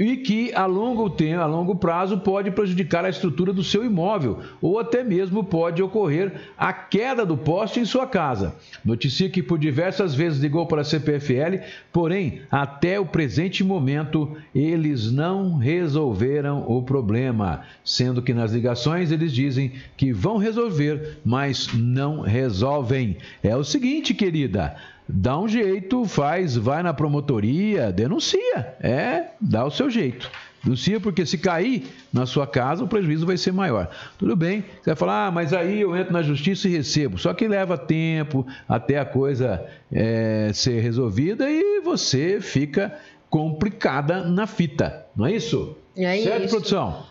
E 0.01 0.17
que 0.17 0.51
a 0.55 0.65
longo 0.65 1.11
tempo, 1.11 1.41
a 1.41 1.45
longo 1.45 1.75
prazo, 1.75 2.17
pode 2.17 2.49
prejudicar 2.49 3.05
a 3.05 3.09
estrutura 3.09 3.53
do 3.53 3.63
seu 3.63 3.85
imóvel, 3.85 4.39
ou 4.59 4.79
até 4.79 5.03
mesmo 5.03 5.43
pode 5.43 5.83
ocorrer 5.83 6.33
a 6.57 6.73
queda 6.73 7.23
do 7.23 7.37
poste 7.37 7.79
em 7.79 7.85
sua 7.85 8.07
casa. 8.07 8.55
Noticia 8.83 9.29
que 9.29 9.43
por 9.43 9.59
diversas 9.59 10.15
vezes 10.15 10.41
ligou 10.41 10.65
para 10.65 10.81
a 10.81 10.83
CPFL, 10.83 11.63
porém, 11.93 12.41
até 12.49 12.99
o 12.99 13.05
presente 13.05 13.63
momento, 13.63 14.35
eles 14.55 15.11
não 15.11 15.57
resolveram 15.57 16.65
o 16.67 16.81
problema, 16.81 17.61
sendo 17.85 18.23
que 18.23 18.33
nas 18.33 18.53
ligações 18.53 19.11
eles 19.11 19.31
dizem 19.31 19.73
que 19.95 20.11
vão 20.11 20.37
resolver, 20.37 21.19
mas 21.23 21.69
não 21.75 22.21
resolvem. 22.21 23.17
É 23.43 23.55
o 23.55 23.63
seguinte, 23.63 24.15
querida, 24.15 24.75
dá 25.13 25.37
um 25.39 25.47
jeito, 25.47 26.05
faz, 26.05 26.55
vai 26.55 26.81
na 26.81 26.93
promotoria, 26.93 27.91
denuncia, 27.91 28.75
é, 28.79 29.31
dá 29.39 29.65
o 29.65 29.71
seu 29.71 29.89
jeito. 29.89 30.29
do 30.63 30.77
CIA, 30.77 30.99
porque 30.99 31.25
se 31.25 31.39
cair 31.39 31.87
na 32.13 32.27
sua 32.27 32.45
casa, 32.45 32.83
o 32.83 32.87
prejuízo 32.87 33.25
vai 33.25 33.35
ser 33.35 33.51
maior. 33.51 33.89
Tudo 34.17 34.35
bem, 34.35 34.61
você 34.61 34.91
vai 34.91 34.95
falar, 34.95 35.27
ah, 35.27 35.31
mas 35.31 35.53
aí 35.53 35.81
eu 35.81 35.95
entro 35.95 36.13
na 36.13 36.21
justiça 36.21 36.67
e 36.67 36.71
recebo. 36.71 37.17
Só 37.17 37.33
que 37.33 37.47
leva 37.47 37.77
tempo 37.77 38.45
até 38.69 38.99
a 38.99 39.05
coisa 39.05 39.65
é, 39.91 40.51
ser 40.53 40.79
resolvida 40.81 41.49
e 41.49 41.81
você 41.81 42.39
fica 42.39 42.95
complicada 43.27 44.23
na 44.23 44.45
fita, 44.45 45.05
não 45.15 45.25
é 45.25 45.31
isso? 45.31 45.75
É 45.95 46.21
certo, 46.21 46.45
isso. 46.45 46.55
produção? 46.55 47.03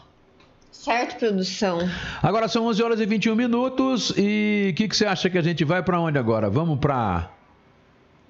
Certo, 0.70 1.18
produção. 1.18 1.78
Agora 2.22 2.46
são 2.46 2.66
11 2.66 2.82
horas 2.82 3.00
e 3.00 3.06
21 3.06 3.34
minutos 3.34 4.14
e 4.16 4.70
o 4.70 4.74
que, 4.74 4.86
que 4.86 4.96
você 4.96 5.06
acha 5.06 5.28
que 5.28 5.36
a 5.36 5.42
gente 5.42 5.64
vai 5.64 5.82
para 5.82 6.00
onde 6.00 6.18
agora? 6.18 6.48
Vamos 6.48 6.78
para 6.78 7.30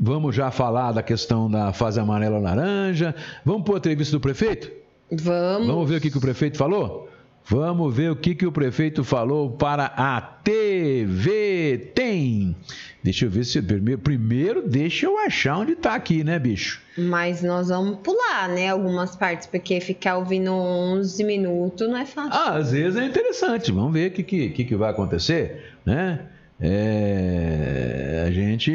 Vamos 0.02 0.34
já 0.34 0.50
falar 0.50 0.92
da 0.92 1.02
questão 1.02 1.50
da 1.50 1.74
fase 1.74 2.00
amarela-laranja. 2.00 3.14
Vamos 3.44 3.64
para 3.64 3.74
a 3.74 3.78
entrevista 3.78 4.16
do 4.16 4.20
prefeito? 4.20 4.72
Vamos. 5.12 5.66
Vamos 5.66 5.90
ver 5.90 5.96
o 5.96 6.00
que, 6.00 6.10
que 6.10 6.16
o 6.16 6.20
prefeito 6.20 6.56
falou? 6.56 7.10
Vamos 7.44 7.94
ver 7.94 8.10
o 8.10 8.16
que, 8.16 8.34
que 8.34 8.46
o 8.46 8.52
prefeito 8.52 9.04
falou 9.04 9.50
para 9.50 9.86
a 9.86 10.20
TV 10.20 11.90
Tem. 11.94 12.56
Deixa 13.02 13.26
eu 13.26 13.30
ver 13.30 13.44
se. 13.44 13.60
Primeiro, 13.60 14.00
primeiro 14.00 14.66
deixa 14.66 15.04
eu 15.04 15.18
achar 15.18 15.58
onde 15.58 15.72
está 15.72 15.94
aqui, 15.94 16.24
né, 16.24 16.38
bicho? 16.38 16.80
Mas 16.96 17.42
nós 17.42 17.68
vamos 17.68 17.98
pular, 17.98 18.48
né? 18.48 18.68
Algumas 18.68 19.14
partes, 19.16 19.46
porque 19.46 19.80
ficar 19.80 20.16
ouvindo 20.16 20.50
11 20.52 21.24
minutos 21.24 21.88
não 21.88 21.96
é 21.96 22.06
fácil. 22.06 22.32
Ah, 22.32 22.56
às 22.56 22.72
vezes 22.72 22.98
é 22.98 23.04
interessante. 23.04 23.70
Vamos 23.70 23.92
ver 23.92 24.10
o 24.10 24.14
que, 24.14 24.22
que, 24.22 24.48
que, 24.50 24.64
que 24.64 24.76
vai 24.76 24.90
acontecer, 24.90 25.74
né? 25.84 26.20
É, 26.60 28.24
a, 28.26 28.30
gente, 28.30 28.70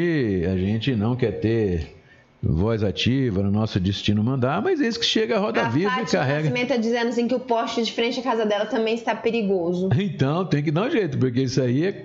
a 0.50 0.56
gente 0.56 0.96
não 0.96 1.14
quer 1.14 1.32
ter 1.32 1.96
voz 2.42 2.82
ativa 2.82 3.42
no 3.42 3.50
nosso 3.50 3.78
destino 3.78 4.22
mandar, 4.22 4.60
mas 4.62 4.80
eis 4.80 4.96
que 4.96 5.04
chega 5.04 5.36
a 5.36 5.38
roda 5.38 5.66
a 5.66 5.68
viva 5.68 5.90
Fátima 5.90 6.08
e 6.08 6.12
carrega. 6.12 6.42
Nascimento 6.42 6.68
tá 6.68 6.76
dizendo 6.76 7.08
assim 7.08 7.28
que 7.28 7.34
o 7.34 7.40
poste 7.40 7.82
de 7.82 7.92
frente 7.92 8.20
à 8.20 8.22
casa 8.22 8.44
dela 8.44 8.66
também 8.66 8.94
está 8.94 9.14
perigoso. 9.14 9.88
Então, 9.98 10.44
tem 10.44 10.62
que 10.62 10.70
dar 10.70 10.88
um 10.88 10.90
jeito, 10.90 11.18
porque 11.18 11.42
isso 11.42 11.60
aí 11.60 11.86
é 11.86 12.04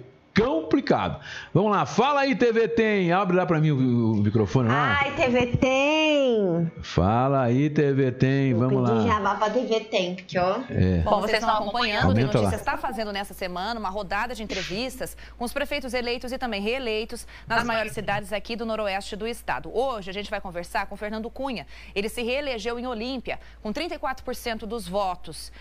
complicado. 0.71 1.19
Vamos 1.53 1.71
lá, 1.71 1.85
fala 1.85 2.21
aí, 2.21 2.33
TV 2.33 2.69
Tem. 2.69 3.11
Abre 3.11 3.35
lá 3.35 3.45
para 3.45 3.59
mim 3.59 3.71
o, 3.71 4.13
o, 4.13 4.15
microfone 4.15 4.69
lá. 4.69 4.99
Ai, 5.01 5.11
TV 5.15 5.57
Tem. 5.57 6.71
Fala 6.81 7.43
aí, 7.43 7.69
TV 7.69 8.11
Tem. 8.13 8.53
Vamos 8.53 8.73
Vou 8.73 8.85
pedir 8.85 9.07
lá. 9.07 9.15
jabá 9.15 9.35
pra 9.35 9.49
TV 9.49 9.81
Tem, 9.81 10.15
porque 10.15 10.39
ó. 10.39 10.59
É. 10.69 10.99
Bom, 10.99 11.19
vocês 11.19 11.39
estão 11.39 11.57
acompanhando, 11.57 12.05
o 12.05 12.07
Aumenta 12.07 12.27
Notícias 12.27 12.51
lá. 12.51 12.57
está 12.57 12.77
fazendo 12.77 13.11
nessa 13.11 13.33
semana 13.33 13.79
uma 13.79 13.89
rodada 13.89 14.33
de 14.33 14.41
entrevistas 14.41 15.17
com 15.37 15.43
os 15.43 15.51
prefeitos 15.51 15.93
eleitos 15.93 16.31
e 16.31 16.37
também 16.37 16.61
reeleitos 16.61 17.27
nas 17.45 17.63
maiores 17.65 17.91
cidades 17.91 18.31
aqui 18.31 18.55
do 18.55 18.65
noroeste 18.65 19.15
do 19.15 19.27
estado. 19.27 19.69
Hoje 19.73 20.09
a 20.09 20.13
gente 20.13 20.29
vai 20.29 20.39
conversar 20.39 20.85
com 20.85 20.95
Fernando 20.95 21.29
Cunha. 21.29 21.67
Ele 21.93 22.07
se 22.07 22.21
reelegeu 22.21 22.79
em 22.79 22.87
Olímpia 22.87 23.39
com 23.61 23.73
34% 23.73 24.59
dos 24.59 24.87
votos. 24.87 25.51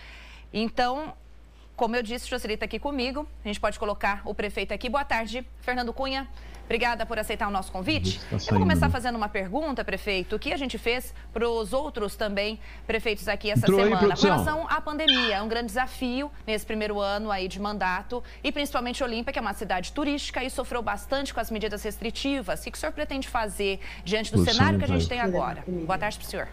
Então, 0.53 1.13
como 1.81 1.95
eu 1.95 2.03
disse, 2.03 2.27
o 2.27 2.29
Jocelyn 2.29 2.59
aqui 2.61 2.77
comigo. 2.77 3.27
A 3.43 3.47
gente 3.47 3.59
pode 3.59 3.79
colocar 3.79 4.21
o 4.23 4.35
prefeito 4.35 4.71
aqui. 4.71 4.87
Boa 4.87 5.03
tarde, 5.03 5.43
Fernando 5.61 5.91
Cunha. 5.91 6.27
Obrigada 6.65 7.07
por 7.07 7.17
aceitar 7.17 7.47
o 7.47 7.51
nosso 7.51 7.71
convite. 7.71 8.21
Está 8.31 8.35
Eu 8.35 8.39
vou 8.51 8.59
começar 8.59 8.85
né? 8.85 8.91
fazendo 8.91 9.15
uma 9.15 9.27
pergunta, 9.27 9.83
prefeito, 9.83 10.37
que 10.37 10.53
a 10.53 10.57
gente 10.57 10.77
fez 10.77 11.11
para 11.33 11.49
os 11.49 11.73
outros 11.73 12.15
também 12.15 12.59
prefeitos 12.85 13.27
aqui 13.27 13.49
essa 13.49 13.65
Entrou 13.65 13.79
aí, 13.79 13.85
semana. 13.85 13.99
Com 13.99 14.07
produção. 14.09 14.29
relação 14.29 14.67
à 14.69 14.79
pandemia, 14.79 15.37
é 15.37 15.41
um 15.41 15.47
grande 15.47 15.65
desafio 15.65 16.31
nesse 16.45 16.67
primeiro 16.67 16.99
ano 16.99 17.31
aí 17.31 17.47
de 17.47 17.59
mandato 17.59 18.23
e 18.43 18.51
principalmente 18.51 19.03
Olímpia, 19.03 19.33
que 19.33 19.39
é 19.39 19.41
uma 19.41 19.53
cidade 19.53 19.91
turística 19.91 20.43
e 20.43 20.51
sofreu 20.51 20.83
bastante 20.83 21.33
com 21.33 21.39
as 21.39 21.49
medidas 21.49 21.81
restritivas. 21.81 22.61
O 22.61 22.63
que 22.71 22.77
o 22.77 22.79
senhor 22.79 22.91
pretende 22.91 23.27
fazer 23.27 23.79
diante 24.05 24.31
do 24.31 24.45
cenário 24.45 24.77
que 24.77 24.85
a 24.85 24.87
gente 24.87 25.07
vai. 25.07 25.17
tem 25.17 25.19
agora? 25.19 25.63
Boa 25.67 25.97
tarde 25.97 26.19
para 26.19 26.27
o 26.27 26.29
senhor. 26.29 26.47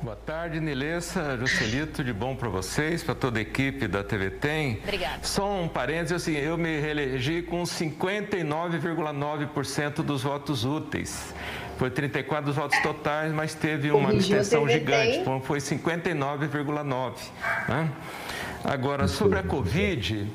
Boa 0.00 0.14
tarde, 0.14 0.60
Nilessa, 0.60 1.36
Jocelito, 1.36 2.04
de 2.04 2.12
bom 2.12 2.36
para 2.36 2.48
vocês, 2.48 3.02
para 3.02 3.16
toda 3.16 3.40
a 3.40 3.42
equipe 3.42 3.88
da 3.88 4.04
TV 4.04 4.30
Tem. 4.30 4.78
Obrigada. 4.84 5.24
Só 5.24 5.60
um 5.60 5.66
parênteses, 5.66 6.22
assim, 6.22 6.36
eu 6.36 6.56
me 6.56 6.78
reelegi 6.78 7.42
com 7.42 7.64
59,9% 7.64 9.94
dos 9.96 10.22
votos 10.22 10.64
úteis. 10.64 11.34
Foi 11.78 11.90
34 11.90 12.46
dos 12.46 12.56
votos 12.56 12.76
totais, 12.80 13.32
mas 13.32 13.54
teve 13.54 13.92
uma 13.92 14.10
abstenção 14.10 14.68
gigante, 14.68 15.22
foi 15.44 15.60
59,9%. 15.60 17.14
Né? 17.68 17.88
Agora, 18.64 19.06
sobre 19.06 19.38
a 19.38 19.42
Covid, 19.44 20.26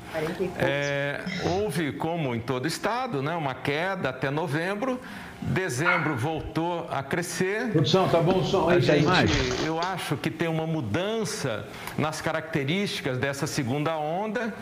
é, 0.58 1.20
houve, 1.44 1.92
como 1.92 2.34
em 2.34 2.40
todo 2.40 2.66
estado, 2.66 3.22
né, 3.22 3.36
uma 3.36 3.54
queda 3.54 4.08
até 4.08 4.30
novembro. 4.30 4.98
Dezembro 5.42 6.16
voltou 6.16 6.88
a 6.90 7.02
crescer. 7.02 7.68
Produção, 7.70 8.08
tá 8.08 8.18
bom 8.18 8.38
o 8.38 8.44
som 8.44 8.70
A 8.70 8.74
aí, 8.74 8.80
gente, 8.80 9.04
mais? 9.04 9.30
eu 9.66 9.78
acho 9.78 10.16
que 10.16 10.30
tem 10.30 10.48
uma 10.48 10.66
mudança 10.66 11.66
nas 11.98 12.22
características 12.22 13.18
dessa 13.18 13.46
segunda 13.46 13.94
onda. 13.98 14.54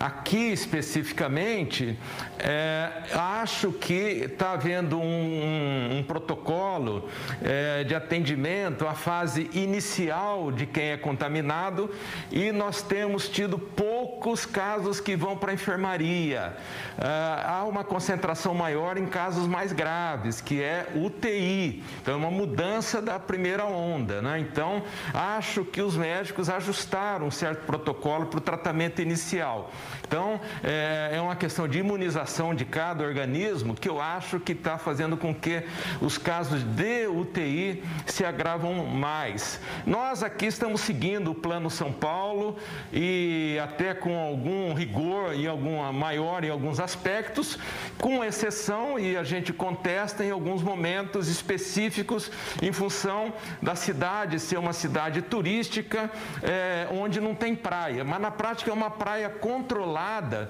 Aqui 0.00 0.50
especificamente, 0.50 1.98
é, 2.38 2.90
acho 3.12 3.70
que 3.70 3.92
está 3.92 4.52
havendo 4.52 4.98
um, 4.98 5.02
um- 5.02 5.98
um 5.98 6.02
protocolo 6.02 7.06
é, 7.42 7.84
de 7.84 7.94
atendimento 7.94 8.88
à 8.88 8.94
fase 8.94 9.50
inicial 9.52 10.50
de 10.50 10.64
quem 10.64 10.92
é 10.92 10.96
contaminado 10.96 11.90
e 12.30 12.50
nós 12.50 12.80
temos 12.80 13.28
tido 13.28 13.58
poucos 13.58 14.46
casos 14.46 15.00
que 15.00 15.14
vão 15.14 15.36
para 15.36 15.50
a 15.50 15.54
enfermaria. 15.54 16.56
Ah, 16.98 17.58
há 17.58 17.64
uma 17.64 17.84
concentração 17.84 18.54
maior 18.54 18.96
em 18.96 19.04
casos 19.06 19.46
mais 19.46 19.70
graves, 19.70 20.40
que 20.40 20.62
é 20.62 20.86
UTI. 20.94 21.84
Então, 22.00 22.14
é 22.14 22.16
uma 22.16 22.30
mudança 22.30 23.02
da 23.02 23.18
primeira 23.18 23.66
onda. 23.66 24.22
Né? 24.22 24.38
Então, 24.40 24.82
acho 25.12 25.62
que 25.62 25.82
os 25.82 25.94
médicos 25.94 26.48
ajustaram 26.48 27.26
um 27.26 27.30
certo 27.30 27.66
protocolo 27.66 28.26
para 28.26 28.38
o 28.38 28.40
tratamento 28.40 29.02
inicial. 29.02 29.70
Então, 30.06 30.40
é, 30.62 31.12
é 31.14 31.20
uma 31.20 31.36
questão 31.36 31.68
de 31.68 31.78
imunização 31.78 32.54
de 32.54 32.64
cada 32.64 33.04
organismo 33.04 33.74
que 33.74 33.88
eu 33.88 34.00
acho 34.00 34.40
que 34.40 34.52
está 34.52 34.78
fazendo 34.78 35.16
com 35.16 35.34
que 35.34 35.62
os 36.00 36.18
casos 36.18 36.62
de 36.62 37.06
UTI 37.06 37.82
se 38.06 38.24
agravam 38.24 38.86
mais. 38.86 39.60
Nós 39.86 40.22
aqui 40.22 40.46
estamos 40.46 40.80
seguindo 40.80 41.30
o 41.30 41.34
Plano 41.34 41.70
São 41.70 41.92
Paulo 41.92 42.56
e 42.92 43.58
até 43.62 43.94
com 43.94 44.16
algum 44.18 44.74
rigor 44.74 45.34
e 45.34 45.46
alguma 45.46 45.92
maior 45.92 46.44
em 46.44 46.50
alguns 46.50 46.80
aspectos, 46.80 47.58
com 47.98 48.24
exceção 48.24 48.98
e 48.98 49.16
a 49.16 49.24
gente 49.24 49.52
contesta 49.52 50.24
em 50.24 50.30
alguns 50.30 50.62
momentos 50.62 51.28
específicos 51.28 52.30
em 52.62 52.72
função 52.72 53.32
da 53.60 53.74
cidade 53.74 54.38
ser 54.38 54.58
uma 54.58 54.72
cidade 54.72 55.22
turística 55.22 56.10
é, 56.42 56.88
onde 56.90 57.20
não 57.20 57.34
tem 57.34 57.54
praia, 57.54 58.04
mas 58.04 58.20
na 58.20 58.30
prática 58.30 58.70
é 58.70 58.74
uma 58.74 58.90
praia 58.90 59.28
controlada, 59.28 59.79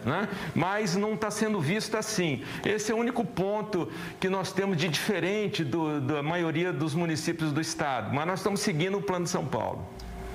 né? 0.04 0.28
mas 0.54 0.96
não 0.96 1.14
está 1.14 1.30
sendo 1.30 1.60
vista 1.60 1.98
assim. 1.98 2.42
Esse 2.64 2.92
é 2.92 2.94
o 2.94 2.98
único 2.98 3.24
ponto 3.24 3.88
que 4.18 4.28
nós 4.28 4.52
temos 4.52 4.76
de 4.76 4.88
diferente 4.88 5.64
do- 5.64 6.00
da 6.00 6.22
maioria 6.22 6.72
dos 6.72 6.94
municípios 6.94 7.52
do 7.52 7.60
estado, 7.60 8.14
mas 8.14 8.26
nós 8.26 8.40
estamos 8.40 8.60
seguindo 8.60 8.98
o 8.98 9.02
Plano 9.02 9.24
de 9.24 9.30
São 9.30 9.44
Paulo. 9.44 9.86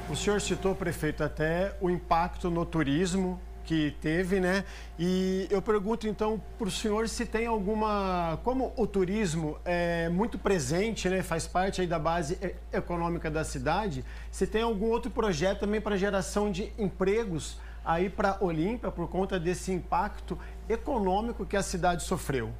O 0.10 0.16
senhor 0.16 0.40
citou, 0.40 0.76
prefeito, 0.76 1.24
até 1.24 1.76
o 1.82 1.90
impacto 1.90 2.50
no 2.50 2.66
turismo 2.66 3.40
que 3.64 3.96
teve, 4.00 4.40
né? 4.40 4.64
E 5.00 5.48
eu 5.50 5.60
pergunto 5.60 6.08
então 6.08 6.40
para 6.56 6.68
o 6.68 6.72
senhor 6.72 7.10
se 7.10 7.26
tem 7.26 7.48
alguma. 7.48 8.40
Como 8.44 8.72
o 8.78 8.86
turismo 8.86 9.58
é 9.66 10.08
muito 10.10 10.38
presente, 10.38 11.10
né? 11.10 11.24
Faz 11.24 11.48
parte 11.48 11.82
aí 11.82 11.88
da 11.88 11.98
base 11.98 12.38
econômica 12.72 13.32
da 13.32 13.44
cidade, 13.44 14.06
se 14.30 14.46
tem 14.46 14.62
algum 14.62 14.92
outro 14.92 15.10
projeto 15.10 15.62
também 15.62 15.82
para 15.82 15.98
geração 15.98 16.52
de 16.52 16.72
empregos 16.78 17.58
aí 17.86 18.10
para 18.10 18.38
Olímpia 18.42 18.92
por 18.92 19.08
conta 19.08 19.40
desse 19.40 19.72
impacto 19.72 20.38
econômico 20.68 21.46
que 21.46 21.56
a 21.56 21.64
cidade 21.64 22.04
sofreu? 22.04 22.52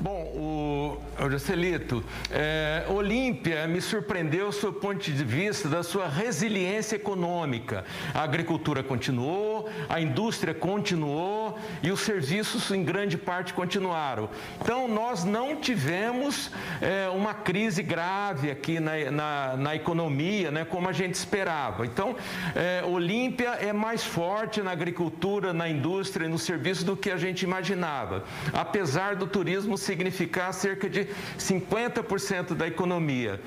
Bom, 0.00 0.22
o, 0.36 1.28
Jocelito, 1.28 2.04
é, 2.30 2.84
Olímpia 2.88 3.66
me 3.66 3.80
surpreendeu 3.80 4.48
o 4.48 4.72
ponto 4.72 5.10
de 5.10 5.24
vista 5.24 5.68
da 5.68 5.82
sua 5.82 6.06
resiliência 6.06 6.94
econômica. 6.94 7.84
A 8.14 8.22
agricultura 8.22 8.80
continuou, 8.82 9.68
a 9.88 10.00
indústria 10.00 10.54
continuou 10.54 11.58
e 11.82 11.90
os 11.90 12.00
serviços, 12.00 12.70
em 12.70 12.84
grande 12.84 13.18
parte, 13.18 13.52
continuaram. 13.52 14.28
Então, 14.60 14.86
nós 14.86 15.24
não 15.24 15.56
tivemos 15.56 16.52
é, 16.80 17.08
uma 17.08 17.34
crise 17.34 17.82
grave 17.82 18.52
aqui 18.52 18.78
na, 18.78 19.10
na, 19.10 19.56
na 19.56 19.74
economia, 19.74 20.52
né, 20.52 20.64
como 20.64 20.88
a 20.88 20.92
gente 20.92 21.14
esperava. 21.14 21.84
Então, 21.84 22.14
é, 22.54 22.84
Olímpia 22.84 23.50
é 23.50 23.72
mais 23.72 24.04
forte 24.04 24.62
na 24.62 24.70
agricultura, 24.70 25.52
na 25.52 25.68
indústria 25.68 26.26
e 26.26 26.28
no 26.28 26.38
serviço 26.38 26.84
do 26.84 26.96
que 26.96 27.10
a 27.10 27.16
gente 27.16 27.42
imaginava, 27.42 28.22
apesar 28.52 29.16
do 29.16 29.26
turismo 29.26 29.76
significar 29.88 30.52
cerca 30.52 30.88
de 30.88 31.08
50% 31.38 32.54
da 32.54 32.66
economia. 32.66 33.40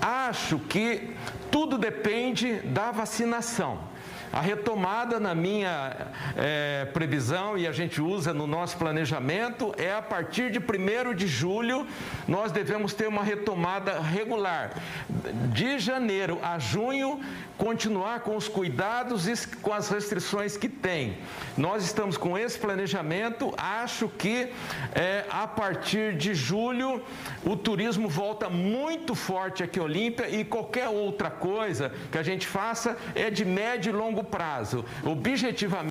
Acho 0.00 0.58
que 0.58 1.10
tudo 1.50 1.78
depende 1.78 2.60
da 2.60 2.90
vacinação. 2.90 3.88
A 4.32 4.40
retomada, 4.40 5.18
na 5.18 5.34
minha 5.34 5.96
é, 6.36 6.84
previsão, 6.92 7.58
e 7.58 7.66
a 7.66 7.72
gente 7.72 8.00
usa 8.00 8.32
no 8.32 8.46
nosso 8.46 8.76
planejamento, 8.76 9.74
é 9.76 9.92
a 9.92 10.00
partir 10.00 10.52
de 10.52 10.60
1 10.60 11.14
de 11.14 11.26
julho, 11.26 11.84
nós 12.28 12.52
devemos 12.52 12.94
ter 12.94 13.08
uma 13.08 13.24
retomada 13.24 14.00
regular. 14.00 14.70
De 15.52 15.80
janeiro 15.80 16.38
a 16.42 16.60
junho, 16.60 17.20
continuar 17.60 18.20
com 18.20 18.36
os 18.36 18.48
cuidados 18.48 19.28
e 19.28 19.56
com 19.58 19.70
as 19.70 19.90
restrições 19.90 20.56
que 20.56 20.66
tem. 20.66 21.18
Nós 21.58 21.84
estamos 21.84 22.16
com 22.16 22.36
esse 22.38 22.58
planejamento, 22.58 23.52
acho 23.58 24.08
que 24.08 24.48
é, 24.94 25.26
a 25.28 25.46
partir 25.46 26.16
de 26.16 26.34
julho 26.34 27.02
o 27.44 27.54
turismo 27.54 28.08
volta 28.08 28.48
muito 28.48 29.14
forte 29.14 29.62
aqui 29.62 29.78
em 29.78 29.82
Olímpia 29.82 30.26
e 30.26 30.42
qualquer 30.42 30.88
outra 30.88 31.30
coisa 31.30 31.92
que 32.10 32.16
a 32.16 32.22
gente 32.22 32.46
faça 32.46 32.96
é 33.14 33.28
de 33.28 33.44
médio 33.44 33.90
e 33.90 33.92
longo 33.92 34.24
prazo. 34.24 34.82
Objetivamente, 35.04 35.90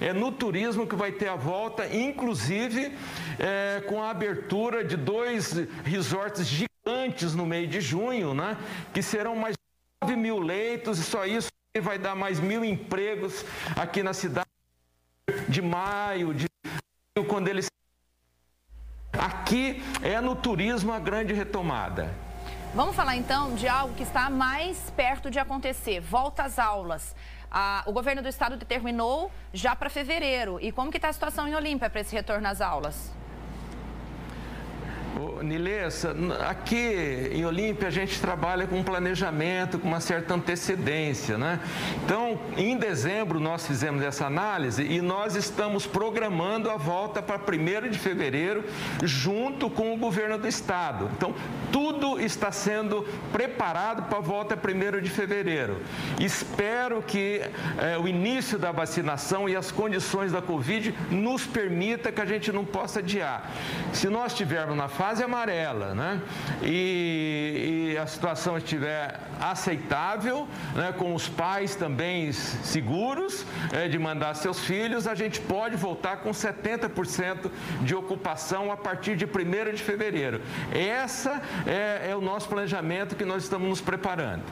é 0.00 0.12
no 0.12 0.30
turismo 0.30 0.86
que 0.86 0.94
vai 0.94 1.10
ter 1.10 1.28
a 1.28 1.34
volta, 1.34 1.92
inclusive 1.92 2.96
é, 3.36 3.82
com 3.88 4.00
a 4.00 4.10
abertura 4.10 4.84
de 4.84 4.96
dois 4.96 5.54
resorts 5.84 6.46
gigantes 6.46 7.34
no 7.34 7.44
mês 7.44 7.68
de 7.68 7.80
junho, 7.80 8.32
né? 8.32 8.56
Que 8.94 9.02
serão 9.02 9.34
mais 9.34 9.59
9 10.02 10.16
mil 10.16 10.38
leitos 10.38 10.98
e 10.98 11.04
só 11.04 11.26
isso 11.26 11.50
vai 11.82 11.98
dar 11.98 12.16
mais 12.16 12.40
mil 12.40 12.64
empregos 12.64 13.44
aqui 13.76 14.02
na 14.02 14.14
cidade 14.14 14.48
de 15.46 15.60
maio, 15.60 16.32
de 16.32 16.46
quando 17.28 17.48
eles 17.48 17.66
aqui 19.12 19.82
é 20.02 20.18
no 20.22 20.34
turismo 20.34 20.90
a 20.90 20.98
grande 20.98 21.34
retomada. 21.34 22.14
Vamos 22.74 22.96
falar 22.96 23.14
então 23.16 23.54
de 23.54 23.68
algo 23.68 23.94
que 23.94 24.02
está 24.02 24.30
mais 24.30 24.90
perto 24.96 25.30
de 25.30 25.38
acontecer, 25.38 26.00
volta 26.00 26.44
às 26.44 26.58
aulas. 26.58 27.14
Ah, 27.50 27.82
o 27.84 27.92
governo 27.92 28.22
do 28.22 28.28
estado 28.28 28.56
determinou 28.56 29.30
já 29.52 29.76
para 29.76 29.90
fevereiro. 29.90 30.58
E 30.62 30.72
como 30.72 30.90
que 30.90 30.96
está 30.96 31.10
a 31.10 31.12
situação 31.12 31.46
em 31.46 31.54
Olímpia 31.54 31.90
para 31.90 32.00
esse 32.00 32.14
retorno 32.14 32.48
às 32.48 32.62
aulas? 32.62 33.12
Nilessa, 35.42 36.14
aqui 36.48 37.30
em 37.32 37.44
Olímpia 37.44 37.88
a 37.88 37.90
gente 37.90 38.20
trabalha 38.20 38.66
com 38.66 38.82
planejamento, 38.82 39.78
com 39.78 39.88
uma 39.88 40.00
certa 40.00 40.34
antecedência, 40.34 41.36
né? 41.36 41.60
Então, 42.04 42.38
em 42.56 42.76
dezembro 42.76 43.38
nós 43.38 43.66
fizemos 43.66 44.02
essa 44.02 44.26
análise 44.26 44.82
e 44.82 45.00
nós 45.00 45.36
estamos 45.36 45.86
programando 45.86 46.70
a 46.70 46.76
volta 46.76 47.20
para 47.20 47.38
1 47.38 47.90
de 47.90 47.98
fevereiro, 47.98 48.64
junto 49.02 49.68
com 49.68 49.92
o 49.92 49.96
governo 49.96 50.38
do 50.38 50.48
estado. 50.48 51.10
Então, 51.16 51.34
tudo 51.72 52.20
está 52.20 52.50
sendo 52.50 53.02
preparado 53.32 54.08
para 54.08 54.18
a 54.18 54.22
volta 54.22 54.56
1 54.56 55.00
de 55.00 55.10
fevereiro. 55.10 55.82
Espero 56.18 57.02
que 57.02 57.42
é, 57.78 57.98
o 57.98 58.08
início 58.08 58.58
da 58.58 58.72
vacinação 58.72 59.48
e 59.48 59.56
as 59.56 59.70
condições 59.70 60.32
da 60.32 60.40
Covid 60.40 60.94
nos 61.10 61.46
permita 61.46 62.12
que 62.12 62.20
a 62.20 62.26
gente 62.26 62.50
não 62.52 62.64
possa 62.64 63.00
adiar. 63.00 63.50
Se 63.92 64.08
nós 64.08 64.32
estivermos 64.32 64.76
na 64.76 64.88
fase 64.88 65.09
amarela, 65.18 65.94
né? 65.94 66.20
E, 66.62 67.90
e 67.94 67.98
a 67.98 68.06
situação 68.06 68.56
estiver 68.56 69.18
aceitável, 69.40 70.46
né? 70.74 70.92
com 70.96 71.14
os 71.14 71.28
pais 71.28 71.74
também 71.74 72.30
seguros 72.32 73.46
é, 73.72 73.88
de 73.88 73.98
mandar 73.98 74.34
seus 74.34 74.60
filhos, 74.60 75.06
a 75.06 75.14
gente 75.14 75.40
pode 75.40 75.76
voltar 75.76 76.18
com 76.18 76.30
70% 76.30 77.50
de 77.80 77.94
ocupação 77.94 78.70
a 78.70 78.76
partir 78.76 79.16
de 79.16 79.24
1 79.24 79.74
de 79.74 79.82
fevereiro. 79.82 80.42
Essa 80.72 81.40
é, 81.66 82.10
é 82.10 82.16
o 82.16 82.20
nosso 82.20 82.48
planejamento 82.48 83.16
que 83.16 83.24
nós 83.24 83.42
estamos 83.42 83.68
nos 83.68 83.80
preparando. 83.80 84.44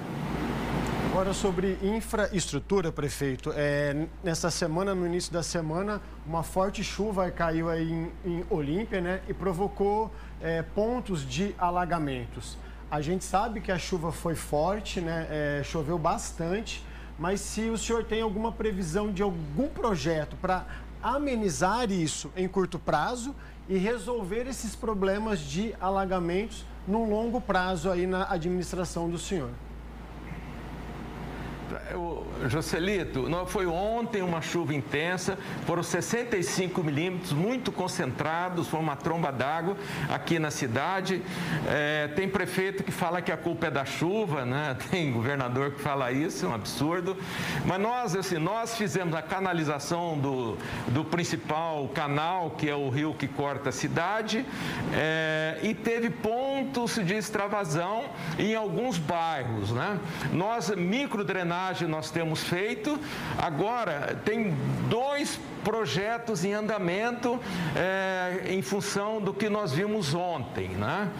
Agora 1.10 1.32
sobre 1.32 1.78
infraestrutura, 1.82 2.92
prefeito. 2.92 3.50
É, 3.56 4.06
nessa 4.22 4.50
semana, 4.50 4.94
no 4.94 5.06
início 5.06 5.32
da 5.32 5.42
semana, 5.42 6.02
uma 6.24 6.42
forte 6.42 6.84
chuva 6.84 7.30
caiu 7.30 7.70
aí 7.70 7.90
em, 7.90 8.12
em 8.24 8.44
Olímpia, 8.50 9.00
né? 9.00 9.22
E 9.26 9.32
provocou 9.32 10.12
é, 10.40 10.62
pontos 10.62 11.26
de 11.26 11.54
alagamentos. 11.58 12.58
A 12.90 13.00
gente 13.00 13.24
sabe 13.24 13.60
que 13.62 13.72
a 13.72 13.78
chuva 13.78 14.12
foi 14.12 14.34
forte, 14.34 15.00
né? 15.00 15.26
É, 15.30 15.62
choveu 15.64 15.98
bastante, 15.98 16.84
mas 17.18 17.40
se 17.40 17.62
o 17.62 17.78
senhor 17.78 18.04
tem 18.04 18.20
alguma 18.20 18.52
previsão 18.52 19.10
de 19.10 19.22
algum 19.22 19.66
projeto 19.66 20.36
para 20.36 20.66
amenizar 21.02 21.90
isso 21.90 22.30
em 22.36 22.46
curto 22.46 22.78
prazo 22.78 23.34
e 23.66 23.78
resolver 23.78 24.46
esses 24.46 24.76
problemas 24.76 25.40
de 25.40 25.74
alagamentos 25.80 26.66
no 26.86 27.08
longo 27.08 27.40
prazo 27.40 27.90
aí 27.90 28.06
na 28.06 28.30
administração 28.30 29.08
do 29.08 29.18
senhor. 29.18 29.50
Joselito, 32.48 33.28
foi 33.46 33.66
ontem 33.66 34.22
uma 34.22 34.40
chuva 34.40 34.74
intensa, 34.74 35.38
foram 35.66 35.82
65 35.82 36.82
milímetros, 36.82 37.32
muito 37.32 37.72
concentrados, 37.72 38.68
foi 38.68 38.80
uma 38.80 38.96
tromba 38.96 39.32
d'água 39.32 39.76
aqui 40.08 40.38
na 40.38 40.50
cidade. 40.50 41.22
É, 41.66 42.08
tem 42.08 42.28
prefeito 42.28 42.84
que 42.84 42.92
fala 42.92 43.20
que 43.20 43.32
a 43.32 43.36
culpa 43.36 43.66
é 43.66 43.70
da 43.70 43.84
chuva, 43.84 44.44
né? 44.44 44.76
tem 44.90 45.12
governador 45.12 45.72
que 45.72 45.80
fala 45.80 46.12
isso, 46.12 46.46
é 46.46 46.48
um 46.48 46.54
absurdo. 46.54 47.16
Mas 47.66 47.80
nós, 47.80 48.16
assim, 48.16 48.38
nós 48.38 48.76
fizemos 48.76 49.14
a 49.14 49.22
canalização 49.22 50.18
do, 50.18 50.56
do 50.88 51.04
principal 51.04 51.88
canal, 51.88 52.52
que 52.52 52.68
é 52.68 52.74
o 52.74 52.88
rio 52.88 53.14
que 53.14 53.26
corta 53.26 53.70
a 53.70 53.72
cidade, 53.72 54.44
é, 54.94 55.58
e 55.62 55.74
teve 55.74 56.10
pontos 56.10 56.94
de 56.94 57.14
extravasão 57.14 58.04
em 58.38 58.54
alguns 58.54 58.98
bairros. 58.98 59.70
Né? 59.72 59.98
Nós, 60.32 60.70
nós 61.86 62.10
temos 62.10 62.28
temos 62.28 62.42
feito. 62.44 62.98
Agora, 63.38 64.18
tem 64.24 64.54
dois 64.88 65.40
projetos 65.64 66.44
em 66.44 66.54
andamento 66.54 67.38
é, 67.76 68.44
em 68.46 68.62
função 68.62 69.20
do 69.20 69.34
que 69.34 69.48
nós 69.48 69.72
vimos 69.72 70.14
ontem. 70.14 70.68
Né? 70.68 71.10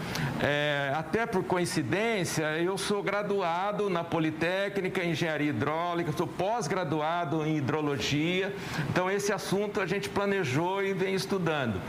É, 0.41 0.93
até 0.95 1.25
por 1.25 1.43
coincidência, 1.43 2.43
eu 2.57 2.77
sou 2.77 3.03
graduado 3.03 3.89
na 3.89 4.03
Politécnica 4.03 5.03
em 5.03 5.11
Engenharia 5.11 5.49
Hidráulica, 5.49 6.11
sou 6.11 6.25
pós-graduado 6.25 7.45
em 7.45 7.57
Hidrologia, 7.57 8.55
então 8.89 9.09
esse 9.09 9.31
assunto 9.31 9.81
a 9.81 9.85
gente 9.85 10.09
planejou 10.09 10.83
e 10.83 10.93
vem 10.93 11.13
estudando. 11.13 11.81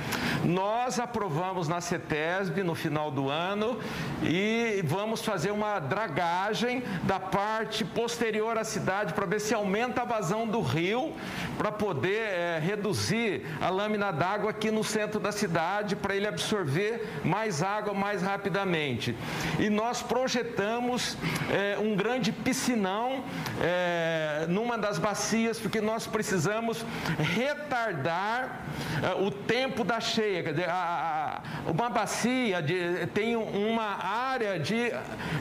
Nós 0.44 0.98
aprovamos 0.98 1.68
na 1.68 1.80
CETESB 1.80 2.62
no 2.62 2.74
final 2.74 3.10
do 3.10 3.30
ano 3.30 3.78
e 4.22 4.82
vamos 4.84 5.24
fazer 5.24 5.50
uma 5.50 5.78
dragagem 5.78 6.82
da 7.04 7.20
parte 7.20 7.84
posterior 7.84 8.39
à 8.48 8.64
cidade 8.64 9.14
para 9.14 9.26
ver 9.26 9.40
se 9.40 9.54
aumenta 9.54 10.02
a 10.02 10.04
vazão 10.04 10.46
do 10.46 10.60
rio 10.60 11.14
para 11.58 11.70
poder 11.70 12.22
é, 12.22 12.58
reduzir 12.58 13.46
a 13.60 13.68
lâmina 13.68 14.10
d'água 14.12 14.50
aqui 14.50 14.70
no 14.70 14.82
centro 14.82 15.20
da 15.20 15.32
cidade 15.32 15.96
para 15.96 16.14
ele 16.14 16.26
absorver 16.26 17.06
mais 17.24 17.62
água 17.62 17.92
mais 17.92 18.22
rapidamente. 18.22 19.16
E 19.58 19.68
nós 19.68 20.02
projetamos 20.02 21.16
é, 21.50 21.78
um 21.78 21.94
grande 21.94 22.32
piscinão 22.32 23.24
é, 23.60 24.46
numa 24.48 24.78
das 24.78 24.98
bacias, 24.98 25.58
porque 25.58 25.80
nós 25.80 26.06
precisamos 26.06 26.84
retardar 27.18 28.66
é, 29.02 29.14
o 29.22 29.30
tempo 29.30 29.84
da 29.84 30.00
cheia. 30.00 30.42
Quer 30.42 30.52
dizer, 30.52 30.68
a, 30.68 31.42
a, 31.66 31.70
uma 31.70 31.90
bacia 31.90 32.62
de, 32.62 33.06
tem 33.08 33.36
uma 33.36 34.04
área 34.04 34.58
de, 34.58 34.92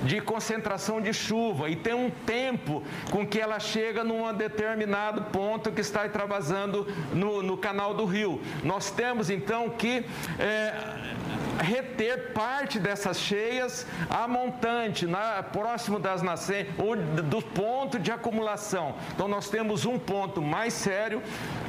de 0.03 0.21
concentração 0.21 1.01
de 1.01 1.13
chuva 1.13 1.69
e 1.69 1.75
tem 1.75 1.93
um 1.93 2.09
tempo 2.09 2.83
com 3.11 3.25
que 3.25 3.39
ela 3.39 3.59
chega 3.59 4.03
num 4.03 4.31
determinado 4.33 5.23
ponto 5.31 5.71
que 5.71 5.81
está 5.81 6.05
extravasando 6.05 6.87
no, 7.13 7.41
no 7.41 7.57
canal 7.57 7.93
do 7.93 8.05
rio. 8.05 8.41
Nós 8.63 8.91
temos 8.91 9.29
então 9.29 9.69
que 9.69 10.05
é, 10.37 10.73
reter 11.61 12.33
parte 12.33 12.79
dessas 12.79 13.19
cheias 13.19 13.85
a 14.09 14.27
montante, 14.27 15.05
na, 15.05 15.43
próximo 15.43 15.99
das 15.99 16.21
nascentes, 16.21 16.73
ou 16.77 16.95
do 16.95 17.41
ponto 17.41 17.99
de 17.99 18.11
acumulação. 18.11 18.95
Então 19.13 19.27
nós 19.27 19.49
temos 19.49 19.85
um 19.85 19.99
ponto 19.99 20.41
mais 20.41 20.73
sério 20.73 21.21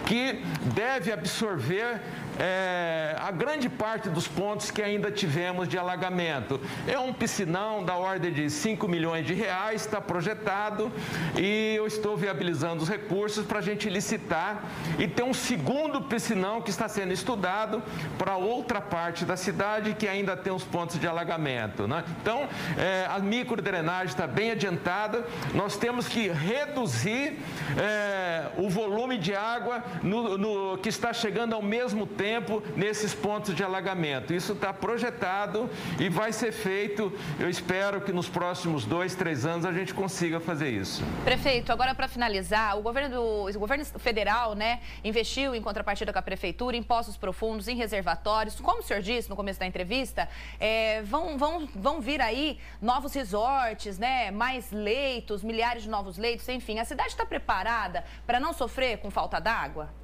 que 0.07 0.43
deve 0.75 1.13
absorver 1.13 2.01
é, 2.41 3.15
a 3.19 3.31
grande 3.31 3.69
parte 3.69 4.09
dos 4.09 4.27
pontos 4.27 4.71
que 4.71 4.81
ainda 4.81 5.11
tivemos 5.11 5.69
de 5.69 5.77
alagamento. 5.77 6.59
É 6.89 6.99
um 6.99 7.13
piscinão 7.13 7.85
da 7.85 7.97
ordem 7.97 8.33
de 8.33 8.49
5 8.49 8.89
milhões 8.89 9.27
de 9.27 9.35
reais, 9.35 9.83
está 9.83 10.01
projetado 10.01 10.91
e 11.37 11.75
eu 11.77 11.87
estou 11.87 12.17
viabilizando 12.17 12.83
os 12.83 12.89
recursos 12.89 13.45
para 13.45 13.59
a 13.59 13.63
gente 13.63 13.91
licitar 13.91 14.65
e 14.99 15.07
ter 15.07 15.23
um 15.23 15.35
segundo 15.35 16.01
piscinão 16.01 16.63
que 16.63 16.71
está 16.71 16.89
sendo 16.89 17.13
estudado 17.13 17.83
para 18.17 18.37
outra 18.37 18.81
parte 18.81 19.27
da 19.27 19.37
cidade 19.37 19.95
que 19.95 20.09
ainda 20.09 20.35
tem 20.35 20.53
os 20.53 20.65
pontos 20.65 20.99
de 20.99 21.07
alagamento. 21.07 21.87
Né? 21.87 22.03
Então, 22.23 22.49
é, 22.79 23.07
a 23.07 23.19
microdrenagem 23.19 24.07
está 24.07 24.27
bem 24.27 24.53
adiantada, 24.53 25.27
nós 25.55 25.77
temos 25.77 26.09
que 26.09 26.29
reduzir 26.29 27.39
é, 27.79 28.47
o 28.57 28.71
volume 28.71 29.19
de 29.19 29.35
água 29.35 29.85
no, 30.03 30.39
no, 30.39 30.79
que 30.79 30.89
está 30.89 31.13
chegando 31.13 31.55
ao 31.55 31.61
mesmo 31.61 32.07
tempo 32.07 32.30
tempo 32.31 32.63
nesses 32.77 33.13
pontos 33.13 33.57
de 33.57 33.65
alagamento. 33.65 34.33
Isso 34.33 34.53
está 34.53 34.73
projetado 34.73 35.69
e 35.99 36.09
vai 36.09 36.33
ser 36.33 36.53
feito. 36.53 37.13
Eu 37.41 37.51
espero 37.51 38.01
que 38.01 38.13
nos 38.13 38.29
próximos 38.29 38.85
dois, 38.85 39.17
três 39.17 39.45
anos 39.45 39.67
a 39.67 39.73
gente 39.73 39.93
consiga 39.93 40.39
fazer 40.39 40.71
isso. 40.71 41.03
Prefeito, 41.25 41.73
agora 41.73 41.93
para 41.93 42.07
finalizar, 42.07 42.79
o 42.79 42.83
governo, 42.83 43.17
do, 43.17 43.57
o 43.57 43.59
governo 43.59 43.85
federal 43.85 44.55
né, 44.55 44.81
investiu 45.03 45.57
em 45.57 45.61
contrapartida 45.61 46.13
com 46.13 46.21
a 46.21 46.23
prefeitura 46.23 46.77
em 46.77 46.85
poços 46.85 47.17
profundos, 47.17 47.67
em 47.67 47.75
reservatórios. 47.75 48.61
Como 48.61 48.79
o 48.79 48.83
senhor 48.83 49.03
disse 49.03 49.29
no 49.29 49.35
começo 49.35 49.59
da 49.59 49.67
entrevista, 49.67 50.29
é, 50.61 51.03
vão, 51.03 51.37
vão, 51.37 51.69
vão 51.75 52.01
vir 52.01 52.21
aí 52.21 52.61
novos 52.81 53.13
resorts, 53.13 53.99
né, 53.99 54.31
mais 54.31 54.71
leitos, 54.71 55.43
milhares 55.43 55.83
de 55.83 55.89
novos 55.89 56.17
leitos, 56.17 56.49
enfim. 56.49 56.79
A 56.79 56.85
cidade 56.85 57.09
está 57.09 57.27
preparada 57.27 58.05
para 58.25 58.39
não 58.39 58.53
sofrer 58.53 58.99
com 58.99 59.11
falta 59.11 59.41
d'água? 59.41 60.00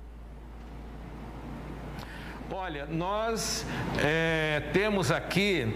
Olha, 2.53 2.87
nós 2.87 3.67
é, 3.99 4.63
temos 4.73 5.11
aqui 5.11 5.67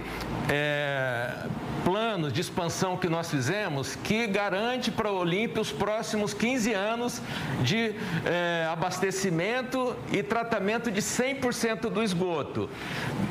é, 0.48 1.48
planos 1.83 2.33
de 2.33 2.40
expansão 2.40 2.96
que 2.96 3.09
nós 3.09 3.28
fizemos 3.28 3.96
que 3.96 4.28
garante 4.28 4.88
para 4.88 5.09
a 5.09 5.12
Olímpia 5.12 5.61
os 5.61 5.72
próximos 5.72 6.33
15 6.33 6.72
anos 6.72 7.20
de 7.62 7.92
é, 8.24 8.68
abastecimento 8.70 9.96
e 10.12 10.22
tratamento 10.22 10.92
de 10.92 11.00
100% 11.00 11.90
do 11.90 12.04
esgoto. 12.04 12.70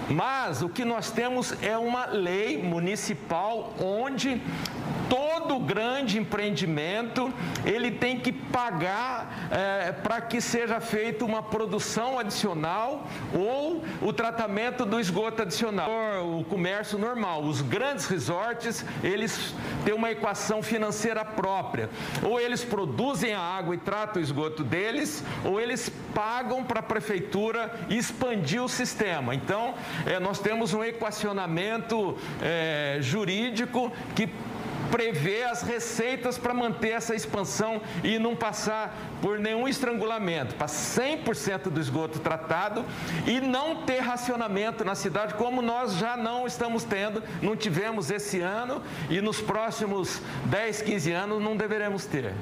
Mas 0.10 0.62
o 0.62 0.68
que 0.68 0.84
nós 0.84 1.10
temos 1.10 1.56
é 1.64 1.78
uma 1.78 2.08
lei 2.08 2.62
municipal 2.62 3.74
onde 3.80 4.42
todo 5.10 5.60
grande 5.60 6.20
empreendimento 6.20 7.34
ele 7.66 7.90
tem 7.90 8.20
que 8.20 8.32
pagar 8.32 9.50
é, 9.52 9.92
para 9.92 10.22
que 10.22 10.40
seja 10.40 10.80
feita 10.80 11.26
uma 11.26 11.42
produção 11.42 12.20
adicional 12.20 13.08
ou 13.34 13.84
o 14.02 14.14
tratamento 14.14 14.86
do 14.86 15.00
esgoto 15.00 15.42
adicional. 15.42 15.90
O 16.40 16.44
comércio 16.44 16.98
normal, 16.98 17.44
os 17.44 17.62
grandes 17.62 18.06
resorts, 18.08 18.86
eles 19.04 19.54
têm 19.86 19.94
uma 19.94 20.12
equação 20.12 20.62
financeira 20.62 21.24
própria. 21.24 21.90
Ou 22.24 22.40
eles 22.40 22.64
produzem 22.64 23.34
a 23.34 23.40
água 23.40 23.76
e 23.76 23.78
tratam 23.78 24.22
o 24.22 24.24
esgoto 24.24 24.64
deles, 24.64 25.24
ou 25.44 25.60
eles 25.60 25.92
pagam 26.14 26.64
para 26.64 26.80
a 26.80 26.84
prefeitura 26.84 27.72
expandir 27.90 28.64
o 28.64 28.70
sistema. 28.70 29.36
Então, 29.36 29.74
é, 30.06 30.20
nós 30.20 30.40
temos 30.40 30.74
um 30.74 30.84
equacionamento 30.84 32.18
é, 32.42 32.98
jurídico 33.02 33.92
que 34.16 34.30
prever 34.92 35.44
as 35.46 35.62
receitas 35.62 36.38
para 36.38 36.54
manter 36.54 36.90
essa 36.90 37.16
expansão 37.16 37.82
e 38.04 38.20
não 38.20 38.36
passar 38.36 38.96
por 39.22 39.40
nenhum 39.40 39.68
estrangulamento, 39.68 40.56
para 40.56 40.68
100% 40.68 41.70
do 41.70 41.80
esgoto 41.80 42.20
tratado 42.20 42.86
e 43.26 43.40
não 43.40 43.84
ter 43.84 44.00
racionamento 44.00 44.84
na 44.84 44.96
cidade, 44.96 45.34
como 45.36 45.62
nós 45.62 45.96
já 45.96 46.18
não 46.18 46.46
estamos 46.46 46.84
tendo, 46.84 47.24
não 47.42 47.56
tivemos 47.56 48.10
esse 48.10 48.40
ano 48.42 48.82
e 49.10 49.22
nos 49.22 49.42
próximos 49.42 50.22
10, 50.46 50.82
15 50.82 51.12
anos 51.12 51.42
não 51.42 51.56
deveremos 51.56 52.06
ter. 52.06 52.34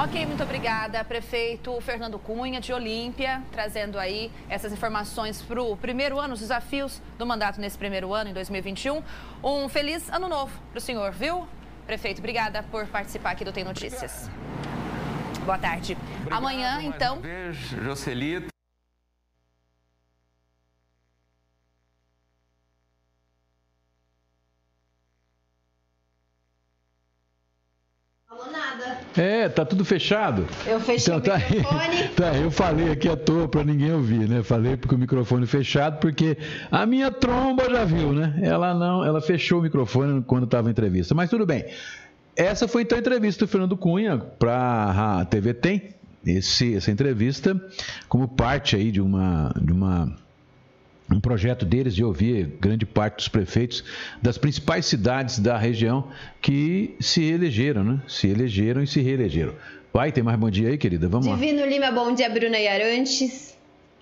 Ok, 0.00 0.24
muito 0.26 0.44
obrigada, 0.44 1.02
prefeito 1.02 1.76
Fernando 1.80 2.20
Cunha, 2.20 2.60
de 2.60 2.72
Olímpia, 2.72 3.42
trazendo 3.50 3.98
aí 3.98 4.30
essas 4.48 4.72
informações 4.72 5.42
para 5.42 5.60
o 5.60 5.76
primeiro 5.76 6.20
ano, 6.20 6.34
os 6.34 6.40
desafios 6.40 7.02
do 7.18 7.26
mandato 7.26 7.60
nesse 7.60 7.76
primeiro 7.76 8.14
ano, 8.14 8.30
em 8.30 8.32
2021. 8.32 9.02
Um 9.42 9.68
feliz 9.68 10.08
ano 10.08 10.28
novo 10.28 10.52
para 10.70 10.78
o 10.78 10.80
senhor, 10.80 11.10
viu? 11.10 11.48
Prefeito, 11.88 12.18
obrigada 12.18 12.62
por 12.64 12.86
participar 12.86 13.30
aqui 13.30 13.46
do 13.46 13.50
Tem 13.50 13.64
Notícias. 13.64 14.30
Boa 15.46 15.56
tarde. 15.56 15.96
Obrigado, 16.20 16.38
Amanhã, 16.38 16.82
então. 16.82 17.16
Um 17.16 17.20
beijo, 17.22 17.82
Jocelito. 17.82 18.57
É, 29.18 29.48
tá 29.48 29.64
tudo 29.64 29.84
fechado. 29.84 30.46
Eu 30.64 30.80
fechei 30.80 31.14
então, 31.14 31.18
o 31.18 31.20
tá 31.20 31.38
microfone. 31.38 32.08
tá, 32.14 32.36
eu 32.36 32.50
falei 32.50 32.90
aqui 32.90 33.08
à 33.08 33.16
toa 33.16 33.48
para 33.48 33.64
ninguém 33.64 33.92
ouvir, 33.92 34.28
né? 34.28 34.42
Falei 34.42 34.76
porque 34.76 34.94
o 34.94 34.98
microfone 34.98 35.46
fechado, 35.46 35.98
porque 35.98 36.38
a 36.70 36.86
minha 36.86 37.10
tromba 37.10 37.68
já 37.68 37.84
viu, 37.84 38.12
né? 38.12 38.38
Ela 38.42 38.72
não, 38.74 39.04
ela 39.04 39.20
fechou 39.20 39.58
o 39.58 39.62
microfone 39.62 40.22
quando 40.22 40.44
estava 40.44 40.68
em 40.68 40.70
entrevista. 40.70 41.14
Mas 41.14 41.28
tudo 41.28 41.44
bem. 41.44 41.64
Essa 42.36 42.68
foi 42.68 42.82
então 42.82 42.96
a 42.96 43.00
entrevista 43.00 43.44
do 43.44 43.48
Fernando 43.48 43.76
Cunha 43.76 44.16
para 44.16 45.18
a 45.20 45.24
TV 45.24 45.52
Tem. 45.52 45.94
Esse, 46.24 46.76
essa 46.76 46.90
entrevista 46.90 47.60
como 48.08 48.28
parte 48.28 48.76
aí 48.76 48.90
de 48.90 49.00
uma 49.00 49.52
de 49.60 49.72
uma 49.72 50.14
um 51.10 51.20
projeto 51.20 51.64
deles 51.64 51.94
de 51.94 52.04
ouvir 52.04 52.56
grande 52.60 52.84
parte 52.84 53.16
dos 53.16 53.28
prefeitos 53.28 53.82
das 54.20 54.36
principais 54.36 54.86
cidades 54.86 55.38
da 55.38 55.56
região 55.56 56.08
que 56.40 56.94
se 57.00 57.24
elegeram, 57.24 57.82
né? 57.82 58.00
Se 58.06 58.28
elegeram 58.28 58.82
e 58.82 58.86
se 58.86 59.00
reelegeram. 59.00 59.54
Vai, 59.92 60.12
tem 60.12 60.22
mais 60.22 60.38
bom 60.38 60.50
dia 60.50 60.68
aí, 60.68 60.78
querida? 60.78 61.08
Vamos 61.08 61.26
Divino 61.26 61.60
lá. 61.60 61.66
Divino 61.66 61.86
Lima, 61.86 61.90
bom 61.90 62.14
dia, 62.14 62.28
Bruna 62.28 62.58
e 62.58 62.68
Arantes. 62.68 63.56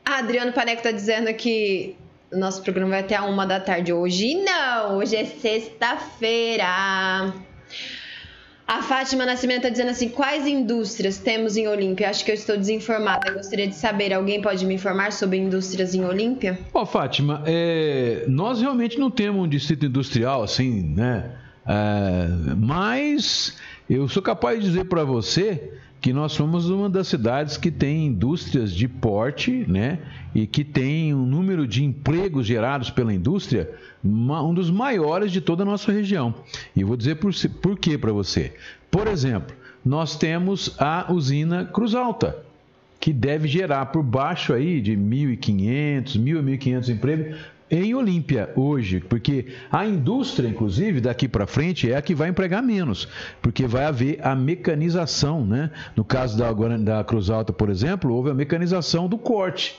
Ah, 0.04 0.18
Adriano 0.18 0.52
Paneco 0.52 0.78
está 0.78 0.90
dizendo 0.90 1.32
que 1.34 1.96
o 2.32 2.38
nosso 2.38 2.62
programa 2.62 2.90
vai 2.90 3.00
até 3.00 3.14
a 3.16 3.24
uma 3.24 3.46
da 3.46 3.60
tarde 3.60 3.92
hoje. 3.92 4.34
Não, 4.34 4.98
hoje 4.98 5.16
é 5.16 5.24
sexta-feira. 5.24 6.66
A 8.66 8.82
Fátima 8.82 9.24
Nascimento 9.24 9.58
está 9.58 9.68
dizendo 9.68 9.90
assim: 9.90 10.08
quais 10.08 10.44
indústrias 10.46 11.18
temos 11.18 11.56
em 11.56 11.68
Olímpia? 11.68 12.10
Acho 12.10 12.24
que 12.24 12.32
eu 12.32 12.34
estou 12.34 12.56
desinformada. 12.56 13.32
Gostaria 13.32 13.68
de 13.68 13.76
saber. 13.76 14.12
Alguém 14.12 14.42
pode 14.42 14.66
me 14.66 14.74
informar 14.74 15.12
sobre 15.12 15.38
indústrias 15.38 15.94
em 15.94 16.04
Olímpia? 16.04 16.58
Ó, 16.74 16.82
oh, 16.82 16.86
Fátima, 16.86 17.42
é... 17.46 18.24
nós 18.26 18.60
realmente 18.60 18.98
não 18.98 19.10
temos 19.10 19.44
um 19.44 19.48
distrito 19.48 19.86
industrial 19.86 20.42
assim, 20.42 20.82
né? 20.82 21.30
É... 21.64 22.54
Mas 22.56 23.56
eu 23.88 24.08
sou 24.08 24.20
capaz 24.20 24.58
de 24.58 24.66
dizer 24.66 24.86
para 24.86 25.04
você 25.04 25.70
que 26.00 26.12
nós 26.12 26.32
somos 26.32 26.68
uma 26.68 26.88
das 26.88 27.08
cidades 27.08 27.56
que 27.56 27.70
tem 27.70 28.06
indústrias 28.06 28.72
de 28.72 28.86
porte, 28.86 29.64
né? 29.68 29.98
E 30.34 30.46
que 30.46 30.62
tem 30.62 31.14
um 31.14 31.26
número 31.26 31.66
de 31.66 31.84
empregos 31.84 32.46
gerados 32.46 32.90
pela 32.90 33.12
indústria 33.12 33.70
um 34.04 34.54
dos 34.54 34.70
maiores 34.70 35.32
de 35.32 35.40
toda 35.40 35.62
a 35.62 35.66
nossa 35.66 35.90
região. 35.90 36.34
E 36.74 36.84
vou 36.84 36.96
dizer 36.96 37.16
por, 37.16 37.32
por 37.60 37.78
quê 37.78 37.98
para 37.98 38.12
você. 38.12 38.54
Por 38.90 39.08
exemplo, 39.08 39.56
nós 39.84 40.16
temos 40.16 40.74
a 40.78 41.12
usina 41.12 41.64
Cruz 41.64 41.94
Alta, 41.94 42.36
que 43.00 43.12
deve 43.12 43.48
gerar 43.48 43.86
por 43.86 44.02
baixo 44.02 44.52
aí 44.52 44.80
de 44.80 44.92
1.500, 44.92 46.18
1.000 46.18 46.38
a 46.38 46.42
1.500 46.42 46.88
empregos 46.88 47.36
em 47.70 47.94
Olímpia 47.94 48.50
hoje, 48.54 49.00
porque 49.00 49.46
a 49.70 49.84
indústria, 49.84 50.48
inclusive, 50.48 51.00
daqui 51.00 51.26
para 51.26 51.46
frente 51.46 51.90
é 51.90 51.96
a 51.96 52.02
que 52.02 52.14
vai 52.14 52.28
empregar 52.28 52.62
menos, 52.62 53.08
porque 53.42 53.66
vai 53.66 53.84
haver 53.84 54.24
a 54.24 54.36
mecanização, 54.36 55.44
né? 55.44 55.70
No 55.96 56.04
caso 56.04 56.38
da, 56.38 56.52
da 56.52 57.02
Cruz 57.02 57.28
Alta, 57.28 57.52
por 57.52 57.68
exemplo, 57.68 58.12
houve 58.14 58.30
a 58.30 58.34
mecanização 58.34 59.08
do 59.08 59.18
corte. 59.18 59.76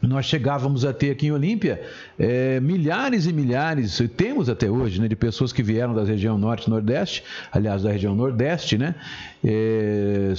Nós 0.00 0.26
chegávamos 0.26 0.84
a 0.84 0.92
ter 0.92 1.10
aqui 1.10 1.26
em 1.26 1.32
Olímpia 1.32 1.82
é, 2.18 2.60
milhares 2.60 3.26
e 3.26 3.32
milhares, 3.32 4.00
temos 4.16 4.48
até 4.48 4.70
hoje, 4.70 5.00
né, 5.00 5.08
de 5.08 5.16
pessoas 5.16 5.52
que 5.52 5.62
vieram 5.62 5.94
da 5.94 6.04
região 6.04 6.36
norte 6.36 6.66
e 6.66 6.70
nordeste, 6.70 7.24
aliás, 7.50 7.82
da 7.82 7.90
região 7.90 8.14
nordeste, 8.14 8.76
né, 8.76 8.94
é, 9.42 10.34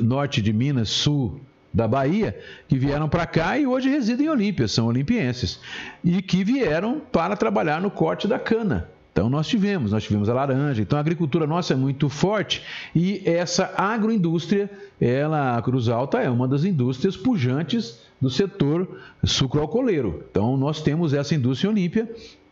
norte 0.00 0.40
de 0.40 0.52
Minas, 0.52 0.88
sul 0.90 1.40
da 1.72 1.86
Bahia, 1.86 2.38
que 2.68 2.78
vieram 2.78 3.08
para 3.08 3.26
cá 3.26 3.58
e 3.58 3.66
hoje 3.66 3.88
residem 3.88 4.26
em 4.26 4.28
Olímpia, 4.28 4.66
são 4.66 4.86
olimpienses, 4.86 5.60
e 6.02 6.20
que 6.20 6.42
vieram 6.42 7.00
para 7.12 7.36
trabalhar 7.36 7.80
no 7.80 7.90
corte 7.90 8.26
da 8.26 8.38
cana. 8.38 8.88
Então 9.12 9.28
nós 9.28 9.48
tivemos, 9.48 9.92
nós 9.92 10.04
tivemos 10.04 10.28
a 10.28 10.34
laranja. 10.34 10.82
Então 10.82 10.96
a 10.96 11.00
agricultura 11.00 11.46
nossa 11.46 11.74
é 11.74 11.76
muito 11.76 12.08
forte 12.08 12.62
e 12.94 13.22
essa 13.24 13.72
agroindústria, 13.76 14.70
ela, 15.00 15.56
a 15.56 15.62
Cruz 15.62 15.88
Alta 15.88 16.20
é 16.20 16.30
uma 16.30 16.46
das 16.46 16.64
indústrias 16.64 17.16
pujantes 17.16 18.00
do 18.20 18.30
setor 18.30 19.00
sucroalcooleiro. 19.24 20.24
Então 20.30 20.56
nós 20.56 20.80
temos 20.80 21.12
essa 21.12 21.34
indústria 21.34 21.70
Olímpia 21.70 22.08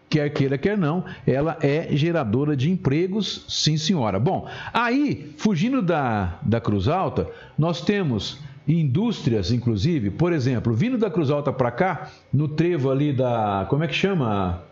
quer 0.09 0.31
queira, 0.31 0.57
quer 0.57 0.77
não, 0.77 1.05
ela 1.27 1.59
é 1.61 1.89
geradora 1.93 2.57
de 2.57 2.71
empregos, 2.71 3.45
sim 3.47 3.77
senhora. 3.77 4.19
Bom, 4.19 4.49
aí, 4.73 5.35
fugindo 5.37 5.83
da, 5.83 6.39
da 6.43 6.61
Cruz 6.61 6.89
Alta, 6.89 7.29
nós 7.59 7.83
temos 7.83 8.39
indústrias, 8.69 9.51
inclusive, 9.51 10.11
por 10.11 10.33
exemplo, 10.33 10.75
vindo 10.75 10.99
da 10.99 11.11
Cruz 11.11 11.31
Alta 11.31 11.51
para 11.53 11.71
cá, 11.71 12.11
no 12.33 12.49
trevo 12.49 12.91
ali 12.91 13.13
da. 13.13 13.67
Como 13.71 13.83
é 13.83 13.89
que 13.89 13.95
chama 13.95 14.63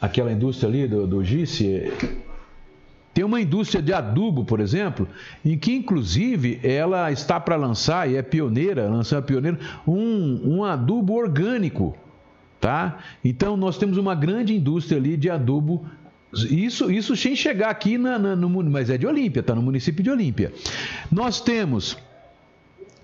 aquela 0.00 0.30
indústria 0.30 0.68
ali 0.68 0.86
do, 0.86 1.06
do 1.06 1.24
Gice? 1.24 1.92
Tem 3.12 3.24
uma 3.24 3.40
indústria 3.40 3.82
de 3.82 3.92
adubo, 3.92 4.44
por 4.44 4.60
exemplo, 4.60 5.08
em 5.44 5.58
que 5.58 5.72
inclusive 5.72 6.60
ela 6.62 7.10
está 7.10 7.40
para 7.40 7.56
lançar, 7.56 8.08
e 8.08 8.16
é 8.16 8.22
pioneira, 8.22 8.88
lançando 8.88 9.24
pioneira, 9.24 9.58
um, 9.86 10.58
um 10.58 10.64
adubo 10.64 11.14
orgânico. 11.14 11.96
Tá? 12.60 12.98
Então 13.24 13.56
nós 13.56 13.78
temos 13.78 13.96
uma 13.96 14.14
grande 14.14 14.54
indústria 14.54 14.98
ali 14.98 15.16
de 15.16 15.28
adubo 15.28 15.84
isso, 16.32 16.90
isso 16.90 17.16
sem 17.16 17.34
chegar 17.34 17.70
aqui 17.70 17.98
na, 17.98 18.18
na, 18.18 18.36
no 18.36 18.48
mas 18.48 18.88
é 18.88 18.96
de 18.96 19.06
Olímpia, 19.06 19.40
está 19.40 19.54
no 19.54 19.62
município 19.62 20.02
de 20.04 20.10
Olímpia. 20.10 20.52
Nós 21.10 21.40
temos 21.40 21.96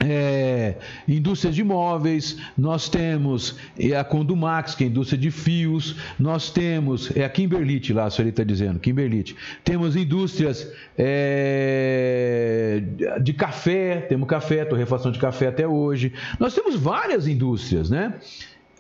é, 0.09 0.77
indústrias 1.09 1.55
de 1.55 1.65
móveis, 1.65 2.39
nós 2.57 2.89
temos 2.89 3.57
é, 3.79 3.97
a 3.97 4.05
Condumax, 4.05 4.75
que 4.75 4.85
é 4.85 4.87
a 4.87 4.91
indústria 4.91 5.19
de 5.19 5.31
fios, 5.31 5.97
nós 6.19 6.51
temos, 6.51 7.15
é 7.17 7.25
a 7.25 7.29
Kimberlite 7.29 7.93
lá, 7.93 8.05
a 8.05 8.11
senhora 8.11 8.31
está 8.31 8.45
dizendo, 8.45 8.79
Kimberlite. 8.79 9.35
Temos 9.65 9.97
indústrias 9.97 10.71
é, 10.97 12.83
de 13.21 13.33
café, 13.33 14.03
temos 14.03 14.29
café, 14.29 14.65
torrefação 14.65 15.11
de 15.11 15.19
café 15.19 15.49
até 15.49 15.67
hoje. 15.67 16.13
Nós 16.39 16.55
temos 16.55 16.77
várias 16.77 17.27
indústrias, 17.27 17.91
né? 17.91 18.15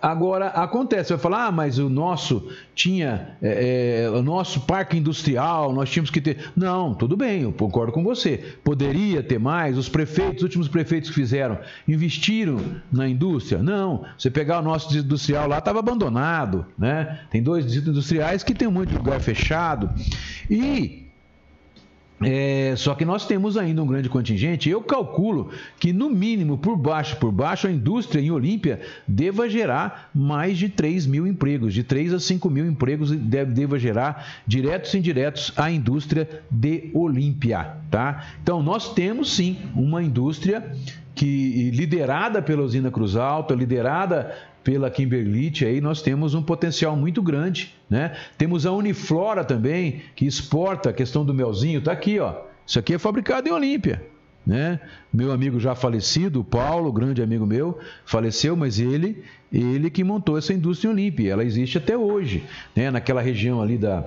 Agora, 0.00 0.48
acontece, 0.48 1.10
vai 1.10 1.18
falar, 1.18 1.46
ah, 1.46 1.52
mas 1.52 1.78
o 1.78 1.88
nosso 1.88 2.50
tinha, 2.74 3.36
é, 3.40 4.04
é, 4.04 4.10
o 4.10 4.22
nosso 4.22 4.60
parque 4.60 4.96
industrial, 4.98 5.72
nós 5.72 5.88
tínhamos 5.88 6.10
que 6.10 6.20
ter. 6.20 6.52
Não, 6.54 6.94
tudo 6.94 7.16
bem, 7.16 7.42
eu 7.42 7.52
concordo 7.52 7.92
com 7.92 8.04
você. 8.04 8.56
Poderia 8.62 9.22
ter 9.22 9.38
mais, 9.38 9.78
os 9.78 9.88
prefeitos, 9.88 10.36
os 10.36 10.42
últimos 10.42 10.68
prefeitos 10.68 11.08
que 11.08 11.14
fizeram, 11.14 11.58
investiram 11.88 12.60
na 12.92 13.08
indústria? 13.08 13.62
Não, 13.62 14.04
você 14.18 14.30
pegar 14.30 14.60
o 14.60 14.62
nosso 14.62 14.96
industrial 14.96 15.48
lá, 15.48 15.58
estava 15.58 15.78
abandonado, 15.78 16.66
né? 16.78 17.20
Tem 17.30 17.42
dois 17.42 17.64
distritos 17.64 17.90
industriais 17.90 18.42
que 18.42 18.54
tem 18.54 18.68
de 18.84 18.94
lugar 18.94 19.18
fechado. 19.20 19.90
E 20.50 21.05
é, 22.22 22.74
só 22.76 22.94
que 22.94 23.04
nós 23.04 23.26
temos 23.26 23.58
ainda 23.58 23.82
um 23.82 23.86
grande 23.86 24.08
contingente. 24.08 24.70
Eu 24.70 24.80
calculo 24.80 25.50
que, 25.78 25.92
no 25.92 26.08
mínimo, 26.08 26.56
por 26.56 26.76
baixo, 26.76 27.16
por 27.16 27.30
baixo, 27.30 27.66
a 27.66 27.70
indústria 27.70 28.20
em 28.20 28.30
Olímpia 28.30 28.80
deva 29.06 29.48
gerar 29.48 30.10
mais 30.14 30.56
de 30.56 30.68
3 30.68 31.06
mil 31.06 31.26
empregos, 31.26 31.74
de 31.74 31.82
3 31.82 32.14
a 32.14 32.20
5 32.20 32.48
mil 32.48 32.66
empregos 32.66 33.10
deve, 33.10 33.52
deva 33.52 33.78
gerar, 33.78 34.42
diretos 34.46 34.94
e 34.94 34.98
indiretos, 34.98 35.52
a 35.56 35.70
indústria 35.70 36.42
de 36.50 36.90
Olímpia. 36.94 37.76
Tá? 37.90 38.26
Então, 38.42 38.62
nós 38.62 38.94
temos 38.94 39.34
sim 39.34 39.58
uma 39.74 40.02
indústria 40.02 40.72
que 41.14 41.70
liderada 41.70 42.42
pela 42.42 42.62
usina 42.62 42.90
Cruz 42.90 43.16
Alta, 43.16 43.54
liderada 43.54 44.34
pela 44.66 44.90
Kimberlite, 44.90 45.64
aí 45.64 45.80
nós 45.80 46.02
temos 46.02 46.34
um 46.34 46.42
potencial 46.42 46.96
muito 46.96 47.22
grande, 47.22 47.72
né? 47.88 48.16
Temos 48.36 48.66
a 48.66 48.72
Uniflora 48.72 49.44
também, 49.44 50.02
que 50.16 50.26
exporta 50.26 50.90
a 50.90 50.92
questão 50.92 51.24
do 51.24 51.32
melzinho, 51.32 51.80
tá 51.80 51.92
aqui, 51.92 52.18
ó. 52.18 52.34
Isso 52.66 52.76
aqui 52.76 52.94
é 52.94 52.98
fabricado 52.98 53.48
em 53.48 53.52
Olímpia, 53.52 54.04
né? 54.44 54.80
Meu 55.12 55.30
amigo 55.30 55.60
já 55.60 55.76
falecido, 55.76 56.42
Paulo, 56.42 56.90
grande 56.90 57.22
amigo 57.22 57.46
meu, 57.46 57.78
faleceu, 58.04 58.56
mas 58.56 58.80
ele, 58.80 59.22
ele 59.52 59.88
que 59.88 60.02
montou 60.02 60.36
essa 60.36 60.52
indústria 60.52 60.88
em 60.88 60.92
Olímpia, 60.94 61.30
ela 61.30 61.44
existe 61.44 61.78
até 61.78 61.96
hoje, 61.96 62.42
né? 62.74 62.90
Naquela 62.90 63.20
região 63.20 63.62
ali 63.62 63.78
da 63.78 64.04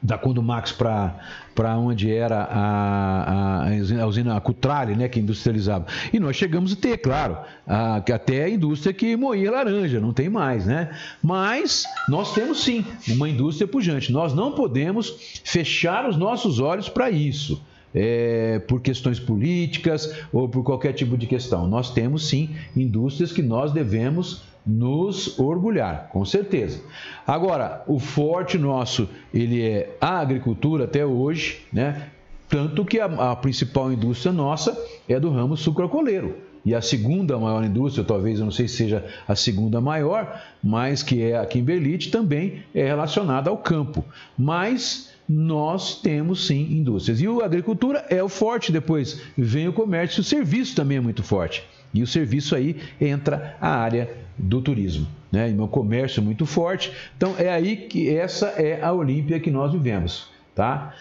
da 0.00 0.16
Condumax 0.16 0.72
para 0.72 1.76
onde 1.76 2.12
era 2.12 2.42
a, 2.44 3.64
a, 3.64 4.02
a 4.02 4.06
usina 4.06 4.36
a 4.36 4.40
Cutrale, 4.40 4.94
né, 4.94 5.08
que 5.08 5.18
industrializava. 5.18 5.86
E 6.12 6.20
nós 6.20 6.36
chegamos 6.36 6.72
a 6.72 6.76
ter, 6.76 6.98
claro, 6.98 7.36
a, 7.66 7.96
até 7.96 8.44
a 8.44 8.48
indústria 8.48 8.92
que 8.92 9.16
moía 9.16 9.50
laranja, 9.50 10.00
não 10.00 10.12
tem 10.12 10.28
mais, 10.28 10.66
né? 10.66 10.90
Mas 11.22 11.84
nós 12.08 12.32
temos 12.32 12.62
sim 12.62 12.84
uma 13.08 13.28
indústria 13.28 13.66
pujante. 13.66 14.12
Nós 14.12 14.32
não 14.32 14.52
podemos 14.52 15.40
fechar 15.44 16.08
os 16.08 16.16
nossos 16.16 16.60
olhos 16.60 16.88
para 16.88 17.10
isso. 17.10 17.60
É, 17.94 18.58
por 18.68 18.82
questões 18.82 19.18
políticas 19.18 20.14
ou 20.30 20.46
por 20.46 20.62
qualquer 20.62 20.92
tipo 20.92 21.16
de 21.16 21.26
questão. 21.26 21.66
Nós 21.66 21.90
temos 21.90 22.28
sim 22.28 22.54
indústrias 22.76 23.32
que 23.32 23.40
nós 23.40 23.72
devemos 23.72 24.42
nos 24.68 25.38
orgulhar, 25.38 26.10
com 26.12 26.24
certeza. 26.26 26.82
Agora, 27.26 27.82
o 27.86 27.98
forte 27.98 28.58
nosso, 28.58 29.08
ele 29.32 29.62
é 29.62 29.96
a 29.98 30.18
agricultura 30.18 30.84
até 30.84 31.06
hoje, 31.06 31.62
né? 31.72 32.10
Tanto 32.48 32.84
que 32.84 33.00
a, 33.00 33.06
a 33.06 33.36
principal 33.36 33.90
indústria 33.90 34.32
nossa 34.32 34.78
é 35.08 35.18
do 35.18 35.30
ramo 35.30 35.56
sucrocoleiro. 35.56 36.36
E 36.64 36.74
a 36.74 36.82
segunda 36.82 37.38
maior 37.38 37.64
indústria, 37.64 38.04
talvez 38.04 38.38
eu 38.38 38.44
não 38.44 38.52
sei 38.52 38.68
se 38.68 38.76
seja 38.76 39.04
a 39.26 39.34
segunda 39.34 39.80
maior, 39.80 40.42
mas 40.62 41.02
que 41.02 41.22
é 41.22 41.38
a 41.38 41.46
Kimberlite, 41.46 42.10
também 42.10 42.62
é 42.74 42.84
relacionada 42.84 43.48
ao 43.48 43.56
campo. 43.56 44.04
Mas 44.36 45.10
nós 45.26 46.00
temos 46.00 46.46
sim 46.46 46.60
indústrias. 46.72 47.20
E 47.20 47.26
a 47.26 47.44
agricultura 47.44 48.04
é 48.10 48.22
o 48.22 48.28
forte, 48.28 48.72
depois 48.72 49.20
vem 49.36 49.68
o 49.68 49.72
comércio, 49.72 50.20
o 50.20 50.24
serviço 50.24 50.74
também 50.74 50.98
é 50.98 51.00
muito 51.00 51.22
forte. 51.22 51.64
E 51.92 52.02
o 52.02 52.06
serviço 52.06 52.54
aí 52.54 52.76
entra 53.00 53.56
a 53.60 53.68
área 53.68 54.27
do 54.38 54.62
turismo. 54.62 55.06
Né? 55.30 55.50
E 55.50 55.52
meu 55.52 55.68
comércio 55.68 56.20
é 56.20 56.22
muito 56.22 56.46
forte. 56.46 56.92
Então 57.16 57.34
é 57.38 57.50
aí 57.50 57.76
que 57.76 58.08
essa 58.08 58.46
é 58.48 58.82
a 58.82 58.92
Olímpia 58.92 59.40
que 59.40 59.50
nós 59.50 59.72
vivemos. 59.72 60.28
Tá? 60.54 60.94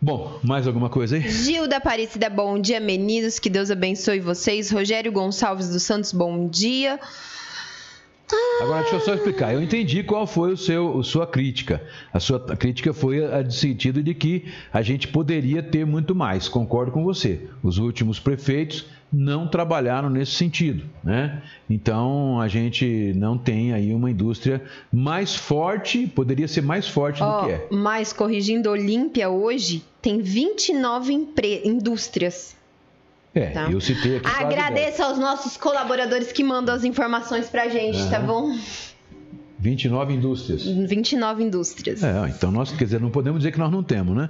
Bom, 0.00 0.38
mais 0.42 0.66
alguma 0.66 0.90
coisa 0.90 1.16
aí? 1.16 1.28
Gilda 1.28 1.78
Aparecida, 1.78 2.28
bom 2.28 2.58
dia, 2.58 2.78
meninos. 2.78 3.38
Que 3.38 3.48
Deus 3.48 3.70
abençoe 3.70 4.20
vocês. 4.20 4.70
Rogério 4.70 5.10
Gonçalves 5.10 5.70
dos 5.70 5.82
Santos, 5.82 6.12
bom 6.12 6.46
dia. 6.46 7.00
Agora 8.60 8.80
deixa 8.82 8.96
eu 8.96 9.00
só 9.00 9.14
explicar. 9.14 9.52
Eu 9.52 9.62
entendi 9.62 10.02
qual 10.02 10.26
foi 10.26 10.52
o 10.52 10.56
seu, 10.56 11.00
a 11.00 11.04
sua 11.04 11.26
crítica. 11.26 11.82
A 12.12 12.20
sua 12.20 12.40
crítica 12.40 12.92
foi 12.92 13.24
a 13.24 13.42
de 13.42 13.54
sentido 13.54 14.02
de 14.02 14.14
que 14.14 14.46
a 14.72 14.80
gente 14.80 15.08
poderia 15.08 15.62
ter 15.62 15.84
muito 15.84 16.14
mais. 16.14 16.48
Concordo 16.48 16.92
com 16.92 17.04
você. 17.04 17.48
Os 17.62 17.78
últimos 17.78 18.18
prefeitos 18.18 18.86
não 19.12 19.46
trabalharam 19.46 20.10
nesse 20.10 20.32
sentido, 20.32 20.84
né? 21.02 21.42
Então 21.70 22.40
a 22.40 22.48
gente 22.48 23.12
não 23.14 23.38
tem 23.38 23.72
aí 23.72 23.94
uma 23.94 24.10
indústria 24.10 24.62
mais 24.92 25.36
forte, 25.36 26.06
poderia 26.06 26.48
ser 26.48 26.62
mais 26.62 26.88
forte 26.88 27.22
oh, 27.22 27.26
do 27.26 27.46
que 27.46 27.52
é. 27.52 27.68
Mas 27.70 28.12
corrigindo, 28.12 28.70
Olímpia 28.70 29.30
hoje 29.30 29.84
tem 30.02 30.20
29 30.20 31.28
indústrias. 31.64 32.56
É, 33.34 33.46
tá? 33.46 33.68
eu 33.70 33.80
citei 33.80 34.18
aqui. 34.18 34.28
Agradeço 34.28 35.02
aos 35.02 35.18
nossos 35.18 35.56
colaboradores 35.56 36.30
que 36.30 36.44
mandam 36.44 36.74
as 36.74 36.84
informações 36.84 37.48
pra 37.48 37.68
gente, 37.68 37.98
uhum. 37.98 38.10
tá 38.10 38.20
bom? 38.20 38.56
29 39.58 40.12
indústrias. 40.12 40.64
29 40.64 41.42
indústrias. 41.42 42.02
É, 42.02 42.28
então 42.28 42.50
nós, 42.50 42.70
quer 42.70 42.84
dizer, 42.84 43.00
não 43.00 43.10
podemos 43.10 43.40
dizer 43.40 43.50
que 43.50 43.58
nós 43.58 43.72
não 43.72 43.82
temos, 43.82 44.14
né? 44.16 44.28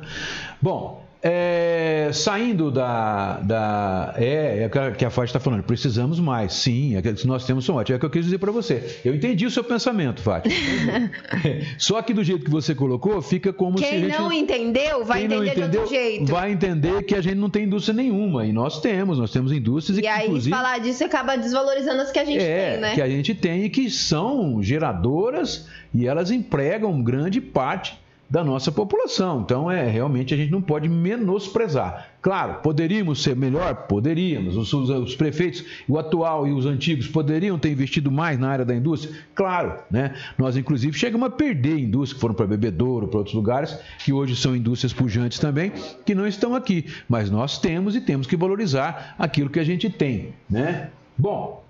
Bom, 0.63 1.05
é, 1.27 2.11
saindo 2.13 2.71
da. 2.71 3.39
da 3.41 4.15
é, 4.19 4.65
é 4.65 4.91
que 4.91 5.07
a 5.07 5.09
Fátima 5.09 5.25
está 5.25 5.41
falando, 5.41 5.63
precisamos 5.63 6.21
mais. 6.21 6.53
Sim, 6.53 6.97
é 6.97 7.01
que 7.01 7.27
nós 7.27 7.47
temos 7.47 7.65
são 7.65 7.77
ótimos. 7.77 7.95
É 7.95 7.97
o 7.97 7.99
que 7.99 8.05
eu 8.05 8.11
quis 8.11 8.27
dizer 8.27 8.37
para 8.37 8.53
você. 8.53 9.01
Eu 9.03 9.15
entendi 9.15 9.47
o 9.47 9.51
seu 9.51 9.65
pensamento, 9.65 10.21
Fátima. 10.21 10.55
Só 11.79 12.03
que 12.03 12.13
do 12.13 12.23
jeito 12.23 12.45
que 12.45 12.51
você 12.51 12.75
colocou, 12.75 13.23
fica 13.23 13.55
como 13.55 13.79
quem 13.79 13.89
se. 13.89 14.01
Quem 14.01 14.09
não 14.09 14.31
entendeu, 14.31 15.03
vai 15.03 15.25
entender 15.25 15.47
entendeu, 15.47 15.69
de 15.71 15.79
outro 15.79 15.95
jeito. 15.95 16.31
Vai 16.31 16.53
entender 16.53 17.03
que 17.05 17.15
a 17.15 17.23
gente 17.23 17.37
não 17.37 17.49
tem 17.49 17.65
indústria 17.65 17.95
nenhuma. 17.95 18.45
E 18.45 18.53
nós 18.53 18.83
temos, 18.83 19.19
nós 19.19 19.33
temos 19.33 19.51
indústrias 19.51 19.97
e, 19.97 20.03
e 20.03 20.07
aí, 20.07 20.27
inclusive, 20.27 20.55
falar 20.55 20.79
disso 20.79 21.05
acaba 21.05 21.37
desvalorizando 21.37 22.03
as 22.03 22.13
que 22.13 22.19
a 22.19 22.25
gente 22.27 22.45
é, 22.45 22.73
tem, 22.73 22.81
né? 22.83 22.95
Que 22.97 23.01
a 23.01 23.09
gente 23.09 23.35
tem 23.35 23.65
e 23.65 23.71
que 23.71 23.89
são 23.89 24.63
geradoras 24.63 25.67
e 25.95 26.07
elas 26.07 26.31
empregam 26.31 27.03
grande 27.03 27.41
parte 27.41 28.04
da 28.35 28.43
nossa 28.43 28.73
população. 28.73 29.43
Então, 29.43 29.71
é 29.71 29.89
realmente 29.89 30.35
a 30.35 30.37
gente 30.37 30.51
não 30.51 30.61
pode 30.61 30.89
menosprezar. 30.89 32.09
Claro, 32.21 32.55
poderíamos 32.55 33.23
ser 33.23 33.37
melhor? 33.37 33.87
Poderíamos. 33.87 34.57
Os, 34.57 34.73
os, 34.73 34.91
os, 34.91 35.15
prefeitos, 35.15 35.65
o 35.89 35.97
atual 36.01 36.45
e 36.45 36.51
os 36.53 36.67
antigos, 36.67 37.07
poderiam 37.07 37.57
ter 37.57 37.71
investido 37.71 38.11
mais 38.11 38.37
na 38.37 38.49
área 38.49 38.65
da 38.65 38.75
indústria? 38.75 39.15
Claro, 39.37 39.79
né? 39.89 40.17
Nós, 40.37 40.57
inclusive, 40.57 40.99
chegamos 40.99 41.29
a 41.29 41.31
perder 41.31 41.79
indústrias 41.79 42.15
que 42.15 42.21
foram 42.21 42.35
para 42.35 42.45
Bebedouro, 42.45 43.07
para 43.07 43.19
outros 43.19 43.37
lugares, 43.37 43.79
que 44.05 44.13
hoje 44.13 44.35
são 44.35 44.57
indústrias 44.57 44.93
pujantes 44.93 45.39
também, 45.39 45.71
que 46.05 46.13
não 46.13 46.27
estão 46.27 46.57
aqui. 46.57 46.87
Mas 47.09 47.31
nós 47.31 47.59
temos 47.59 47.95
e 47.95 48.01
temos 48.01 48.27
que 48.27 48.37
valorizar 48.37 49.15
aquilo 49.17 49.49
que 49.49 49.61
a 49.61 49.65
gente 49.65 49.89
tem, 49.89 50.35
né? 50.51 50.91
Bom, 51.17 51.63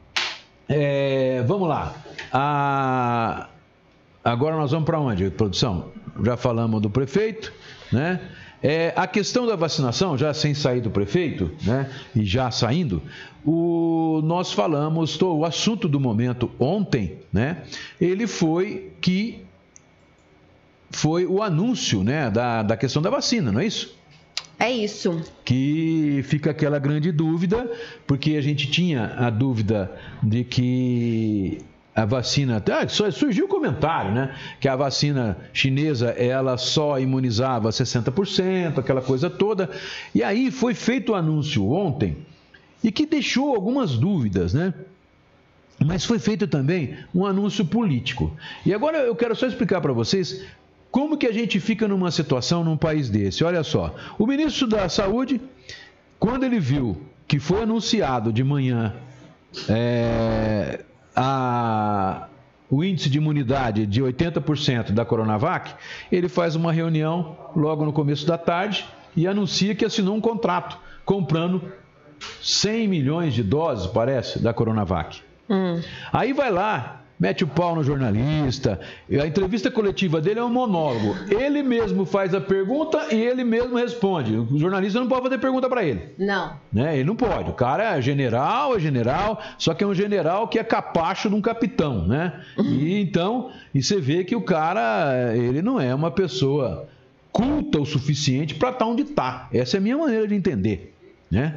é, 0.66 1.44
vamos 1.46 1.68
lá. 1.68 1.94
A... 2.32 3.48
Agora 4.24 4.56
nós 4.56 4.70
vamos 4.70 4.86
para 4.86 4.98
onde, 4.98 5.28
produção? 5.28 5.92
Já 6.22 6.36
falamos 6.36 6.80
do 6.80 6.90
prefeito, 6.90 7.52
né? 7.92 8.20
É, 8.62 8.94
a 8.96 9.06
questão 9.06 9.46
da 9.46 9.56
vacinação, 9.56 10.16
já 10.16 10.32
sem 10.32 10.54
sair 10.54 10.80
do 10.80 10.90
prefeito, 10.90 11.50
né, 11.64 11.90
e 12.16 12.24
já 12.24 12.50
saindo, 12.50 13.02
o, 13.44 14.22
nós 14.24 14.52
falamos, 14.52 15.18
tô, 15.18 15.34
o 15.34 15.44
assunto 15.44 15.86
do 15.86 16.00
momento 16.00 16.50
ontem, 16.58 17.18
né, 17.30 17.62
ele 18.00 18.26
foi 18.26 18.92
que 19.02 19.44
foi 20.90 21.26
o 21.26 21.42
anúncio 21.42 22.02
né, 22.02 22.30
da, 22.30 22.62
da 22.62 22.74
questão 22.74 23.02
da 23.02 23.10
vacina, 23.10 23.52
não 23.52 23.60
é 23.60 23.66
isso? 23.66 23.94
É 24.58 24.70
isso. 24.70 25.22
Que 25.44 26.22
fica 26.24 26.50
aquela 26.50 26.78
grande 26.78 27.12
dúvida, 27.12 27.70
porque 28.06 28.36
a 28.36 28.40
gente 28.40 28.70
tinha 28.70 29.12
a 29.18 29.28
dúvida 29.28 29.92
de 30.22 30.42
que 30.42 31.58
a 31.94 32.04
vacina, 32.04 32.62
ah, 32.72 32.88
surgiu 33.12 33.44
o 33.44 33.48
comentário, 33.48 34.10
né? 34.12 34.34
Que 34.58 34.68
a 34.68 34.74
vacina 34.74 35.38
chinesa 35.52 36.10
ela 36.10 36.56
só 36.56 36.98
imunizava 36.98 37.68
60%, 37.68 38.78
aquela 38.78 39.00
coisa 39.00 39.30
toda. 39.30 39.70
E 40.12 40.22
aí 40.22 40.50
foi 40.50 40.74
feito 40.74 41.12
o 41.12 41.14
anúncio 41.14 41.70
ontem 41.70 42.16
e 42.82 42.90
que 42.90 43.06
deixou 43.06 43.54
algumas 43.54 43.96
dúvidas, 43.96 44.52
né? 44.52 44.74
Mas 45.84 46.04
foi 46.04 46.18
feito 46.18 46.48
também 46.48 46.96
um 47.14 47.24
anúncio 47.24 47.64
político. 47.64 48.36
E 48.66 48.74
agora 48.74 48.98
eu 48.98 49.14
quero 49.14 49.36
só 49.36 49.46
explicar 49.46 49.80
para 49.80 49.92
vocês 49.92 50.44
como 50.90 51.16
que 51.16 51.26
a 51.26 51.32
gente 51.32 51.60
fica 51.60 51.86
numa 51.86 52.10
situação 52.10 52.64
num 52.64 52.76
país 52.76 53.08
desse. 53.08 53.44
Olha 53.44 53.62
só, 53.62 53.94
o 54.18 54.26
ministro 54.26 54.66
da 54.66 54.88
Saúde, 54.88 55.40
quando 56.18 56.44
ele 56.44 56.58
viu 56.58 57.00
que 57.26 57.38
foi 57.38 57.62
anunciado 57.62 58.32
de 58.32 58.42
manhã 58.42 58.94
é, 59.68 60.84
a, 61.14 62.26
o 62.70 62.82
índice 62.82 63.08
de 63.08 63.18
imunidade 63.18 63.86
de 63.86 64.02
80% 64.02 64.92
da 64.92 65.04
Coronavac, 65.04 65.74
ele 66.10 66.28
faz 66.28 66.56
uma 66.56 66.72
reunião 66.72 67.36
logo 67.54 67.84
no 67.84 67.92
começo 67.92 68.26
da 68.26 68.36
tarde 68.36 68.84
e 69.16 69.26
anuncia 69.26 69.74
que 69.74 69.84
assinou 69.84 70.16
um 70.16 70.20
contrato 70.20 70.78
comprando 71.04 71.72
100 72.42 72.88
milhões 72.88 73.34
de 73.34 73.42
doses, 73.42 73.86
parece, 73.86 74.38
da 74.38 74.52
Coronavac. 74.52 75.22
Hum. 75.48 75.80
Aí 76.12 76.32
vai 76.32 76.50
lá, 76.50 77.03
mete 77.18 77.44
o 77.44 77.46
pau 77.46 77.74
no 77.74 77.84
jornalista. 77.84 78.80
A 79.10 79.26
entrevista 79.26 79.70
coletiva 79.70 80.20
dele 80.20 80.40
é 80.40 80.44
um 80.44 80.50
monólogo. 80.50 81.16
Ele 81.30 81.62
mesmo 81.62 82.04
faz 82.04 82.34
a 82.34 82.40
pergunta 82.40 83.14
e 83.14 83.16
ele 83.16 83.44
mesmo 83.44 83.76
responde. 83.76 84.36
O 84.36 84.58
jornalista 84.58 85.00
não 85.00 85.08
pode 85.08 85.22
fazer 85.22 85.38
pergunta 85.38 85.68
para 85.68 85.84
ele. 85.84 86.14
Não. 86.18 86.56
Né? 86.72 86.96
Ele 86.96 87.04
não 87.04 87.16
pode. 87.16 87.50
O 87.50 87.54
cara 87.54 87.96
é 87.96 88.02
general, 88.02 88.76
é 88.76 88.80
general, 88.80 89.40
só 89.58 89.74
que 89.74 89.84
é 89.84 89.86
um 89.86 89.94
general 89.94 90.48
que 90.48 90.58
é 90.58 90.64
capacho 90.64 91.28
de 91.28 91.34
um 91.34 91.40
capitão, 91.40 92.06
né? 92.06 92.40
E 92.58 93.00
então, 93.02 93.50
e 93.74 93.82
você 93.82 94.00
vê 94.00 94.24
que 94.24 94.36
o 94.36 94.42
cara, 94.42 95.34
ele 95.34 95.62
não 95.62 95.80
é 95.80 95.94
uma 95.94 96.10
pessoa 96.10 96.88
culta 97.32 97.80
o 97.80 97.84
suficiente 97.86 98.54
para 98.54 98.68
estar 98.68 98.84
tá 98.84 98.90
onde 98.90 99.02
está. 99.02 99.48
Essa 99.52 99.76
é 99.76 99.78
a 99.78 99.80
minha 99.80 99.98
maneira 99.98 100.26
de 100.26 100.34
entender, 100.34 100.94
né? 101.30 101.54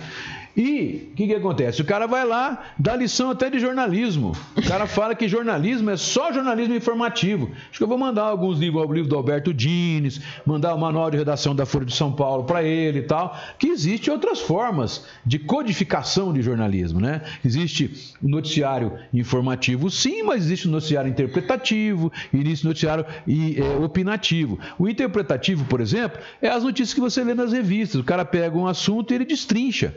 E 0.57 1.11
o 1.11 1.15
que, 1.15 1.27
que 1.27 1.35
acontece? 1.35 1.83
O 1.83 1.85
cara 1.85 2.07
vai 2.07 2.25
lá, 2.25 2.73
dá 2.79 2.95
lição 2.95 3.29
até 3.29 3.47
de 3.47 3.59
jornalismo. 3.59 4.31
O 4.55 4.67
cara 4.67 4.87
fala 4.89 5.13
que 5.13 5.27
jornalismo 5.27 5.91
é 5.91 5.95
só 5.95 6.33
jornalismo 6.33 6.73
informativo. 6.73 7.51
Acho 7.69 7.77
que 7.77 7.83
eu 7.83 7.87
vou 7.87 7.97
mandar 7.97 8.23
alguns 8.23 8.57
livros, 8.57 8.83
o 8.83 8.91
livro 8.91 9.07
do 9.07 9.15
Alberto 9.15 9.53
Dines, 9.53 10.19
mandar 10.43 10.73
o 10.73 10.79
manual 10.79 11.11
de 11.11 11.17
redação 11.17 11.55
da 11.55 11.63
Folha 11.63 11.85
de 11.85 11.93
São 11.93 12.11
Paulo 12.11 12.43
para 12.45 12.63
ele 12.63 12.99
e 12.99 13.01
tal. 13.03 13.37
Que 13.59 13.67
existe 13.67 14.09
outras 14.09 14.39
formas 14.39 15.05
de 15.23 15.37
codificação 15.37 16.33
de 16.33 16.41
jornalismo, 16.41 16.99
né? 16.99 17.21
Existe 17.45 18.15
o 18.19 18.27
noticiário 18.27 18.97
informativo, 19.13 19.91
sim, 19.91 20.23
mas 20.23 20.43
existe 20.45 20.67
o 20.67 20.71
noticiário 20.71 21.07
interpretativo, 21.07 22.11
e 22.33 22.37
existe 22.37 22.65
o 22.65 22.69
noticiário 22.69 23.05
e, 23.27 23.61
é, 23.61 23.75
opinativo. 23.85 24.57
O 24.79 24.89
interpretativo, 24.89 25.65
por 25.65 25.81
exemplo, 25.81 26.19
é 26.41 26.49
as 26.49 26.63
notícias 26.63 26.95
que 26.95 26.99
você 26.99 27.23
lê 27.23 27.35
nas 27.35 27.53
revistas. 27.53 28.01
O 28.01 28.03
cara 28.03 28.25
pega 28.25 28.57
um 28.57 28.65
assunto 28.65 29.11
e 29.11 29.15
ele 29.15 29.25
destrincha 29.25 29.93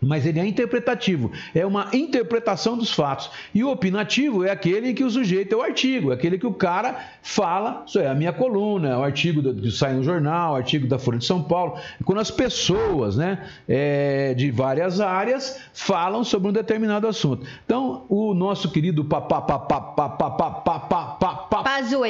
mas 0.00 0.26
ele 0.26 0.38
é 0.38 0.46
interpretativo, 0.46 1.32
é 1.54 1.64
uma 1.64 1.88
interpretação 1.92 2.76
dos 2.76 2.92
fatos. 2.92 3.30
E 3.54 3.64
o 3.64 3.70
opinativo 3.70 4.44
é 4.44 4.50
aquele 4.50 4.94
que 4.94 5.04
o 5.04 5.10
sujeito 5.10 5.54
é 5.54 5.56
o 5.56 5.62
artigo, 5.62 6.10
é 6.10 6.14
aquele 6.14 6.38
que 6.38 6.46
o 6.46 6.52
cara 6.52 6.98
fala, 7.22 7.84
isso 7.86 7.98
é 7.98 8.08
a 8.08 8.14
minha 8.14 8.32
coluna, 8.32 8.88
é 8.90 8.96
o 8.96 9.02
artigo 9.02 9.54
que 9.54 9.70
sai 9.70 9.94
no 9.94 10.02
jornal, 10.02 10.52
o 10.52 10.56
artigo 10.56 10.86
da 10.86 10.98
Folha 10.98 11.18
de 11.18 11.24
São 11.24 11.42
Paulo, 11.42 11.78
quando 12.04 12.20
as 12.20 12.30
pessoas 12.30 13.16
né, 13.16 13.46
é, 13.68 14.34
de 14.34 14.50
várias 14.50 15.00
áreas 15.00 15.60
falam 15.72 16.24
sobre 16.24 16.48
um 16.48 16.52
determinado 16.52 17.06
assunto. 17.06 17.46
Então, 17.64 18.04
o 18.08 18.34
nosso 18.34 18.70
querido 18.70 19.04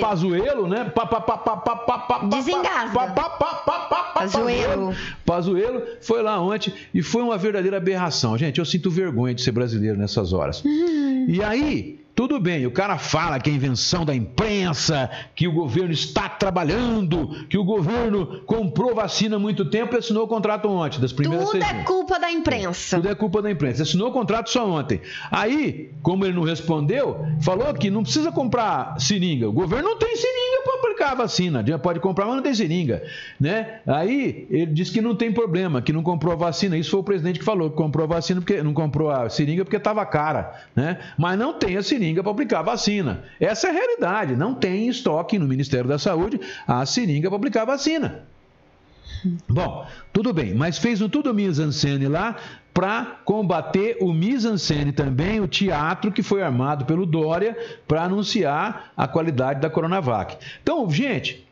Pazuelo, 0.00 0.68
né? 0.68 0.92
Desengasga. 2.28 3.14
Pazuelo. 4.12 4.94
Pazuelo 5.24 5.82
foi 6.02 6.22
lá 6.22 6.38
ontem 6.40 6.74
e 6.92 7.02
foi 7.02 7.22
uma 7.22 7.38
verdadeira 7.38 7.78
aberração. 7.78 8.36
Gente, 8.36 8.58
eu 8.58 8.64
sinto 8.66 8.90
vergonha 8.90 9.34
de 9.34 9.40
ser 9.40 9.52
brasileiro 9.52 9.96
nessas 9.96 10.34
horas. 10.34 10.62
Uhum. 10.62 11.26
E 11.28 11.42
aí, 11.42 11.95
tudo 12.16 12.40
bem, 12.40 12.64
o 12.64 12.70
cara 12.70 12.96
fala 12.96 13.38
que 13.38 13.50
é 13.50 13.52
invenção 13.52 14.02
da 14.02 14.14
imprensa, 14.14 15.10
que 15.34 15.46
o 15.46 15.52
governo 15.52 15.92
está 15.92 16.26
trabalhando, 16.30 17.46
que 17.46 17.58
o 17.58 17.62
governo 17.62 18.40
comprou 18.46 18.94
vacina 18.94 19.36
há 19.36 19.38
muito 19.38 19.66
tempo 19.66 19.94
e 19.94 19.98
assinou 19.98 20.24
o 20.24 20.26
contrato 20.26 20.66
ontem, 20.66 20.98
das 20.98 21.12
primeiras 21.12 21.50
Tudo 21.50 21.62
é 21.62 21.82
culpa 21.84 22.18
da 22.18 22.32
imprensa. 22.32 22.96
Tudo 22.96 23.10
é 23.10 23.14
culpa 23.14 23.42
da 23.42 23.50
imprensa. 23.50 23.82
Assinou 23.82 24.08
o 24.08 24.12
contrato 24.12 24.48
só 24.48 24.66
ontem. 24.66 25.02
Aí, 25.30 25.90
como 26.00 26.24
ele 26.24 26.32
não 26.32 26.42
respondeu, 26.42 27.22
falou 27.42 27.72
que 27.74 27.90
não 27.90 28.02
precisa 28.02 28.32
comprar 28.32 28.98
seringa. 28.98 29.46
O 29.46 29.52
governo 29.52 29.90
não 29.90 29.98
tem 29.98 30.16
seringa 30.16 30.62
para 30.64 30.74
aplicar 30.80 31.12
a 31.12 31.14
vacina. 31.16 31.62
Pode 31.78 32.00
comprar, 32.00 32.24
mas 32.24 32.36
não 32.36 32.42
tem 32.42 32.54
seringa. 32.54 33.02
Né? 33.38 33.80
Aí, 33.86 34.46
ele 34.50 34.72
disse 34.72 34.90
que 34.90 35.02
não 35.02 35.14
tem 35.14 35.30
problema, 35.30 35.82
que 35.82 35.92
não 35.92 36.02
comprou 36.02 36.32
a 36.32 36.36
vacina. 36.36 36.78
Isso 36.78 36.92
foi 36.92 37.00
o 37.00 37.04
presidente 37.04 37.38
que 37.38 37.44
falou, 37.44 37.68
que 37.68 37.76
comprou 37.76 38.04
a 38.04 38.08
vacina 38.08 38.40
porque 38.40 38.62
não 38.62 38.72
comprou 38.72 39.10
a 39.10 39.28
seringa 39.28 39.66
porque 39.66 39.76
estava 39.76 40.06
cara. 40.06 40.64
Né? 40.74 40.98
Mas 41.18 41.38
não 41.38 41.52
tem 41.52 41.76
a 41.76 41.82
seringa 41.82 42.05
seringa 42.06 42.22
para 42.22 42.32
aplicar 42.32 42.62
vacina. 42.62 43.24
Essa 43.40 43.66
é 43.66 43.70
a 43.70 43.72
realidade. 43.72 44.36
Não 44.36 44.54
tem 44.54 44.88
estoque 44.88 45.38
no 45.38 45.48
Ministério 45.48 45.88
da 45.88 45.98
Saúde 45.98 46.40
a 46.66 46.86
seringa 46.86 47.28
para 47.28 47.36
aplicar 47.36 47.64
vacina. 47.64 48.22
Bom, 49.48 49.86
tudo 50.12 50.32
bem, 50.32 50.54
mas 50.54 50.78
fez 50.78 51.00
um 51.00 51.08
tudo 51.08 51.34
mise-en-scène 51.34 52.06
lá 52.06 52.36
para 52.72 53.18
combater 53.24 53.96
o 54.00 54.12
mise-en-scène 54.12 54.92
também, 54.92 55.40
o 55.40 55.48
teatro 55.48 56.12
que 56.12 56.22
foi 56.22 56.42
armado 56.42 56.84
pelo 56.84 57.06
Dória 57.06 57.56
para 57.88 58.04
anunciar 58.04 58.92
a 58.96 59.08
qualidade 59.08 59.60
da 59.60 59.70
Coronavac. 59.70 60.36
Então, 60.62 60.88
gente, 60.90 61.44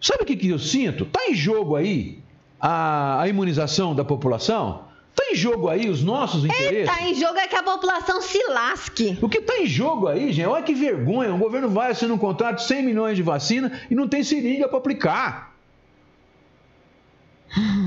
sabe 0.00 0.24
o 0.24 0.26
que, 0.26 0.34
que 0.34 0.48
eu 0.48 0.58
sinto? 0.58 1.04
Está 1.04 1.28
em 1.28 1.34
jogo 1.34 1.76
aí 1.76 2.18
a, 2.58 3.20
a 3.20 3.28
imunização 3.28 3.94
da 3.94 4.04
população? 4.04 4.89
Está 5.20 5.32
em 5.32 5.34
jogo 5.34 5.68
aí 5.68 5.88
os 5.88 6.02
nossos 6.02 6.44
interesses? 6.44 6.88
Está 6.88 7.02
em 7.02 7.14
jogo 7.14 7.38
é 7.38 7.46
que 7.46 7.56
a 7.56 7.62
população 7.62 8.22
se 8.22 8.42
lasque. 8.48 9.18
O 9.20 9.28
que 9.28 9.38
está 9.38 9.58
em 9.58 9.66
jogo 9.66 10.08
aí, 10.08 10.32
gente, 10.32 10.46
olha 10.48 10.62
que 10.62 10.74
vergonha. 10.74 11.34
O 11.34 11.38
governo 11.38 11.68
vai 11.68 11.90
assinar 11.90 12.14
um 12.14 12.18
contrato 12.18 12.56
de 12.56 12.64
100 12.64 12.82
milhões 12.82 13.16
de 13.16 13.22
vacina 13.22 13.70
e 13.90 13.94
não 13.94 14.08
tem 14.08 14.24
seringa 14.24 14.66
para 14.66 14.78
aplicar. 14.78 15.54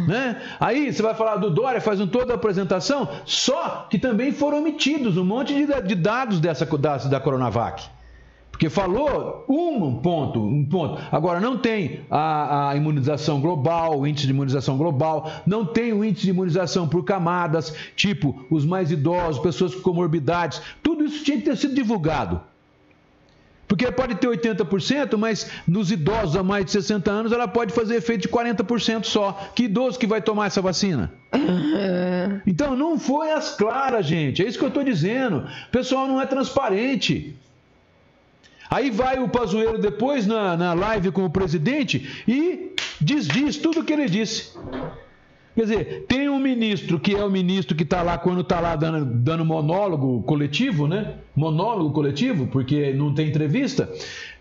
né? 0.07 0.41
Aí 0.59 0.91
você 0.91 1.01
vai 1.01 1.15
falar 1.15 1.37
do 1.37 1.49
Dória, 1.49 1.81
faz 1.81 1.99
um 1.99 2.07
toda 2.07 2.33
a 2.33 2.35
apresentação, 2.35 3.09
só 3.25 3.87
que 3.89 3.97
também 3.97 4.31
foram 4.31 4.59
omitidos 4.59 5.17
um 5.17 5.23
monte 5.23 5.53
de, 5.53 5.81
de 5.81 5.95
dados 5.95 6.39
dessa, 6.39 6.65
da, 6.65 6.97
da 6.97 7.19
Coronavac. 7.19 7.83
Porque 8.53 8.69
falou 8.69 9.45
um 9.49 9.95
ponto, 9.95 10.39
um 10.39 10.63
ponto. 10.63 11.01
Agora, 11.11 11.41
não 11.41 11.57
tem 11.57 12.01
a, 12.09 12.69
a, 12.69 12.75
imunização 12.75 13.41
global, 13.41 13.99
o 13.99 14.07
índice 14.07 14.27
de 14.27 14.31
imunização 14.31 14.77
global, 14.77 15.29
não 15.45 15.65
tem 15.65 15.91
o 15.91 16.05
índice 16.05 16.25
de 16.25 16.29
imunização 16.29 16.87
por 16.87 17.03
camadas, 17.03 17.75
tipo 17.95 18.45
os 18.51 18.63
mais 18.63 18.91
idosos, 18.91 19.41
pessoas 19.41 19.73
com 19.73 19.81
comorbidades. 19.81 20.61
Tudo 20.83 21.03
isso 21.03 21.23
tinha 21.25 21.37
que 21.37 21.43
ter 21.43 21.57
sido 21.57 21.73
divulgado. 21.73 22.39
Porque 23.67 23.91
pode 23.91 24.13
ter 24.15 24.27
80%, 24.27 25.17
mas 25.17 25.49
nos 25.67 25.91
idosos 25.91 26.35
a 26.35 26.43
mais 26.43 26.63
de 26.63 26.71
60 26.71 27.09
anos 27.09 27.31
ela 27.31 27.47
pode 27.47 27.73
fazer 27.73 27.95
efeito 27.95 28.21
de 28.21 28.29
40% 28.29 29.05
só. 29.05 29.31
Que 29.55 29.63
idoso 29.63 29.97
que 29.97 30.05
vai 30.05 30.21
tomar 30.21 30.45
essa 30.45 30.61
vacina? 30.61 31.11
Então 32.45 32.75
não 32.75 32.97
foi 32.99 33.31
as 33.31 33.55
claras, 33.55 34.05
gente. 34.05 34.43
É 34.43 34.47
isso 34.47 34.57
que 34.57 34.63
eu 34.63 34.69
estou 34.69 34.83
dizendo. 34.83 35.45
O 35.67 35.71
pessoal 35.71 36.07
não 36.07 36.19
é 36.21 36.25
transparente. 36.25 37.35
Aí 38.73 38.89
vai 38.89 39.19
o 39.19 39.29
Pazuello 39.29 39.77
depois 39.77 40.25
na, 40.25 40.57
na 40.57 40.73
live 40.73 41.11
com 41.11 41.23
o 41.23 41.29
presidente 41.29 42.23
e 42.27 42.71
desdiz 42.99 43.55
tudo 43.55 43.81
o 43.81 43.83
que 43.83 43.93
ele 43.93 44.07
disse. 44.07 44.57
Quer 45.53 45.61
dizer, 45.61 46.05
tem 46.07 46.27
um 46.27 46.39
ministro 46.39 46.99
que 46.99 47.13
é 47.13 47.23
o 47.23 47.29
ministro 47.29 47.75
que 47.75 47.83
está 47.83 48.01
lá 48.01 48.17
quando 48.17 48.41
está 48.41 48.59
lá 48.59 48.75
dando, 48.75 49.05
dando 49.05 49.45
monólogo 49.45 50.23
coletivo, 50.23 50.87
né? 50.87 51.17
Monólogo 51.35 51.91
coletivo, 51.91 52.47
porque 52.47 52.91
não 52.93 53.13
tem 53.13 53.27
entrevista. 53.27 53.87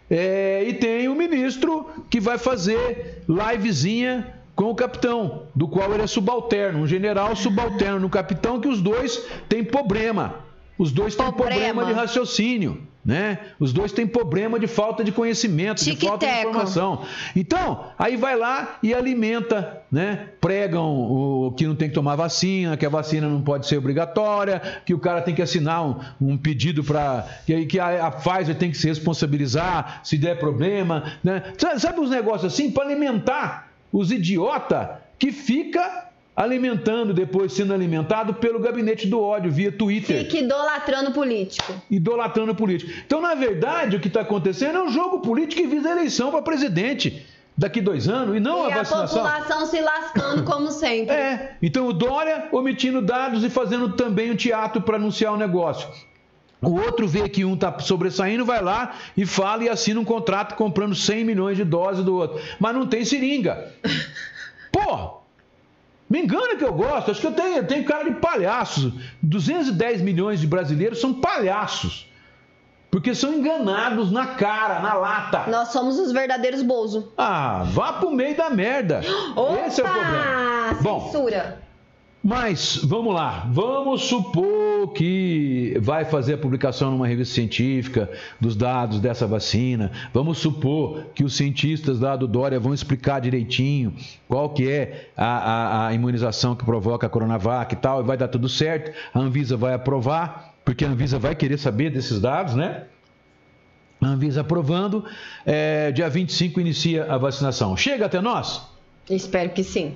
É, 0.08 0.64
e 0.66 0.72
tem 0.72 1.08
o 1.08 1.12
um 1.12 1.14
ministro 1.14 1.90
que 2.08 2.18
vai 2.18 2.38
fazer 2.38 3.22
livezinha 3.28 4.32
com 4.56 4.70
o 4.70 4.74
capitão, 4.74 5.42
do 5.54 5.68
qual 5.68 5.92
ele 5.92 6.04
é 6.04 6.06
subalterno, 6.06 6.78
um 6.78 6.86
general 6.86 7.36
subalterno 7.36 8.00
no 8.00 8.08
capitão, 8.08 8.58
que 8.58 8.68
os 8.68 8.80
dois 8.80 9.26
têm 9.46 9.62
problema. 9.62 10.36
Os 10.78 10.90
dois 10.90 11.14
têm 11.14 11.30
problema, 11.30 11.82
problema 11.82 11.84
de 11.84 11.92
raciocínio. 11.92 12.91
Né? 13.04 13.38
Os 13.58 13.72
dois 13.72 13.90
têm 13.90 14.06
problema 14.06 14.60
de 14.60 14.68
falta 14.68 15.02
de 15.02 15.10
conhecimento, 15.10 15.82
de 15.82 15.96
falta 15.96 16.24
de 16.24 16.32
informação. 16.32 17.04
Então, 17.34 17.86
aí 17.98 18.16
vai 18.16 18.36
lá 18.36 18.78
e 18.80 18.94
alimenta, 18.94 19.82
né? 19.90 20.28
Pregam 20.40 20.88
o 20.88 21.52
que 21.52 21.66
não 21.66 21.74
tem 21.74 21.88
que 21.88 21.94
tomar 21.96 22.14
vacina, 22.14 22.76
que 22.76 22.86
a 22.86 22.88
vacina 22.88 23.28
não 23.28 23.42
pode 23.42 23.66
ser 23.66 23.76
obrigatória, 23.76 24.62
que 24.86 24.94
o 24.94 25.00
cara 25.00 25.20
tem 25.20 25.34
que 25.34 25.42
assinar 25.42 25.84
um, 25.84 25.96
um 26.20 26.38
pedido 26.38 26.84
para 26.84 27.26
que, 27.44 27.66
que 27.66 27.80
a, 27.80 28.06
a, 28.06 28.10
Pfizer 28.12 28.54
tem 28.54 28.70
que 28.70 28.76
se 28.76 28.86
responsabilizar 28.86 30.00
se 30.04 30.16
der 30.16 30.38
problema, 30.38 31.14
né? 31.24 31.42
Sabe 31.78 32.00
os 32.00 32.10
negócios 32.10 32.52
assim 32.52 32.70
para 32.70 32.84
alimentar 32.84 33.68
os 33.92 34.12
idiotas 34.12 34.88
que 35.18 35.32
fica 35.32 36.11
alimentando, 36.34 37.12
depois 37.12 37.52
sendo 37.52 37.74
alimentado 37.74 38.34
pelo 38.34 38.58
gabinete 38.58 39.06
do 39.06 39.20
ódio 39.20 39.52
via 39.52 39.70
Twitter. 39.70 40.24
Fica 40.24 40.38
idolatrando 40.38 41.12
político. 41.12 41.74
Idolatrando 41.90 42.54
político. 42.54 42.90
Então, 43.04 43.20
na 43.20 43.34
verdade, 43.34 43.96
o 43.96 44.00
que 44.00 44.08
está 44.08 44.22
acontecendo 44.22 44.78
é 44.78 44.82
um 44.82 44.90
jogo 44.90 45.20
político 45.20 45.60
que 45.60 45.68
visa 45.68 45.90
a 45.90 45.92
eleição 45.92 46.30
para 46.30 46.42
presidente 46.42 47.26
daqui 47.56 47.82
dois 47.82 48.08
anos 48.08 48.34
e 48.34 48.40
não 48.40 48.66
e 48.68 48.72
a 48.72 48.76
vacinação. 48.76 49.24
E 49.24 49.28
a 49.28 49.32
população 49.32 49.66
se 49.66 49.80
lascando 49.80 50.44
como 50.44 50.70
sempre. 50.70 51.14
É. 51.14 51.56
Então 51.60 51.86
o 51.86 51.92
Dória 51.92 52.48
omitindo 52.50 53.02
dados 53.02 53.44
e 53.44 53.50
fazendo 53.50 53.90
também 53.90 54.30
um 54.30 54.36
teatro 54.36 54.80
para 54.80 54.96
anunciar 54.96 55.34
o 55.34 55.36
negócio. 55.36 55.88
O 56.62 56.76
outro 56.80 57.08
vê 57.08 57.28
que 57.28 57.44
um 57.44 57.54
está 57.54 57.76
sobressaindo, 57.80 58.44
vai 58.44 58.62
lá 58.62 58.94
e 59.16 59.26
fala 59.26 59.64
e 59.64 59.68
assina 59.68 59.98
um 59.98 60.04
contrato 60.04 60.54
comprando 60.54 60.94
100 60.94 61.24
milhões 61.24 61.56
de 61.56 61.64
doses 61.64 62.04
do 62.04 62.14
outro. 62.14 62.40
Mas 62.58 62.72
não 62.72 62.86
tem 62.86 63.04
seringa. 63.04 63.72
Porra! 64.70 65.21
Me 66.12 66.20
engana 66.20 66.56
que 66.56 66.64
eu 66.64 66.74
gosto, 66.74 67.10
acho 67.10 67.22
que 67.22 67.26
eu 67.26 67.32
tenho, 67.32 67.56
eu 67.56 67.66
tenho 67.66 67.86
cara 67.86 68.04
de 68.04 68.20
palhaço. 68.20 68.92
210 69.22 70.02
milhões 70.02 70.40
de 70.40 70.46
brasileiros 70.46 71.00
são 71.00 71.14
palhaços. 71.14 72.06
Porque 72.90 73.14
são 73.14 73.32
enganados 73.32 74.12
na 74.12 74.26
cara, 74.26 74.80
na 74.80 74.92
lata. 74.92 75.44
Nós 75.50 75.68
somos 75.68 75.98
os 75.98 76.12
verdadeiros 76.12 76.62
Bozo. 76.62 77.10
Ah, 77.16 77.62
vá 77.64 77.94
pro 77.94 78.10
meio 78.10 78.36
da 78.36 78.50
merda. 78.50 79.00
Opa! 79.34 79.66
Esse 79.66 79.80
é 79.80 79.84
o 79.84 79.88
problema. 79.88 80.74
Bom, 80.82 81.00
Censura. 81.06 81.61
Mas 82.24 82.76
vamos 82.84 83.12
lá, 83.14 83.48
vamos 83.50 84.02
supor 84.02 84.92
que 84.94 85.76
vai 85.80 86.04
fazer 86.04 86.34
a 86.34 86.38
publicação 86.38 86.90
numa 86.92 87.06
revista 87.06 87.34
científica 87.34 88.08
dos 88.40 88.54
dados 88.54 89.00
dessa 89.00 89.26
vacina. 89.26 89.90
Vamos 90.14 90.38
supor 90.38 91.06
que 91.14 91.24
os 91.24 91.34
cientistas 91.36 91.98
lá 91.98 92.14
do 92.14 92.28
Dória 92.28 92.60
vão 92.60 92.72
explicar 92.72 93.20
direitinho 93.20 93.92
qual 94.28 94.50
que 94.50 94.68
é 94.70 95.10
a, 95.16 95.26
a- 95.26 95.86
a 95.88 95.94
imunização 95.94 96.54
que 96.54 96.64
provoca 96.64 97.06
a 97.06 97.10
Coronavac 97.10 97.74
e 97.74 97.76
tal, 97.76 98.00
e 98.02 98.04
vai 98.04 98.16
dar 98.16 98.28
tudo 98.28 98.48
certo. 98.48 98.92
A 99.12 99.18
Anvisa 99.18 99.56
vai 99.56 99.74
aprovar, 99.74 100.54
porque 100.64 100.84
a 100.84 100.88
Anvisa 100.88 101.18
vai 101.18 101.34
querer 101.34 101.58
saber 101.58 101.90
desses 101.90 102.20
dados, 102.20 102.54
né? 102.54 102.84
A 104.00 104.06
Anvisa 104.06 104.42
aprovando, 104.42 105.04
é, 105.44 105.90
dia 105.92 106.08
25 106.08 106.60
inicia 106.60 107.04
a 107.12 107.18
vacinação. 107.18 107.76
Chega 107.76 108.06
até 108.06 108.20
nós? 108.20 108.62
Espero 109.10 109.50
que 109.50 109.64
sim. 109.64 109.94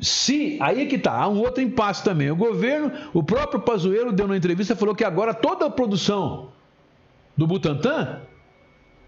Se, 0.00 0.56
aí 0.60 0.82
é 0.82 0.86
que 0.86 0.96
tá, 0.98 1.12
há 1.12 1.28
um 1.28 1.38
outro 1.40 1.62
impasse 1.62 2.04
também. 2.04 2.30
O 2.30 2.36
governo, 2.36 2.92
o 3.12 3.22
próprio 3.22 3.60
Pazuello 3.60 4.12
deu 4.12 4.26
uma 4.26 4.36
entrevista 4.36 4.72
e 4.72 4.76
falou 4.76 4.94
que 4.94 5.04
agora 5.04 5.34
toda 5.34 5.66
a 5.66 5.70
produção 5.70 6.50
do 7.36 7.46
Butantan 7.46 8.20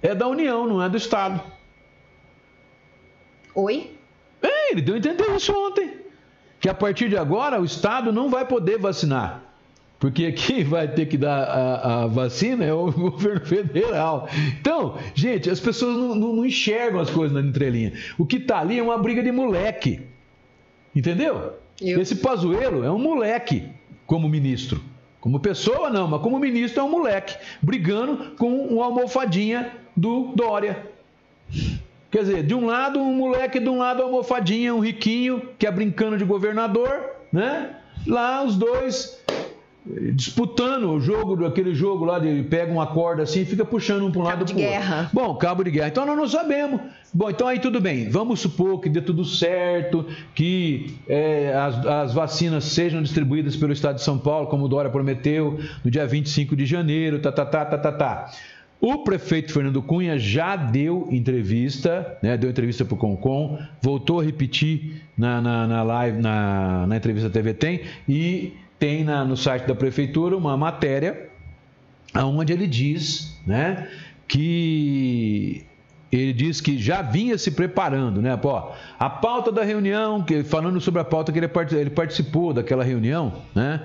é 0.02 0.14
da 0.14 0.26
União, 0.26 0.66
não 0.66 0.82
é 0.82 0.88
do 0.88 0.96
Estado. 0.96 1.40
Oi? 3.54 3.96
É, 4.42 4.72
ele 4.72 4.80
deu 4.80 4.94
a 4.94 4.98
entender 4.98 5.28
isso 5.34 5.52
ontem. 5.52 5.98
Que 6.60 6.68
a 6.68 6.74
partir 6.74 7.08
de 7.08 7.16
agora 7.16 7.60
o 7.60 7.64
Estado 7.64 8.12
não 8.12 8.28
vai 8.28 8.44
poder 8.44 8.78
vacinar. 8.78 9.42
Porque 9.98 10.32
quem 10.32 10.64
vai 10.64 10.88
ter 10.88 11.06
que 11.06 11.16
dar 11.16 11.42
a, 11.44 12.02
a 12.02 12.06
vacina 12.06 12.64
é 12.64 12.72
o 12.72 12.90
governo 12.92 13.44
federal. 13.46 14.28
Então, 14.60 14.96
gente, 15.14 15.50
as 15.50 15.60
pessoas 15.60 15.96
não, 15.96 16.14
não- 16.14 16.32
não 16.36 16.46
enxergam 16.46 17.00
as 17.00 17.10
coisas 17.10 17.32
na 17.34 17.46
entrelinha. 17.46 17.92
O 18.18 18.24
que 18.26 18.36
está 18.36 18.58
ali 18.60 18.78
é 18.78 18.82
uma 18.82 18.98
briga 18.98 19.22
de 19.22 19.30
moleque. 19.32 20.00
Entendeu? 20.94 21.54
Eu- 21.80 22.00
Esse 22.00 22.16
Pazuello 22.16 22.84
é 22.84 22.90
um 22.90 22.98
moleque 22.98 23.68
como 24.06 24.28
ministro. 24.28 24.80
Como 25.20 25.38
pessoa, 25.38 25.90
não, 25.90 26.08
mas 26.08 26.20
como 26.22 26.38
ministro 26.38 26.80
é 26.80 26.84
um 26.84 26.90
moleque. 26.90 27.36
Brigando 27.60 28.34
com 28.38 28.48
uma 28.66 28.86
almofadinha 28.86 29.70
do 29.96 30.32
Dória. 30.34 30.86
Quer 32.10 32.20
dizer, 32.20 32.42
de 32.42 32.54
um 32.54 32.66
lado 32.66 32.98
um 33.00 33.14
moleque, 33.14 33.60
de 33.60 33.68
um 33.68 33.78
lado 33.78 33.98
uma 34.02 34.06
almofadinha, 34.06 34.74
um 34.74 34.80
riquinho, 34.80 35.42
que 35.58 35.66
é 35.66 35.70
brincando 35.70 36.16
de 36.18 36.24
governador, 36.24 37.04
né? 37.32 37.76
Lá 38.06 38.42
os 38.42 38.56
dois 38.56 39.20
disputando 40.12 40.90
o 40.90 41.00
jogo, 41.00 41.46
aquele 41.46 41.74
jogo 41.74 42.04
lá 42.04 42.18
de 42.18 42.42
pega 42.44 42.70
uma 42.70 42.86
corda 42.86 43.22
assim 43.22 43.40
e 43.40 43.44
fica 43.44 43.64
puxando 43.64 44.06
um 44.06 44.10
para 44.12 44.20
um 44.20 44.24
lado 44.24 44.44
de 44.44 44.52
pro 44.52 44.62
outro. 44.62 44.78
guerra. 44.78 45.10
Bom, 45.12 45.34
cabo 45.36 45.62
de 45.64 45.70
guerra. 45.70 45.88
Então 45.88 46.04
nós 46.04 46.16
não 46.16 46.28
sabemos. 46.28 46.80
Bom, 47.12 47.30
então 47.30 47.48
aí 47.48 47.58
tudo 47.58 47.80
bem. 47.80 48.08
Vamos 48.08 48.40
supor 48.40 48.80
que 48.80 48.88
dê 48.88 49.00
tudo 49.00 49.24
certo, 49.24 50.06
que 50.34 50.96
eh, 51.08 51.52
as, 51.56 51.86
as 51.86 52.14
vacinas 52.14 52.64
sejam 52.64 53.02
distribuídas 53.02 53.56
pelo 53.56 53.72
Estado 53.72 53.96
de 53.96 54.02
São 54.02 54.18
Paulo, 54.18 54.46
como 54.48 54.66
o 54.66 54.68
Dória 54.68 54.90
prometeu, 54.90 55.58
no 55.84 55.90
dia 55.90 56.06
25 56.06 56.54
de 56.54 56.66
janeiro, 56.66 57.18
tá, 57.18 57.32
tá, 57.32 57.44
tá, 57.46 57.64
tá, 57.64 57.78
tá, 57.78 57.92
tá. 57.92 58.30
O 58.80 59.04
prefeito 59.04 59.52
Fernando 59.52 59.82
Cunha 59.82 60.18
já 60.18 60.56
deu 60.56 61.06
entrevista, 61.10 62.16
né, 62.22 62.38
deu 62.38 62.48
entrevista 62.48 62.82
para 62.82 62.94
o 62.94 62.96
Concom, 62.96 63.58
voltou 63.82 64.20
a 64.20 64.24
repetir 64.24 65.02
na, 65.18 65.38
na, 65.38 65.66
na 65.66 65.82
live, 65.82 66.18
na, 66.18 66.86
na 66.86 66.96
entrevista 66.96 67.28
TV 67.28 67.52
Tem, 67.52 67.82
e 68.08 68.54
tem 68.80 69.04
na- 69.04 69.24
no 69.24 69.36
site 69.36 69.66
da 69.66 69.74
prefeitura 69.76 70.36
uma 70.36 70.56
matéria 70.56 71.28
onde 72.16 72.52
ele 72.52 72.66
diz 72.66 73.38
né, 73.46 73.86
que 74.26 75.64
ele 76.10 76.32
diz 76.32 76.60
que 76.60 76.76
já 76.76 77.02
vinha 77.02 77.38
se 77.38 77.52
preparando, 77.52 78.20
né? 78.20 78.36
Pô, 78.36 78.60
a 78.98 79.08
pauta 79.08 79.52
da 79.52 79.62
reunião, 79.62 80.20
que, 80.24 80.42
falando 80.42 80.80
sobre 80.80 81.00
a 81.00 81.04
pauta 81.04 81.30
que 81.30 81.38
ele, 81.38 81.48
ele 81.78 81.90
participou 81.90 82.52
daquela 82.52 82.82
reunião, 82.82 83.34
né? 83.54 83.82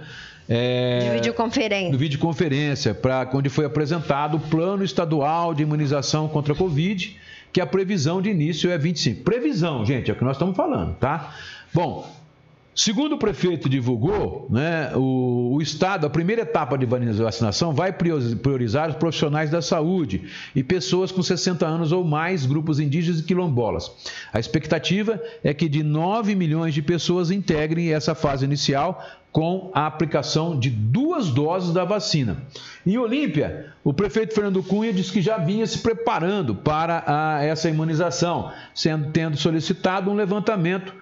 É, 0.50 1.00
De 1.04 1.10
videoconferência. 1.18 1.92
no 1.92 1.98
videoconferência, 2.00 2.94
para 2.96 3.30
onde 3.34 3.50
foi 3.50 3.66
apresentado 3.66 4.38
o 4.38 4.40
plano 4.40 4.84
estadual 4.84 5.54
de 5.54 5.62
imunização 5.64 6.28
contra 6.28 6.54
a 6.54 6.56
Covid, 6.56 7.16
que 7.54 7.62
a 7.62 7.66
previsão 7.66 8.20
de 8.22 8.30
início 8.30 8.72
é 8.72 8.78
25. 8.78 9.24
Previsão, 9.24 9.86
gente, 9.86 10.10
é 10.10 10.14
o 10.14 10.18
que 10.18 10.24
nós 10.24 10.36
estamos 10.36 10.56
falando, 10.56 10.96
tá? 10.96 11.32
Bom, 11.74 12.10
segundo 12.76 13.16
o 13.16 13.18
prefeito 13.18 13.70
divulgou, 13.70 14.48
né, 14.50 14.92
o, 14.96 15.54
o 15.56 15.62
Estado, 15.62 16.06
a 16.06 16.10
primeira 16.10 16.42
etapa 16.42 16.78
de 16.78 16.86
vacinação 16.86 17.74
vai 17.74 17.94
priori- 17.94 18.36
priorizar 18.36 18.90
os 18.90 18.96
profissionais 18.96 19.50
da 19.50 19.62
saúde 19.62 20.24
e 20.56 20.62
pessoas 20.64 21.12
com 21.12 21.24
60 21.24 21.66
anos 21.66 21.92
ou 21.92 22.04
mais, 22.04 22.46
grupos 22.46 22.80
indígenas 22.80 23.22
e 23.22 23.24
quilombolas. 23.24 23.90
A 24.34 24.40
expectativa 24.40 25.20
é 25.44 25.54
que 25.54 25.70
de 25.70 25.82
9 25.84 26.36
milhões 26.36 26.74
de 26.74 26.82
pessoas 26.82 27.32
integrem 27.32 27.94
essa 27.94 28.14
fase 28.14 28.44
inicial 28.46 29.02
com 29.32 29.70
a 29.74 29.86
aplicação 29.86 30.58
de 30.58 30.70
duas 30.70 31.30
doses 31.30 31.74
da 31.74 31.84
vacina. 31.84 32.38
Em 32.88 32.98
Olímpia, 32.98 33.74
o 33.84 33.94
prefeito 33.94 34.34
Fernando 34.34 34.64
Cunha 34.64 34.94
disse 34.94 35.12
que 35.12 35.22
já 35.22 35.38
vinha 35.38 35.66
se 35.68 35.80
preparando 35.80 36.56
para 36.56 37.04
a- 37.06 37.44
essa 37.44 37.70
imunização, 37.70 38.52
sendo, 38.74 39.12
tendo 39.12 39.36
solicitado 39.36 40.10
um 40.10 40.14
levantamento 40.14 40.94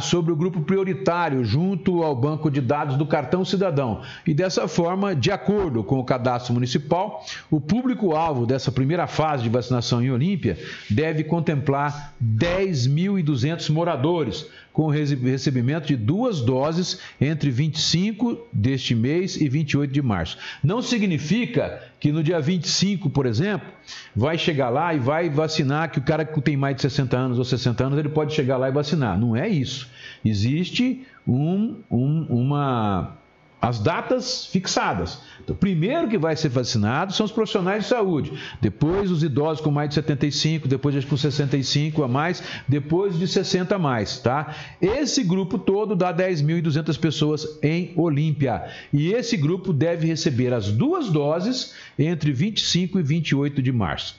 sobre 0.00 0.32
o 0.32 0.36
grupo 0.36 0.62
prioritário 0.62 1.44
junto 1.44 2.02
ao 2.02 2.14
banco 2.14 2.50
de 2.50 2.60
dados 2.60 2.96
do 2.96 3.06
cartão 3.06 3.44
cidadão. 3.44 4.00
E 4.26 4.32
dessa 4.32 4.66
forma, 4.66 5.14
de 5.14 5.30
acordo 5.30 5.84
com 5.84 5.98
o 5.98 6.04
cadastro 6.04 6.54
municipal, 6.54 7.24
o 7.50 7.60
público-alvo 7.60 8.46
dessa 8.46 8.72
primeira 8.72 9.06
fase 9.06 9.42
de 9.42 9.48
vacinação 9.48 10.02
em 10.02 10.10
Olímpia 10.10 10.58
deve 10.88 11.24
contemplar 11.24 12.14
10.200 12.22 13.70
moradores, 13.70 14.46
com 14.72 14.82
o 14.84 14.90
rece- 14.90 15.14
recebimento 15.16 15.86
de 15.88 15.96
duas 15.96 16.40
doses 16.40 17.00
entre 17.20 17.50
25 17.50 18.46
deste 18.52 18.94
mês 18.94 19.40
e 19.40 19.48
28 19.48 19.92
de 19.92 20.00
março. 20.02 20.38
Não 20.62 20.80
significa 20.80 21.82
que 21.98 22.12
no 22.12 22.22
dia 22.22 22.40
25, 22.40 23.10
por 23.10 23.26
exemplo, 23.26 23.68
vai 24.14 24.38
chegar 24.38 24.68
lá 24.70 24.94
e 24.94 24.98
vai 24.98 25.28
vacinar, 25.28 25.90
que 25.90 25.98
o 25.98 26.02
cara 26.02 26.24
que 26.24 26.40
tem 26.40 26.56
mais 26.56 26.76
de 26.76 26.82
60 26.82 27.16
anos 27.16 27.38
ou 27.38 27.44
60 27.44 27.84
anos, 27.84 27.98
ele 27.98 28.08
pode 28.08 28.34
chegar 28.34 28.56
lá 28.56 28.68
e 28.68 28.72
vacinar. 28.72 29.18
Não 29.18 29.34
é 29.34 29.48
isso. 29.48 29.88
Existe 30.24 31.04
um, 31.26 31.76
um- 31.90 32.26
uma 32.28 33.16
as 33.60 33.78
datas 33.80 34.46
fixadas. 34.46 35.20
Então, 35.42 35.56
primeiro 35.56 36.08
que 36.08 36.18
vai 36.18 36.36
ser 36.36 36.48
vacinado 36.48 37.12
são 37.12 37.26
os 37.26 37.32
profissionais 37.32 37.84
de 37.84 37.88
saúde, 37.88 38.32
depois 38.60 39.10
os 39.10 39.22
idosos 39.22 39.62
com 39.62 39.70
mais 39.70 39.88
de 39.88 39.94
75, 39.96 40.68
depois 40.68 40.94
os 40.94 41.04
com 41.04 41.16
65 41.16 42.02
a 42.02 42.08
mais, 42.08 42.42
depois 42.68 43.18
de 43.18 43.26
60 43.26 43.74
a 43.74 43.78
mais, 43.78 44.18
tá? 44.18 44.54
Esse 44.80 45.24
grupo 45.24 45.58
todo 45.58 45.96
dá 45.96 46.14
10.200 46.14 46.98
pessoas 46.98 47.58
em 47.62 47.92
Olímpia. 47.96 48.64
E 48.92 49.12
esse 49.12 49.36
grupo 49.36 49.72
deve 49.72 50.06
receber 50.06 50.52
as 50.52 50.70
duas 50.70 51.08
doses 51.08 51.74
entre 51.98 52.32
25 52.32 53.00
e 53.00 53.02
28 53.02 53.62
de 53.62 53.72
março. 53.72 54.16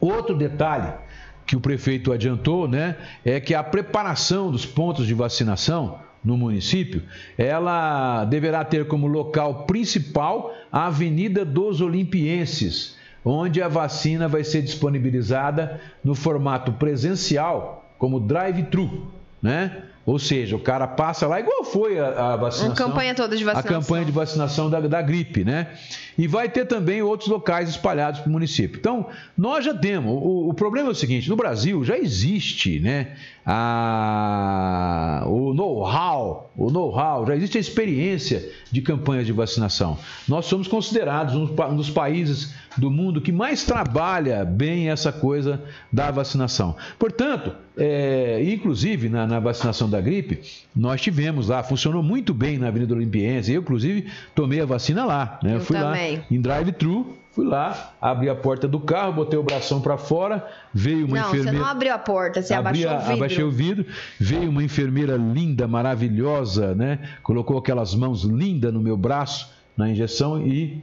Outro 0.00 0.36
detalhe 0.36 0.92
que 1.46 1.54
o 1.54 1.60
prefeito 1.60 2.12
adiantou, 2.12 2.66
né, 2.66 2.96
é 3.24 3.38
que 3.38 3.54
a 3.54 3.62
preparação 3.62 4.50
dos 4.50 4.64
pontos 4.64 5.06
de 5.06 5.14
vacinação 5.14 5.98
no 6.24 6.36
município, 6.36 7.02
ela 7.36 8.24
deverá 8.24 8.64
ter 8.64 8.86
como 8.86 9.06
local 9.06 9.64
principal 9.64 10.54
a 10.72 10.86
Avenida 10.86 11.44
dos 11.44 11.80
Olimpienses, 11.80 12.96
onde 13.24 13.60
a 13.60 13.68
vacina 13.68 14.26
vai 14.26 14.42
ser 14.42 14.62
disponibilizada 14.62 15.80
no 16.02 16.14
formato 16.14 16.72
presencial, 16.72 17.84
como 17.98 18.18
drive-thru, 18.18 19.06
né? 19.42 19.82
Ou 20.06 20.18
seja, 20.18 20.54
o 20.54 20.58
cara 20.58 20.86
passa 20.86 21.26
lá, 21.26 21.40
igual 21.40 21.64
foi 21.64 21.98
a, 21.98 22.34
a 22.34 22.36
vacinação. 22.36 22.68
Uma 22.68 22.76
campanha 22.76 23.14
toda 23.14 23.34
de 23.34 23.42
A 23.42 23.54
vacinação. 23.54 23.80
campanha 23.80 24.04
de 24.04 24.12
vacinação 24.12 24.68
da, 24.68 24.78
da 24.80 25.00
gripe, 25.00 25.44
né? 25.44 25.68
E 26.18 26.26
vai 26.26 26.46
ter 26.46 26.66
também 26.66 27.00
outros 27.00 27.30
locais 27.30 27.70
espalhados 27.70 28.20
pelo 28.20 28.32
município. 28.32 28.78
Então, 28.78 29.06
nós 29.36 29.64
já 29.64 29.72
temos. 29.72 30.12
O, 30.12 30.50
o 30.50 30.54
problema 30.54 30.90
é 30.90 30.92
o 30.92 30.94
seguinte: 30.94 31.30
no 31.30 31.36
Brasil 31.36 31.82
já 31.84 31.96
existe, 31.96 32.80
né? 32.80 33.16
A, 33.46 35.22
o 35.26 35.52
know-how, 35.52 36.50
o 36.56 36.70
know-how, 36.70 37.26
já 37.26 37.36
existe 37.36 37.58
a 37.58 37.60
experiência 37.60 38.50
de 38.72 38.80
campanhas 38.80 39.26
de 39.26 39.32
vacinação. 39.32 39.98
Nós 40.26 40.46
somos 40.46 40.66
considerados 40.66 41.34
um, 41.34 41.76
dos 41.76 41.90
países 41.90 42.54
do 42.76 42.90
mundo 42.90 43.20
que 43.20 43.30
mais 43.30 43.64
trabalha 43.64 44.44
bem 44.44 44.88
essa 44.88 45.12
coisa 45.12 45.62
da 45.92 46.10
vacinação. 46.10 46.74
Portanto, 46.98 47.54
é, 47.76 48.42
inclusive 48.42 49.10
na, 49.10 49.26
na 49.26 49.40
vacinação 49.40 49.90
da 49.90 50.00
gripe, 50.00 50.40
nós 50.74 51.02
tivemos 51.02 51.48
lá, 51.48 51.62
funcionou 51.62 52.02
muito 52.02 52.32
bem 52.32 52.56
na 52.58 52.68
Avenida 52.68 52.94
Olimpiense. 52.94 53.52
Eu, 53.52 53.60
inclusive, 53.60 54.10
tomei 54.34 54.60
a 54.60 54.66
vacina 54.66 55.04
lá. 55.04 55.38
Né? 55.42 55.56
Eu 55.56 55.60
fui 55.60 55.76
também. 55.76 56.16
lá 56.16 56.24
em 56.30 56.40
drive-thru 56.40 57.23
Fui 57.34 57.44
lá, 57.44 57.94
abri 58.00 58.28
a 58.28 58.34
porta 58.34 58.68
do 58.68 58.78
carro, 58.78 59.12
botei 59.12 59.36
o 59.36 59.42
bração 59.42 59.80
para 59.80 59.98
fora, 59.98 60.46
veio 60.72 61.04
uma 61.04 61.18
não, 61.18 61.28
enfermeira. 61.28 61.52
Não, 61.52 61.58
você 61.58 61.64
não 61.64 61.68
abriu 61.68 61.92
a 61.92 61.98
porta, 61.98 62.40
você 62.40 62.54
abri, 62.54 62.86
abaixou 62.86 62.94
o 62.94 63.00
vidro. 63.00 63.14
Abaixei 63.14 63.44
o 63.44 63.50
vidro, 63.50 63.86
veio 64.20 64.48
uma 64.48 64.62
enfermeira 64.62 65.16
linda, 65.16 65.66
maravilhosa, 65.66 66.76
né? 66.76 67.00
Colocou 67.24 67.58
aquelas 67.58 67.92
mãos 67.92 68.22
lindas 68.22 68.72
no 68.72 68.80
meu 68.80 68.96
braço, 68.96 69.52
na 69.76 69.90
injeção 69.90 70.46
e 70.46 70.80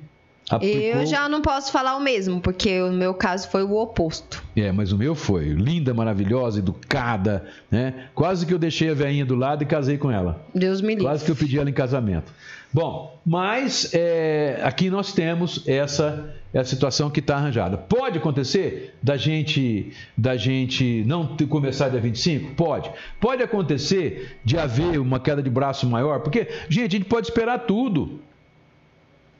Aplicou... 0.49 0.81
Eu 0.81 1.05
já 1.05 1.29
não 1.29 1.41
posso 1.41 1.71
falar 1.71 1.95
o 1.95 2.01
mesmo, 2.01 2.41
porque 2.41 2.81
o 2.81 2.91
meu 2.91 3.13
caso 3.13 3.49
foi 3.49 3.63
o 3.63 3.73
oposto. 3.77 4.43
É, 4.55 4.71
mas 4.71 4.91
o 4.91 4.97
meu 4.97 5.15
foi 5.15 5.45
linda, 5.45 5.93
maravilhosa, 5.93 6.59
educada, 6.59 7.45
né? 7.69 8.07
Quase 8.13 8.45
que 8.45 8.53
eu 8.53 8.59
deixei 8.59 8.89
a 8.89 8.93
veinha 8.93 9.25
do 9.25 9.35
lado 9.35 9.63
e 9.63 9.65
casei 9.65 9.97
com 9.97 10.11
ela. 10.11 10.45
Deus 10.53 10.81
me 10.81 10.89
livre. 10.89 11.05
Quase 11.05 11.23
que 11.23 11.31
eu 11.31 11.35
pedi 11.35 11.57
ela 11.57 11.69
em 11.69 11.73
casamento. 11.73 12.33
Bom, 12.73 13.19
mas 13.25 13.93
é, 13.93 14.61
aqui 14.63 14.89
nós 14.89 15.11
temos 15.11 15.67
essa, 15.67 16.33
situação 16.63 17.09
que 17.09 17.19
está 17.19 17.35
arranjada. 17.35 17.77
Pode 17.77 18.17
acontecer 18.17 18.95
da 19.03 19.17
gente 19.17 19.91
da 20.17 20.37
gente 20.37 21.03
não 21.05 21.35
começar 21.49 21.89
dia 21.89 21.99
25? 21.99 22.55
Pode. 22.55 22.89
Pode 23.19 23.43
acontecer 23.43 24.39
de 24.45 24.57
haver 24.57 24.99
uma 24.99 25.19
queda 25.19 25.43
de 25.43 25.49
braço 25.49 25.85
maior, 25.85 26.21
porque, 26.21 26.47
gente, 26.69 26.95
a 26.95 26.97
gente 26.99 27.05
pode 27.05 27.27
esperar 27.27 27.59
tudo. 27.59 28.21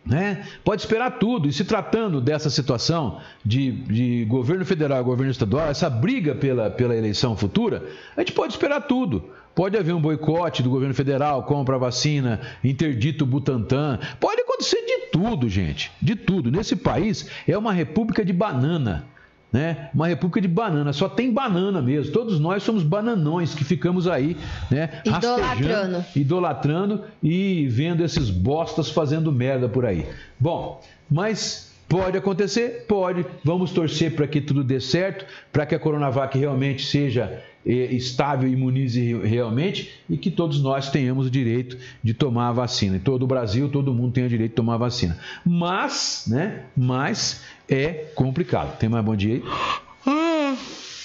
Né? 0.05 0.45
Pode 0.63 0.81
esperar 0.81 1.19
tudo. 1.19 1.47
E 1.47 1.53
se 1.53 1.63
tratando 1.63 2.19
dessa 2.19 2.49
situação 2.49 3.21
de, 3.45 3.71
de 3.71 4.25
governo 4.25 4.65
federal 4.65 5.03
governo 5.03 5.31
estadual, 5.31 5.69
essa 5.69 5.89
briga 5.89 6.35
pela, 6.35 6.69
pela 6.69 6.95
eleição 6.95 7.37
futura, 7.37 7.85
a 8.17 8.21
gente 8.21 8.33
pode 8.33 8.53
esperar 8.53 8.81
tudo. 8.81 9.29
Pode 9.53 9.77
haver 9.77 9.93
um 9.93 10.01
boicote 10.01 10.63
do 10.63 10.69
governo 10.69 10.93
federal, 10.93 11.43
compra 11.43 11.75
a 11.75 11.79
vacina, 11.79 12.39
interdito 12.63 13.23
o 13.23 13.27
Butantan. 13.27 13.99
Pode 14.19 14.41
acontecer 14.41 14.81
de 14.85 15.07
tudo, 15.11 15.49
gente. 15.49 15.91
De 16.01 16.15
tudo. 16.15 16.49
Nesse 16.49 16.75
país 16.75 17.29
é 17.47 17.57
uma 17.57 17.73
república 17.73 18.23
de 18.23 18.33
banana 18.33 19.05
né? 19.51 19.89
Uma 19.93 20.07
república 20.07 20.39
de 20.39 20.47
banana, 20.47 20.93
só 20.93 21.09
tem 21.09 21.31
banana 21.31 21.81
mesmo. 21.81 22.13
Todos 22.13 22.39
nós 22.39 22.63
somos 22.63 22.83
bananões 22.83 23.53
que 23.53 23.65
ficamos 23.65 24.07
aí, 24.07 24.37
né? 24.69 25.01
Idolatrando. 25.05 26.05
idolatrando 26.15 27.03
e 27.21 27.67
vendo 27.67 28.03
esses 28.03 28.29
bostas 28.29 28.89
fazendo 28.89 29.31
merda 29.31 29.67
por 29.67 29.85
aí. 29.85 30.07
Bom, 30.39 30.81
mas 31.09 31.69
Pode 31.91 32.17
acontecer? 32.17 32.85
Pode. 32.87 33.25
Vamos 33.43 33.73
torcer 33.73 34.15
para 34.15 34.25
que 34.25 34.39
tudo 34.39 34.63
dê 34.63 34.79
certo, 34.79 35.25
para 35.51 35.65
que 35.65 35.75
a 35.75 35.79
Coronavac 35.79 36.37
realmente 36.37 36.85
seja 36.85 37.43
estável 37.65 38.49
e 38.49 38.53
imunize 38.53 39.13
realmente 39.23 39.91
e 40.09 40.17
que 40.17 40.31
todos 40.31 40.61
nós 40.61 40.89
tenhamos 40.89 41.27
o 41.27 41.29
direito 41.29 41.77
de 42.03 42.13
tomar 42.13 42.49
a 42.49 42.51
vacina. 42.51 42.97
Em 42.97 42.99
todo 42.99 43.23
o 43.23 43.27
Brasil, 43.27 43.69
todo 43.69 43.93
mundo 43.93 44.13
tem 44.13 44.25
o 44.25 44.29
direito 44.29 44.51
de 44.51 44.55
tomar 44.55 44.75
a 44.75 44.77
vacina. 44.77 45.17
Mas, 45.45 46.25
né? 46.27 46.63
Mas 46.75 47.41
é 47.69 48.05
complicado. 48.15 48.77
Tem 48.77 48.89
mais 48.89 49.05
bom 49.05 49.15
dia 49.15 49.35
aí? 49.35 49.43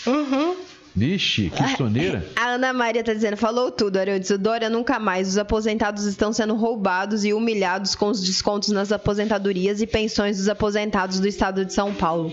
Uhum. 0.06 0.56
Vixe, 0.94 1.50
que 1.50 1.76
soneira. 1.76 2.26
A 2.34 2.52
Ana 2.52 2.72
Maria 2.72 3.04
tá 3.04 3.12
dizendo, 3.12 3.36
falou 3.36 3.70
tudo, 3.70 3.98
Arantes. 3.98 4.30
O 4.30 4.38
Dória 4.38 4.70
nunca 4.70 4.98
mais. 4.98 5.28
Os 5.28 5.36
aposentados 5.36 6.06
estão 6.06 6.32
sendo 6.32 6.54
roubados 6.54 7.22
e 7.22 7.34
humilhados 7.34 7.94
com 7.94 8.08
os 8.08 8.22
descontos 8.22 8.70
nas 8.70 8.90
aposentadorias 8.90 9.82
e 9.82 9.86
pensões 9.86 10.38
dos 10.38 10.48
aposentados 10.48 11.20
do 11.20 11.28
estado 11.28 11.66
de 11.66 11.74
São 11.74 11.92
Paulo. 11.92 12.32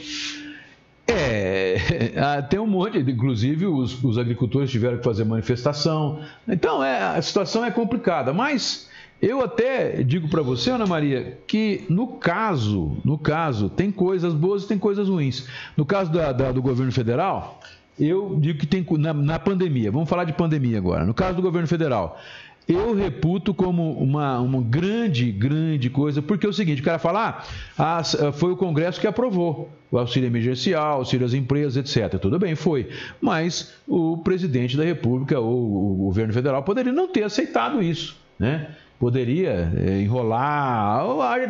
É, 1.08 1.78
ah, 2.18 2.41
tem 2.41 2.60
um 2.60 2.68
monte, 2.68 2.97
inclusive 2.99 3.66
os, 3.66 4.01
os, 4.04 4.18
agricultores 4.18 4.72
tiveram 4.72 4.97
que 4.97 5.04
fazer 5.04 5.24
manifestação. 5.26 6.22
Então, 6.47 6.84
é, 6.84 7.01
a 7.01 7.22
situação 7.22 7.66
é 7.66 7.72
complicada, 7.72 8.34
mas 8.34 8.89
eu 9.22 9.41
até 9.41 10.04
digo 10.04 10.28
para 10.30 10.41
você, 10.41 10.72
Ana 10.72 10.86
Maria, 10.86 11.38
que 11.47 11.86
no 11.89 12.08
caso, 12.08 12.97
no 13.04 13.18
caso, 13.18 13.70
tem 13.70 13.91
coisas 13.91 14.34
boas 14.34 14.64
e 14.64 14.68
tem 14.68 14.78
coisas 14.78 15.08
ruins. 15.08 15.47
No 15.78 15.86
caso 15.86 16.12
da, 16.12 16.32
da, 16.32 16.51
do 16.51 16.62
governo 16.62 16.91
federal, 16.91 17.60
eu 17.99 18.38
digo 18.39 18.60
que 18.60 18.66
tem 18.66 18.86
na, 18.97 19.14
na, 19.14 19.39
pandemia, 19.39 19.91
vamos 19.91 20.10
falar 20.10 20.24
de 20.24 20.34
pandemia 20.34 20.78
agora. 20.78 21.06
No 21.06 21.14
caso 21.14 21.36
do 21.36 21.41
governo 21.41 21.68
federal, 21.68 22.20
eu 22.68 22.93
reputo 22.93 23.53
como 23.53 23.91
uma, 23.93 24.39
uma 24.39 24.61
grande, 24.61 25.32
grande 25.32 25.89
coisa, 25.89 26.22
porque 26.22 26.45
é 26.45 26.49
o 26.49 26.53
seguinte: 26.53 26.82
o 26.82 26.86
cara 26.86 26.99
fala, 26.99 27.43
ah, 27.78 28.01
foi 28.34 28.51
o 28.51 28.57
Congresso 28.57 28.99
que 28.99 29.07
aprovou 29.07 29.70
o 29.91 29.97
auxílio 29.97 30.28
emergencial, 30.28 30.99
auxílio 30.99 31.26
às 31.26 31.34
empresas, 31.34 31.78
etc. 31.78 32.20
Tudo 32.20 32.39
bem, 32.39 32.55
foi. 32.55 32.89
Mas 33.22 33.74
o 33.88 34.18
presidente 34.18 34.78
da 34.78 34.84
República 34.84 35.39
ou 35.39 35.93
o 35.93 35.95
governo 35.95 36.34
federal 36.34 36.64
poderia 36.64 36.93
não 36.93 37.07
ter 37.07 37.24
aceitado 37.24 37.82
isso, 37.82 38.18
né? 38.39 38.72
Poderia 38.99 39.72
é, 39.76 40.01
enrolar, 40.01 41.03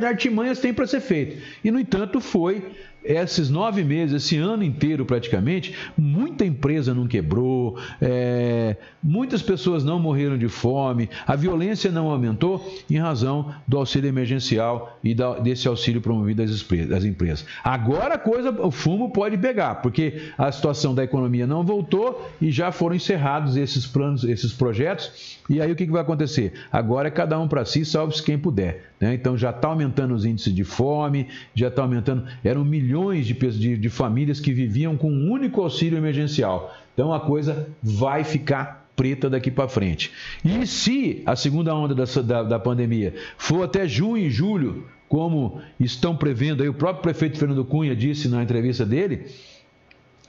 artimanhas 0.03 0.59
tem 0.59 0.73
para 0.73 0.87
ser 0.87 1.01
feito. 1.01 1.37
E, 1.63 1.69
no 1.69 1.79
entanto, 1.79 2.19
foi 2.19 2.63
esses 3.03 3.49
nove 3.49 3.83
meses, 3.83 4.23
esse 4.23 4.37
ano 4.37 4.63
inteiro 4.63 5.05
praticamente, 5.05 5.75
muita 5.97 6.45
empresa 6.45 6.93
não 6.93 7.07
quebrou, 7.07 7.77
é, 8.01 8.77
muitas 9.01 9.41
pessoas 9.41 9.83
não 9.83 9.99
morreram 9.99 10.37
de 10.37 10.47
fome, 10.47 11.09
a 11.25 11.35
violência 11.35 11.91
não 11.91 12.09
aumentou 12.09 12.65
em 12.89 12.97
razão 12.97 13.53
do 13.67 13.77
auxílio 13.77 14.07
emergencial 14.07 14.99
e 15.03 15.13
da, 15.13 15.39
desse 15.39 15.67
auxílio 15.67 16.01
promovido 16.01 16.41
às, 16.41 17.05
empresas. 17.05 17.45
Agora 17.63 18.15
a 18.15 18.17
coisa, 18.17 18.51
o 18.51 18.71
fumo 18.71 19.11
pode 19.11 19.37
pegar, 19.37 19.75
porque 19.75 20.31
a 20.37 20.51
situação 20.51 20.95
da 20.95 21.03
economia 21.03 21.45
não 21.45 21.63
voltou 21.63 22.29
e 22.41 22.51
já 22.51 22.71
foram 22.71 22.95
encerrados 22.95 23.57
esses 23.57 23.85
planos, 23.85 24.23
esses 24.23 24.53
projetos. 24.53 25.39
E 25.49 25.61
aí 25.61 25.71
o 25.71 25.75
que, 25.75 25.85
que 25.85 25.91
vai 25.91 26.01
acontecer? 26.01 26.53
Agora 26.71 27.07
é 27.07 27.11
cada 27.11 27.39
um 27.39 27.47
para 27.47 27.65
si, 27.65 27.83
salve-se 27.83 28.23
quem 28.23 28.37
puder. 28.37 28.92
Né? 29.03 29.15
Então 29.15 29.37
já 29.37 29.49
está 29.49 29.67
aumentando 29.67 30.13
os 30.13 30.23
índices 30.23 30.55
de 30.55 30.63
fome, 30.63 31.27
já 31.53 31.67
está 31.67 31.81
aumentando. 31.81 32.23
Eram 32.41 32.63
milhões 32.63 33.27
de, 33.27 33.33
de, 33.33 33.77
de 33.77 33.89
famílias 33.89 34.39
que 34.39 34.53
viviam 34.53 34.95
com 34.95 35.11
um 35.11 35.29
único 35.29 35.61
auxílio 35.61 35.97
emergencial. 35.97 36.73
Então 36.93 37.13
a 37.13 37.19
coisa 37.19 37.67
vai 37.83 38.23
ficar 38.23 38.87
preta 38.95 39.29
daqui 39.29 39.51
para 39.51 39.67
frente. 39.67 40.09
E 40.45 40.65
se 40.65 41.21
a 41.25 41.35
segunda 41.35 41.75
onda 41.75 41.93
da, 41.93 42.05
da, 42.21 42.43
da, 42.43 42.59
pandemia 42.59 43.13
for 43.37 43.65
até 43.65 43.85
junho 43.85 44.25
e 44.25 44.29
julho, 44.29 44.85
como 45.09 45.59
estão 45.77 46.15
prevendo 46.15 46.63
aí, 46.63 46.69
o 46.69 46.73
próprio 46.73 47.03
prefeito 47.03 47.37
Fernando 47.37 47.65
Cunha 47.65 47.93
disse 47.93 48.29
na 48.29 48.41
entrevista 48.41 48.85
dele, 48.85 49.25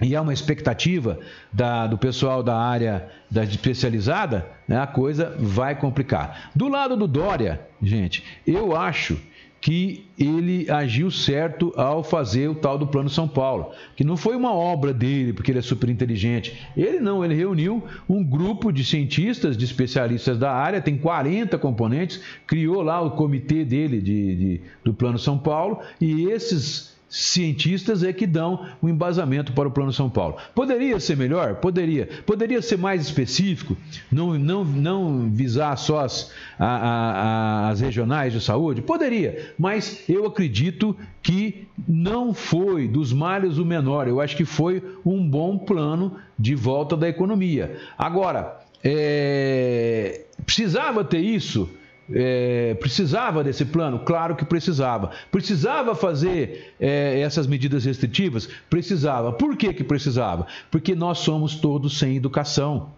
e 0.05 0.15
há 0.15 0.21
uma 0.21 0.33
expectativa 0.33 1.19
da, 1.53 1.87
do 1.87 1.97
pessoal 1.97 2.43
da 2.43 2.57
área 2.57 3.09
da 3.31 3.43
especializada, 3.43 4.47
né, 4.69 4.79
a 4.79 4.87
coisa 4.87 5.35
vai 5.39 5.75
complicar. 5.75 6.51
Do 6.55 6.69
lado 6.69 6.97
do 6.97 7.09
Dória, 7.09 7.61
gente, 7.83 8.23
eu 8.47 8.77
acho 8.77 9.19
que 9.65 10.05
ele 10.19 10.71
agiu 10.71 11.11
certo 11.11 11.73
ao 11.75 12.05
fazer 12.05 12.51
o 12.51 12.55
tal 12.55 12.77
do 12.77 12.87
Plano 12.87 13.09
São 13.09 13.27
Paulo, 13.27 13.71
que 13.97 14.05
não 14.05 14.15
foi 14.15 14.37
uma 14.37 14.53
obra 14.53 14.93
dele, 14.93 15.33
porque 15.33 15.51
ele 15.51 15.59
é 15.59 15.63
super 15.63 15.89
inteligente. 15.89 16.69
Ele 16.77 17.01
não, 17.01 17.25
ele 17.25 17.35
reuniu 17.35 17.83
um 18.07 18.23
grupo 18.23 18.71
de 18.71 18.85
cientistas, 18.85 19.57
de 19.57 19.65
especialistas 19.65 20.39
da 20.39 20.53
área, 20.53 20.83
tem 20.83 20.99
40 20.99 21.57
componentes, 21.57 22.21
criou 22.47 22.83
lá 22.83 23.01
o 23.01 23.13
comitê 23.13 23.65
dele 23.65 24.03
de, 24.03 24.37
de 24.37 24.61
do 24.85 24.93
Plano 24.93 25.19
São 25.19 25.39
Paulo, 25.39 25.81
e 25.99 26.27
esses 26.27 26.94
cientistas 27.15 28.03
é 28.03 28.13
que 28.13 28.27
dão 28.27 28.67
o 28.83 28.87
um 28.87 28.89
embasamento 28.89 29.53
para 29.53 29.69
o 29.69 29.71
Plano 29.71 29.93
São 29.93 30.11
Paulo. 30.11 30.37
Poderia 30.53 30.99
ser 30.99 31.17
melhor? 31.17 31.55
Poderia. 31.57 32.09
Poderia 32.27 32.61
ser 32.61 32.77
mais 32.77 33.03
específico, 33.03 33.77
não, 34.11 34.37
não, 34.37 34.65
não 34.65 35.31
visar 35.31 35.77
só 35.77 36.01
as, 36.01 36.33
a, 36.59 36.67
a, 36.67 37.69
as 37.69 37.81
regionais 37.81 38.33
de 38.33 38.41
saúde? 38.41 38.83
Poderia, 38.83 39.53
mas 39.57 40.03
eu 40.09 40.27
acredito 40.27 40.97
que 41.23 41.69
não 41.87 42.35
foi 42.35 42.89
dos 42.89 43.13
males 43.13 43.59
o 43.59 43.65
menor. 43.65 44.09
Eu 44.09 44.21
acho 44.21 44.37
que 44.37 44.45
foi 44.45 44.83
um 45.07 45.25
bom 45.25 45.57
plano 45.57 46.17
de 46.37 46.57
volta 46.57 46.97
da 46.97 47.09
economia. 47.09 47.79
Agora, 47.97 48.61
é, 48.83 50.23
precisava 50.45 51.05
ter 51.05 51.21
isso? 51.21 51.71
É, 52.13 52.75
precisava 52.75 53.43
desse 53.43 53.65
plano? 53.65 54.01
Claro 54.01 54.37
que 54.37 54.45
precisava. 54.45 55.11
Precisava 55.31 55.95
fazer 55.95 56.75
é, 56.79 57.21
essas 57.21 57.47
medidas 57.47 57.85
restritivas? 57.85 58.49
Precisava. 58.69 59.33
Por 59.33 59.57
que, 59.57 59.73
que 59.73 59.85
precisava? 59.85 60.47
Porque 60.71 60.95
nós 60.95 61.19
somos 61.19 61.55
todos 61.55 61.99
sem 61.99 62.17
educação. 62.17 62.91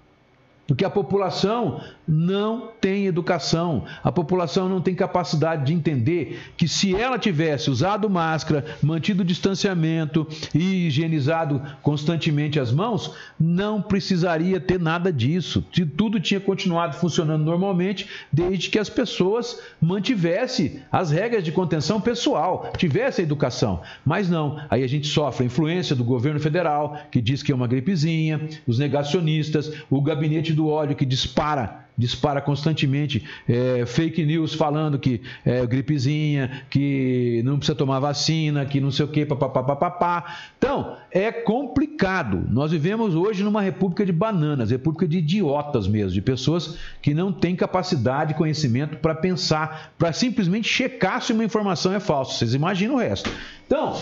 Porque 0.67 0.85
a 0.85 0.91
população 0.91 1.81
não 2.07 2.73
tem 2.81 3.07
educação, 3.07 3.85
a 4.03 4.11
população 4.11 4.69
não 4.69 4.81
tem 4.81 4.95
capacidade 4.95 5.64
de 5.67 5.73
entender 5.73 6.41
que 6.57 6.67
se 6.67 6.95
ela 6.95 7.19
tivesse 7.19 7.71
usado 7.71 8.11
máscara, 8.11 8.64
mantido 8.83 9.25
distanciamento 9.25 10.27
e 10.55 10.87
higienizado 10.87 11.62
constantemente 11.83 12.59
as 12.59 12.73
mãos, 12.73 13.14
não 13.39 13.81
precisaria 13.81 14.59
ter 14.59 14.81
nada 14.81 15.12
disso. 15.12 15.64
Tudo 15.97 16.19
tinha 16.19 16.41
continuado 16.41 16.97
funcionando 16.97 17.45
normalmente 17.45 18.09
desde 18.33 18.69
que 18.69 18.79
as 18.79 18.89
pessoas 18.89 19.61
mantivessem 19.81 20.81
as 20.91 21.11
regras 21.11 21.45
de 21.45 21.53
contenção 21.53 22.01
pessoal, 22.01 22.73
tivesse 22.77 23.21
a 23.21 23.25
educação. 23.25 23.81
Mas 24.05 24.29
não, 24.29 24.61
aí 24.69 24.83
a 24.83 24.89
gente 24.89 25.07
sofre 25.07 25.45
a 25.45 25.47
influência 25.47 25.95
do 25.95 26.05
governo 26.05 26.41
federal, 26.41 26.99
que 27.11 27.21
diz 27.21 27.43
que 27.43 27.53
é 27.53 27.55
uma 27.55 27.67
gripezinha, 27.67 28.49
os 28.67 28.79
negacionistas, 28.79 29.73
o 29.89 30.01
gabinete 30.01 30.55
do 30.57 30.68
ódio 30.68 30.96
que 30.96 31.07
dispara 31.07 31.86
dispara 31.96 32.40
constantemente 32.40 33.24
é, 33.48 33.86
fake 33.86 34.24
news 34.24 34.54
falando 34.54 34.98
que 34.98 35.22
é 35.44 35.64
gripezinha, 35.66 36.64
que 36.68 37.40
não 37.44 37.57
precisa 37.57 37.76
tomar 37.76 38.00
vacina, 38.00 38.66
que 38.66 38.80
não 38.80 38.90
sei 38.90 39.04
o 39.07 39.09
que, 39.09 39.24
papapá. 39.24 40.24
Então, 40.59 40.96
é 41.11 41.32
complicado. 41.32 42.44
Nós 42.50 42.70
vivemos 42.70 43.14
hoje 43.14 43.42
numa 43.42 43.62
república 43.62 44.04
de 44.04 44.12
bananas, 44.12 44.70
república 44.70 45.09
de 45.09 45.18
idiotas 45.18 45.88
mesmo, 45.88 46.12
de 46.12 46.20
pessoas 46.20 46.76
que 47.00 47.14
não 47.14 47.32
têm 47.32 47.57
capacidade, 47.57 48.34
conhecimento 48.34 48.98
para 48.98 49.14
pensar, 49.14 49.94
para 49.98 50.12
simplesmente 50.12 50.68
checar 50.68 51.22
se 51.22 51.32
uma 51.32 51.44
informação 51.44 51.94
é 51.94 52.00
falsa. 52.00 52.32
Vocês 52.32 52.54
imaginam 52.54 52.96
o 52.96 52.98
resto. 52.98 53.30
Então, 53.67 53.95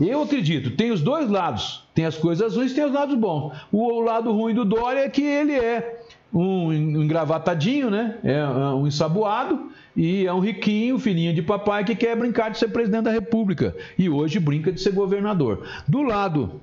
eu 0.00 0.22
acredito, 0.22 0.72
tem 0.72 0.90
os 0.90 1.00
dois 1.00 1.30
lados. 1.30 1.84
Tem 1.94 2.04
as 2.04 2.16
coisas 2.16 2.56
ruins, 2.56 2.72
tem 2.72 2.84
os 2.84 2.92
lados 2.92 3.16
bons. 3.16 3.54
O 3.70 4.00
lado 4.00 4.32
ruim 4.32 4.54
do 4.54 4.64
Dória 4.64 5.00
é 5.00 5.08
que 5.08 5.22
ele 5.22 5.52
é 5.52 6.02
um 6.34 6.72
engravatadinho, 6.72 7.88
né? 7.88 8.18
É, 8.22 8.38
é 8.38 8.46
um 8.46 8.86
ensaboado 8.86 9.70
e 9.96 10.26
é 10.26 10.32
um 10.32 10.40
riquinho, 10.40 10.98
filhinho 10.98 11.32
de 11.32 11.40
papai 11.40 11.84
que 11.84 11.94
quer 11.94 12.16
brincar 12.16 12.50
de 12.50 12.58
ser 12.58 12.68
presidente 12.68 13.04
da 13.04 13.10
República 13.10 13.74
e 13.96 14.10
hoje 14.10 14.38
brinca 14.38 14.72
de 14.72 14.80
ser 14.80 14.90
governador. 14.90 15.66
Do 15.86 16.02
lado 16.02 16.60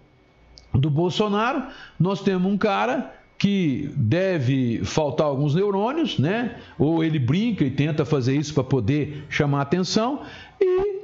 do 0.74 0.90
Bolsonaro, 0.90 1.64
nós 2.00 2.22
temos 2.22 2.52
um 2.52 2.58
cara 2.58 3.14
que 3.38 3.90
deve 3.96 4.82
faltar 4.84 5.28
alguns 5.28 5.56
neurônios, 5.56 6.20
né? 6.20 6.56
Ou 6.78 7.04
ele 7.04 7.20
brinca 7.20 7.64
e 7.64 7.72
tenta 7.72 8.06
fazer 8.06 8.36
isso 8.36 8.54
para 8.54 8.64
poder 8.64 9.26
chamar 9.30 9.62
atenção 9.62 10.22
e 10.62 11.03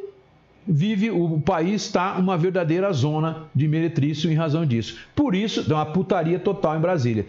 vive 0.69 1.09
o 1.09 1.41
país 1.41 1.81
está 1.81 2.13
uma 2.17 2.37
verdadeira 2.37 2.93
zona 2.93 3.49
de 3.55 3.67
meretrício 3.67 4.31
em 4.31 4.35
razão 4.35 4.63
disso. 4.63 4.99
Por 5.15 5.33
isso, 5.33 5.67
dá 5.67 5.77
uma 5.77 5.85
putaria 5.87 6.37
total 6.37 6.77
em 6.77 6.79
Brasília. 6.79 7.25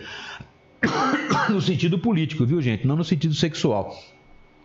no 1.48 1.60
sentido 1.60 1.98
político, 1.98 2.44
viu, 2.44 2.60
gente? 2.60 2.86
Não 2.86 2.96
no 2.96 3.04
sentido 3.04 3.34
sexual. 3.34 3.96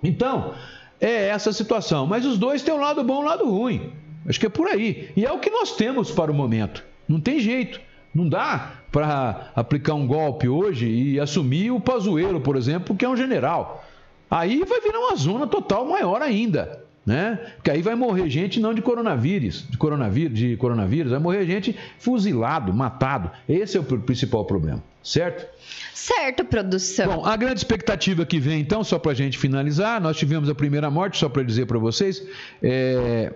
Então, 0.03 0.53
é 0.99 1.30
essa 1.30 1.51
a 1.51 1.53
situação. 1.53 2.05
Mas 2.05 2.26
os 2.26 2.38
dois 2.38 2.61
têm 2.63 2.73
um 2.73 2.80
lado 2.80 3.01
bom 3.01 3.21
e 3.21 3.23
um 3.23 3.26
lado 3.26 3.49
ruim. 3.49 3.93
Acho 4.28 4.39
que 4.39 4.45
é 4.45 4.49
por 4.49 4.67
aí. 4.67 5.09
E 5.15 5.26
é 5.26 5.32
o 5.32 5.39
que 5.39 5.49
nós 5.49 5.76
temos 5.76 6.11
para 6.11 6.32
o 6.32 6.36
momento. 6.36 6.84
Não 7.07 7.19
tem 7.19 7.39
jeito. 7.39 7.80
Não 8.13 8.28
dá 8.28 8.73
para 8.91 9.51
aplicar 9.55 9.93
um 9.93 10.07
golpe 10.07 10.49
hoje 10.49 10.88
e 10.88 11.19
assumir 11.19 11.71
o 11.71 11.80
Pazuello, 11.80 12.41
por 12.41 12.57
exemplo, 12.57 12.95
que 12.95 13.05
é 13.05 13.09
um 13.09 13.15
general. 13.15 13.86
Aí 14.30 14.63
vai 14.65 14.82
virar 14.82 14.99
uma 14.99 15.15
zona 15.15 15.47
total 15.47 15.86
maior 15.86 16.21
ainda 16.21 16.86
né? 17.06 17.39
Porque 17.56 17.70
aí 17.70 17.82
vai 17.82 17.93
morrer 17.93 18.30
gente 18.30 18.60
não 18.60 18.74
de 18.74 18.82
coronavírus, 18.82 19.66
de 19.70 19.78
coronavírus, 19.78 20.38
de 20.38 20.58
coronavírus, 20.58 21.12
vai 21.12 21.20
morrer 21.20 21.45
gente 21.45 21.76
fuzilado, 21.99 22.74
matado. 22.74 23.30
Esse 23.47 23.78
é 23.78 23.80
o 23.80 23.84
principal 23.84 24.43
problema, 24.45 24.84
certo? 25.03 25.45
Certo, 25.93 26.43
produção. 26.45 27.18
Bom, 27.18 27.26
a 27.26 27.36
grande 27.36 27.60
expectativa 27.60 28.26
que 28.26 28.39
vem, 28.39 28.60
então, 28.60 28.84
só 28.84 28.97
para 28.97 29.12
a 29.12 29.16
gente 29.16 29.38
finalizar, 29.38 30.01
nós 30.01 30.18
tivemos 30.18 30.49
a 30.49 30.56
primeira 30.56 30.89
morte, 30.89 31.18
só 31.18 31.30
para 31.30 31.43
dizer 31.43 31.68
para 31.68 31.78
vocês, 31.78 32.24
é... 32.62 33.32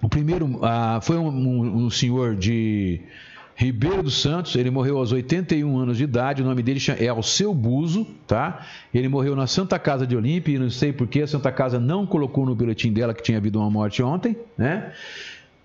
o 0.00 0.08
primeiro 0.08 0.60
ah, 0.62 1.00
foi 1.02 1.16
um, 1.16 1.28
um, 1.28 1.84
um 1.84 1.90
senhor 1.90 2.36
de 2.36 3.00
Ribeiro 3.60 4.02
dos 4.02 4.20
Santos, 4.22 4.56
ele 4.56 4.70
morreu 4.70 4.96
aos 4.96 5.12
81 5.12 5.78
anos 5.78 5.98
de 5.98 6.04
idade, 6.04 6.40
o 6.40 6.44
nome 6.46 6.62
dele 6.62 6.80
é 6.98 7.08
Alceu 7.08 7.52
Buzo, 7.52 8.06
tá? 8.26 8.66
Ele 8.92 9.06
morreu 9.06 9.36
na 9.36 9.46
Santa 9.46 9.78
Casa 9.78 10.06
de 10.06 10.16
Olímpia, 10.16 10.56
e 10.56 10.58
não 10.58 10.70
sei 10.70 10.94
porque 10.94 11.20
a 11.20 11.26
Santa 11.26 11.52
Casa 11.52 11.78
não 11.78 12.06
colocou 12.06 12.46
no 12.46 12.54
boletim 12.54 12.90
dela 12.90 13.12
que 13.12 13.22
tinha 13.22 13.36
havido 13.36 13.58
uma 13.58 13.70
morte 13.70 14.02
ontem, 14.02 14.34
né? 14.56 14.94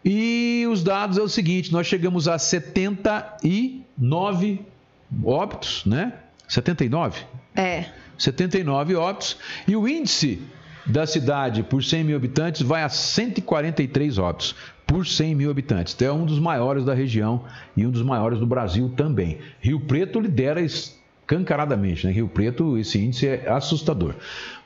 E 0.04 0.68
os 0.70 0.84
dados 0.84 1.18
é 1.18 1.22
o 1.22 1.30
seguinte, 1.30 1.72
nós 1.72 1.88
chegamos 1.88 2.28
a 2.28 2.38
79 2.38 4.60
óbitos, 5.24 5.86
né? 5.86 6.12
79? 6.50 7.22
É. 7.56 7.86
79 8.18 8.96
óbitos, 8.96 9.38
e 9.66 9.74
o 9.74 9.88
índice 9.88 10.42
da 10.86 11.08
cidade 11.08 11.64
por 11.64 11.82
100 11.82 12.04
mil 12.04 12.18
habitantes 12.18 12.62
vai 12.62 12.84
a 12.84 12.90
143 12.90 14.18
óbitos 14.18 14.54
por 14.86 15.06
100 15.06 15.36
mil 15.36 15.52
habitantes. 15.52 15.94
Então 15.94 16.08
é 16.08 16.14
um 16.14 16.26
dos 16.26 16.40
maiores 16.40 16.86
da 16.86 16.94
região 16.94 17.44
e 17.76 17.86
um 17.86 17.92
dos 17.92 18.02
maiores 18.02 18.40
do 18.40 18.46
Brasil 18.46 18.92
também. 18.96 19.40
Rio 19.60 19.80
Preto 19.80 20.20
lidera 20.20 20.62
escancaradamente, 20.62 22.06
né? 22.06 22.14
Rio 22.14 22.28
Preto, 22.28 22.78
esse 22.78 23.00
índice 23.00 23.28
é 23.28 23.50
assustador. 23.50 24.16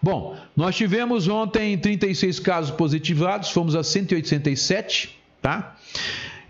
Bom, 0.01 0.37
nós 0.55 0.75
tivemos 0.75 1.27
ontem 1.27 1.77
36 1.77 2.39
casos 2.39 2.71
positivados, 2.71 3.51
fomos 3.51 3.75
a 3.75 3.83
187, 3.83 5.17
tá? 5.41 5.75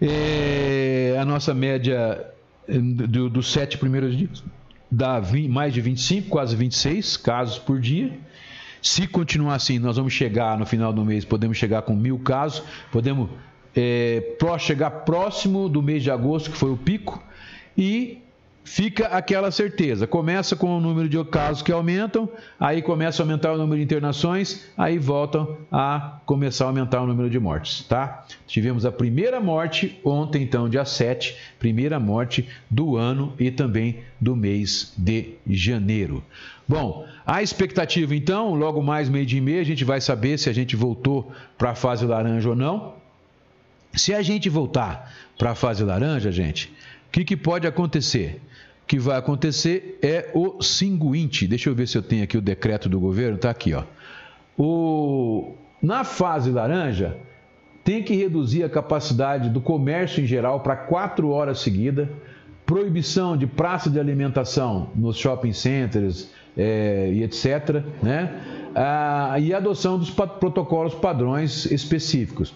É, 0.01 1.17
a 1.20 1.26
nossa 1.26 1.53
média 1.53 2.26
dos 2.67 3.32
do 3.32 3.43
sete 3.43 3.78
primeiros 3.78 4.15
dias 4.15 4.43
dá 4.89 5.20
20, 5.20 5.49
mais 5.49 5.74
de 5.74 5.82
25, 5.82 6.30
quase 6.30 6.55
26 6.55 7.17
casos 7.17 7.59
por 7.59 7.80
dia. 7.80 8.17
Se 8.82 9.07
continuar 9.07 9.55
assim, 9.55 9.78
nós 9.78 9.97
vamos 9.97 10.13
chegar 10.13 10.57
no 10.57 10.65
final 10.65 10.93
do 10.93 11.03
mês, 11.03 11.26
podemos 11.26 11.57
chegar 11.57 11.82
com 11.82 11.95
mil 11.95 12.17
casos, 12.20 12.63
podemos 12.91 13.30
é, 13.76 14.36
chegar 14.59 14.91
próximo 14.91 15.70
do 15.70 15.82
mês 15.82 16.03
de 16.03 16.11
agosto, 16.11 16.51
que 16.51 16.57
foi 16.57 16.72
o 16.72 16.78
pico, 16.78 17.22
e 17.78 18.20
fica 18.70 19.07
aquela 19.07 19.49
certeza. 19.49 20.05
Começa 20.05 20.55
com 20.55 20.78
o 20.78 20.80
número 20.80 21.09
de 21.09 21.24
casos 21.26 21.63
que 21.63 21.72
aumentam, 21.72 22.30
aí 22.59 22.82
começa 22.82 23.22
a 23.22 23.24
aumentar 23.24 23.53
o 23.53 23.57
número 23.57 23.78
de 23.78 23.84
internações, 23.84 24.67
aí 24.78 24.99
voltam 24.99 25.57
a 25.72 26.20
começar 26.26 26.65
a 26.65 26.67
aumentar 26.67 27.01
o 27.01 27.07
número 27.07 27.30
de 27.30 27.39
mortes, 27.39 27.84
tá? 27.84 28.26
Tivemos 28.45 28.86
a 28.86 28.91
primeira 28.91 29.39
morte 29.39 29.99
ontem, 30.03 30.43
então, 30.43 30.70
dia 30.70 30.86
7, 30.86 31.36
primeira 31.57 31.99
morte 31.99 32.47
do 32.70 32.95
ano 32.95 33.34
e 33.39 33.49
também 33.49 34.01
do 34.22 34.36
mês 34.36 34.93
de 34.95 35.36
janeiro. 35.47 36.24
Bom, 36.67 37.07
a 37.26 37.41
expectativa 37.41 38.15
então, 38.15 38.53
logo 38.53 38.84
mais 38.84 39.09
meio 39.09 39.26
dia 39.26 39.39
e 39.39 39.41
meia, 39.41 39.61
a 39.61 39.65
gente 39.65 39.84
vai 39.84 39.99
saber 39.99 40.38
se 40.38 40.47
a 40.47 40.53
gente 40.53 40.76
voltou 40.76 41.32
para 41.57 41.72
a 41.72 41.76
fase 41.76 42.05
laranja 42.05 42.49
ou 42.49 42.55
não. 42.55 42.99
Se 43.94 44.14
a 44.14 44.22
gente 44.22 44.50
voltar 44.50 45.14
para 45.38 45.52
a 45.52 45.56
fase 45.56 45.84
laranja, 45.84 46.32
gente, 46.32 46.68
o 47.08 47.12
que, 47.12 47.24
que 47.24 47.38
pode 47.38 47.66
acontecer? 47.66 48.42
O 48.84 48.88
que 48.88 49.00
vai 49.00 49.18
acontecer 49.18 49.98
é 50.02 50.30
o 50.34 50.62
seguinte: 50.62 51.48
deixa 51.48 51.70
eu 51.70 51.76
ver 51.76 51.88
se 51.88 51.98
eu 51.98 52.04
tenho 52.04 52.24
aqui 52.24 52.38
o 52.38 52.42
decreto 52.42 52.88
do 52.88 53.00
governo, 53.00 53.36
está 53.36 53.50
aqui, 53.50 53.74
ó. 53.74 53.84
O, 54.58 55.56
na 55.82 56.04
fase 56.04 56.52
laranja, 56.52 57.18
tem 57.84 58.04
que 58.04 58.14
reduzir 58.14 58.64
a 58.64 58.70
capacidade 58.70 59.50
do 59.50 59.62
comércio 59.62 60.24
em 60.24 60.28
geral 60.28 60.60
para 60.60 60.76
quatro 60.76 61.30
horas 61.30 61.60
seguidas, 61.60 62.08
proibição 62.66 63.36
de 63.36 63.48
praça 63.48 63.90
de 63.90 64.00
alimentação 64.00 64.92
nos 64.96 65.18
shopping 65.18 65.54
centers 65.54 66.30
é, 66.56 67.10
e 67.12 67.24
etc., 67.24 67.84
né? 68.04 68.70
Ah, 68.76 69.38
e 69.40 69.54
adoção 69.54 69.98
dos 69.98 70.12
protocolos 70.12 70.94
padrões 70.94 71.66
específicos. 71.66 72.54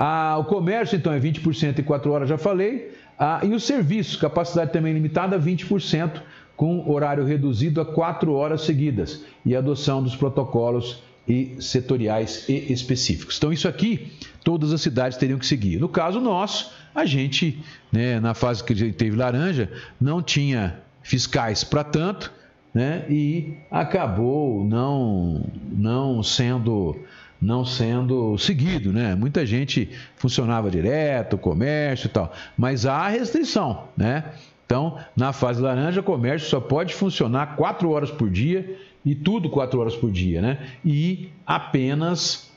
Ah, 0.00 0.36
o 0.38 0.44
comércio, 0.44 0.94
então, 0.94 1.12
é 1.12 1.18
20% 1.18 1.80
em 1.80 1.82
4 1.82 2.12
horas, 2.12 2.28
já 2.28 2.38
falei. 2.38 2.96
Ah, 3.18 3.40
e 3.42 3.52
os 3.52 3.64
serviços, 3.64 4.14
capacidade 4.14 4.72
também 4.72 4.94
limitada, 4.94 5.36
20%, 5.36 6.22
com 6.56 6.88
horário 6.88 7.24
reduzido 7.24 7.80
a 7.80 7.84
4 7.84 8.32
horas 8.32 8.60
seguidas. 8.60 9.24
E 9.44 9.56
adoção 9.56 10.00
dos 10.00 10.14
protocolos 10.14 11.02
e 11.26 11.56
setoriais 11.58 12.48
e 12.48 12.72
específicos. 12.72 13.36
Então, 13.38 13.52
isso 13.52 13.66
aqui, 13.66 14.12
todas 14.44 14.72
as 14.72 14.80
cidades 14.80 15.18
teriam 15.18 15.36
que 15.36 15.46
seguir. 15.46 15.80
No 15.80 15.88
caso 15.88 16.20
nosso, 16.20 16.72
a 16.94 17.04
gente, 17.04 17.60
né, 17.90 18.20
na 18.20 18.34
fase 18.34 18.62
que 18.62 18.72
a 18.72 18.76
gente 18.76 18.94
teve 18.94 19.16
laranja, 19.16 19.68
não 20.00 20.22
tinha 20.22 20.78
fiscais 21.02 21.64
para 21.64 21.82
tanto, 21.82 22.32
né, 22.72 23.04
e 23.10 23.54
acabou 23.68 24.64
não, 24.64 25.44
não 25.72 26.22
sendo 26.22 26.96
não 27.40 27.64
sendo 27.64 28.36
seguido, 28.36 28.92
né? 28.92 29.14
Muita 29.14 29.46
gente 29.46 29.90
funcionava 30.16 30.70
direto, 30.70 31.38
comércio 31.38 32.06
e 32.06 32.10
tal, 32.10 32.32
mas 32.56 32.84
há 32.84 33.08
restrição, 33.08 33.84
né? 33.96 34.24
Então, 34.66 34.98
na 35.16 35.32
fase 35.32 35.62
laranja, 35.62 36.00
o 36.00 36.04
comércio 36.04 36.48
só 36.48 36.60
pode 36.60 36.94
funcionar 36.94 37.56
quatro 37.56 37.90
horas 37.90 38.10
por 38.10 38.28
dia 38.28 38.78
e 39.04 39.14
tudo 39.14 39.48
quatro 39.48 39.80
horas 39.80 39.96
por 39.96 40.10
dia, 40.10 40.42
né? 40.42 40.58
E 40.84 41.30
apenas 41.46 42.48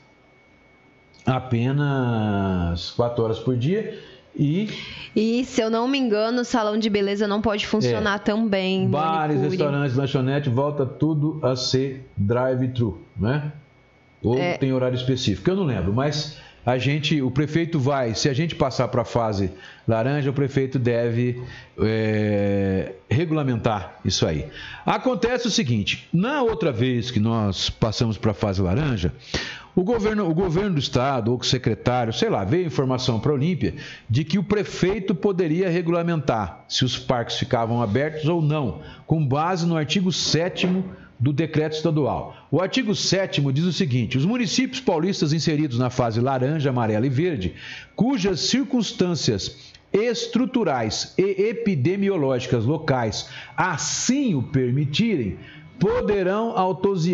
apenas 1.24 2.90
quatro 2.90 3.22
horas 3.22 3.38
por 3.38 3.56
dia 3.56 3.96
e 4.36 4.68
e 5.14 5.44
se 5.44 5.60
eu 5.60 5.70
não 5.70 5.86
me 5.86 5.98
engano, 5.98 6.40
o 6.40 6.44
salão 6.44 6.78
de 6.78 6.90
beleza 6.90 7.28
não 7.28 7.40
pode 7.40 7.66
funcionar 7.66 8.16
é, 8.16 8.18
tão 8.18 8.48
bem. 8.48 8.88
Bares, 8.88 9.36
manicure. 9.36 9.48
restaurantes, 9.50 9.96
lanchonete, 9.96 10.48
volta 10.48 10.86
tudo 10.86 11.38
a 11.42 11.54
ser 11.54 12.10
drive-thru, 12.16 12.98
né? 13.16 13.52
Ou 14.22 14.38
é... 14.38 14.56
tem 14.56 14.72
horário 14.72 14.96
específico? 14.96 15.48
Eu 15.50 15.56
não 15.56 15.64
lembro, 15.64 15.92
mas 15.92 16.38
a 16.64 16.78
gente, 16.78 17.20
o 17.20 17.30
prefeito 17.30 17.78
vai, 17.78 18.14
se 18.14 18.28
a 18.28 18.32
gente 18.32 18.54
passar 18.54 18.86
para 18.88 19.02
a 19.02 19.04
fase 19.04 19.50
laranja, 19.86 20.30
o 20.30 20.32
prefeito 20.32 20.78
deve 20.78 21.42
é, 21.76 22.92
regulamentar 23.10 23.98
isso 24.04 24.24
aí. 24.24 24.46
Acontece 24.86 25.48
o 25.48 25.50
seguinte: 25.50 26.08
na 26.12 26.42
outra 26.42 26.70
vez 26.70 27.10
que 27.10 27.18
nós 27.18 27.68
passamos 27.68 28.16
para 28.16 28.30
a 28.30 28.34
fase 28.34 28.62
laranja, 28.62 29.12
O 29.74 29.82
governo, 29.82 30.28
o 30.28 30.34
governo 30.34 30.74
do 30.74 30.80
estado, 30.80 31.32
ou 31.32 31.38
o 31.38 31.42
secretário, 31.42 32.12
sei 32.12 32.28
lá, 32.28 32.44
veio 32.44 32.66
informação 32.66 33.18
para 33.18 33.32
a 33.32 33.34
Olímpia 33.34 33.74
de 34.08 34.22
que 34.22 34.38
o 34.38 34.44
prefeito 34.44 35.14
poderia 35.14 35.70
regulamentar 35.70 36.64
se 36.68 36.84
os 36.84 36.98
parques 36.98 37.38
ficavam 37.38 37.80
abertos 37.80 38.28
ou 38.28 38.42
não, 38.42 38.82
com 39.06 39.26
base 39.26 39.66
no 39.66 39.74
artigo 39.74 40.12
7 40.12 40.66
do 41.22 41.32
decreto 41.32 41.76
estadual. 41.76 42.34
O 42.50 42.60
artigo 42.60 42.96
7 42.96 43.40
diz 43.52 43.64
o 43.64 43.72
seguinte: 43.72 44.18
os 44.18 44.26
municípios 44.26 44.80
paulistas 44.80 45.32
inseridos 45.32 45.78
na 45.78 45.88
fase 45.88 46.20
laranja, 46.20 46.70
amarela 46.70 47.06
e 47.06 47.08
verde, 47.08 47.54
cujas 47.94 48.40
circunstâncias 48.40 49.72
estruturais 49.92 51.14
e 51.16 51.22
epidemiológicas 51.22 52.64
locais 52.64 53.28
assim 53.56 54.34
o 54.34 54.42
permitirem, 54.42 55.38
poderão 55.78 56.54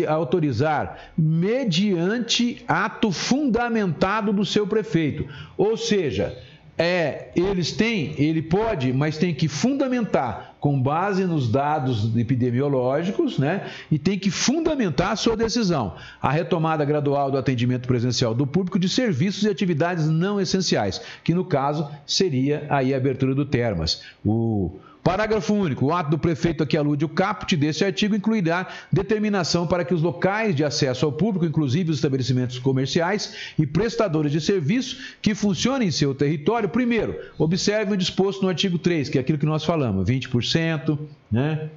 autorizar 0.07 1.11
mediante 1.15 2.63
ato 2.67 3.11
fundamentado 3.11 4.33
do 4.33 4.45
seu 4.45 4.65
prefeito. 4.65 5.27
Ou 5.55 5.77
seja, 5.77 6.35
é, 6.81 7.27
eles 7.35 7.73
têm, 7.73 8.15
ele 8.17 8.41
pode, 8.41 8.93
mas 8.93 9.17
tem 9.17 9.33
que 9.33 9.49
fundamentar 9.49 10.55
com 10.61 10.81
base 10.81 11.25
nos 11.25 11.51
dados 11.51 12.15
epidemiológicos, 12.15 13.37
né? 13.37 13.69
E 13.91 13.99
tem 13.99 14.17
que 14.17 14.31
fundamentar 14.31 15.11
a 15.11 15.15
sua 15.17 15.35
decisão. 15.35 15.95
A 16.21 16.31
retomada 16.31 16.85
gradual 16.85 17.29
do 17.29 17.37
atendimento 17.37 17.85
presencial 17.85 18.33
do 18.33 18.47
público 18.47 18.79
de 18.79 18.87
serviços 18.87 19.43
e 19.43 19.49
atividades 19.49 20.07
não 20.07 20.39
essenciais, 20.39 21.01
que 21.21 21.33
no 21.33 21.43
caso 21.43 21.85
seria 22.05 22.65
aí 22.69 22.93
a 22.93 22.97
abertura 22.97 23.35
do 23.35 23.45
Termas. 23.45 24.01
O 24.25 24.79
Parágrafo 25.03 25.53
único. 25.53 25.85
O 25.85 25.93
ato 25.93 26.11
do 26.11 26.17
prefeito 26.17 26.63
aqui 26.63 26.77
alude 26.77 27.05
o 27.05 27.09
caput 27.09 27.55
desse 27.55 27.83
artigo 27.83 28.15
incluirá 28.15 28.67
determinação 28.91 29.65
para 29.65 29.85
que 29.85 29.93
os 29.93 30.01
locais 30.01 30.55
de 30.55 30.63
acesso 30.63 31.05
ao 31.05 31.11
público, 31.11 31.45
inclusive 31.45 31.89
os 31.89 31.97
estabelecimentos 31.97 32.59
comerciais 32.59 33.53
e 33.57 33.65
prestadores 33.65 34.31
de 34.31 34.41
serviço 34.41 34.97
que 35.21 35.33
funcionem 35.33 35.87
em 35.87 35.91
seu 35.91 36.13
território, 36.13 36.69
primeiro, 36.69 37.17
observem 37.37 37.93
o 37.93 37.97
disposto 37.97 38.41
no 38.41 38.49
artigo 38.49 38.77
3, 38.77 39.09
que 39.09 39.17
é 39.17 39.21
aquilo 39.21 39.37
que 39.37 39.45
nós 39.45 39.63
falamos, 39.63 40.07
20%, 40.07 40.97
né? 41.31 41.69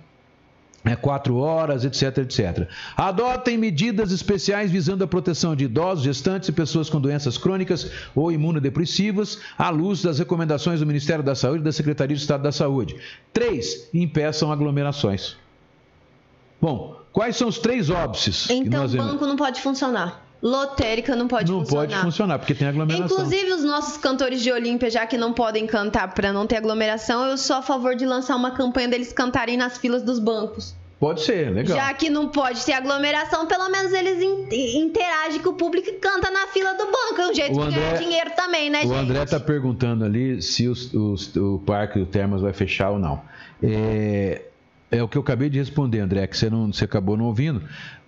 É, 0.84 0.96
quatro 0.96 1.36
horas, 1.36 1.84
etc, 1.84 2.18
etc. 2.18 2.68
Adotem 2.96 3.56
medidas 3.56 4.10
especiais 4.10 4.70
visando 4.70 5.04
a 5.04 5.06
proteção 5.06 5.54
de 5.54 5.64
idosos, 5.64 6.04
gestantes 6.04 6.48
e 6.48 6.52
pessoas 6.52 6.90
com 6.90 7.00
doenças 7.00 7.38
crônicas 7.38 7.90
ou 8.14 8.32
imunodepressivas, 8.32 9.38
à 9.56 9.70
luz 9.70 10.02
das 10.02 10.18
recomendações 10.18 10.80
do 10.80 10.86
Ministério 10.86 11.22
da 11.22 11.34
Saúde 11.34 11.60
e 11.60 11.64
da 11.64 11.72
Secretaria 11.72 12.16
de 12.16 12.22
Estado 12.22 12.42
da 12.42 12.52
Saúde. 12.52 12.96
Três, 13.32 13.88
impeçam 13.94 14.50
aglomerações. 14.50 15.36
Bom, 16.60 16.96
quais 17.12 17.36
são 17.36 17.48
os 17.48 17.58
três 17.58 17.90
óbices? 17.90 18.48
Então, 18.50 18.84
o 18.84 18.88
banco 18.88 19.26
não 19.26 19.36
pode 19.36 19.60
funcionar 19.60 20.31
lotérica 20.42 21.14
não 21.14 21.28
pode 21.28 21.50
não 21.50 21.60
funcionar. 21.60 21.82
Não 21.82 21.88
pode 21.90 22.02
funcionar, 22.02 22.38
porque 22.38 22.54
tem 22.54 22.66
aglomeração. 22.66 23.06
Inclusive, 23.06 23.52
os 23.52 23.62
nossos 23.62 23.96
cantores 23.96 24.42
de 24.42 24.50
Olímpia, 24.50 24.90
já 24.90 25.06
que 25.06 25.16
não 25.16 25.32
podem 25.32 25.66
cantar 25.66 26.12
para 26.12 26.32
não 26.32 26.46
ter 26.46 26.56
aglomeração, 26.56 27.24
eu 27.26 27.38
sou 27.38 27.56
a 27.56 27.62
favor 27.62 27.94
de 27.94 28.04
lançar 28.04 28.34
uma 28.34 28.50
campanha 28.50 28.88
deles 28.88 29.12
cantarem 29.12 29.56
nas 29.56 29.78
filas 29.78 30.02
dos 30.02 30.18
bancos. 30.18 30.74
Pode 30.98 31.22
ser, 31.22 31.50
legal. 31.50 31.76
Já 31.76 31.92
que 31.94 32.08
não 32.08 32.28
pode 32.28 32.64
ter 32.64 32.74
aglomeração, 32.74 33.44
pelo 33.46 33.68
menos 33.68 33.92
eles 33.92 34.22
interagem 34.74 35.40
com 35.40 35.50
o 35.50 35.54
público 35.54 35.88
e 35.88 35.94
canta 35.94 36.30
na 36.30 36.46
fila 36.46 36.74
do 36.74 36.84
banco. 36.84 37.20
É 37.20 37.28
um 37.28 37.34
jeito 37.34 37.58
o 37.58 37.66
de 37.66 37.74
ganhar 37.74 37.96
dinheiro 37.98 38.30
também, 38.36 38.70
né, 38.70 38.78
o 38.78 38.82
gente? 38.82 38.92
O 38.92 38.94
André 38.94 39.24
tá 39.24 39.40
perguntando 39.40 40.04
ali 40.04 40.40
se 40.40 40.68
os, 40.68 40.94
os, 40.94 41.34
o 41.34 41.60
parque 41.66 41.98
do 41.98 42.06
Termas 42.06 42.40
vai 42.40 42.52
fechar 42.52 42.90
ou 42.90 43.00
não. 43.00 43.20
É, 43.60 44.42
é 44.92 45.02
o 45.02 45.08
que 45.08 45.18
eu 45.18 45.22
acabei 45.22 45.50
de 45.50 45.58
responder, 45.58 45.98
André, 45.98 46.24
que 46.28 46.36
você, 46.36 46.48
não, 46.48 46.72
você 46.72 46.84
acabou 46.84 47.16
não 47.16 47.24
ouvindo. 47.24 47.62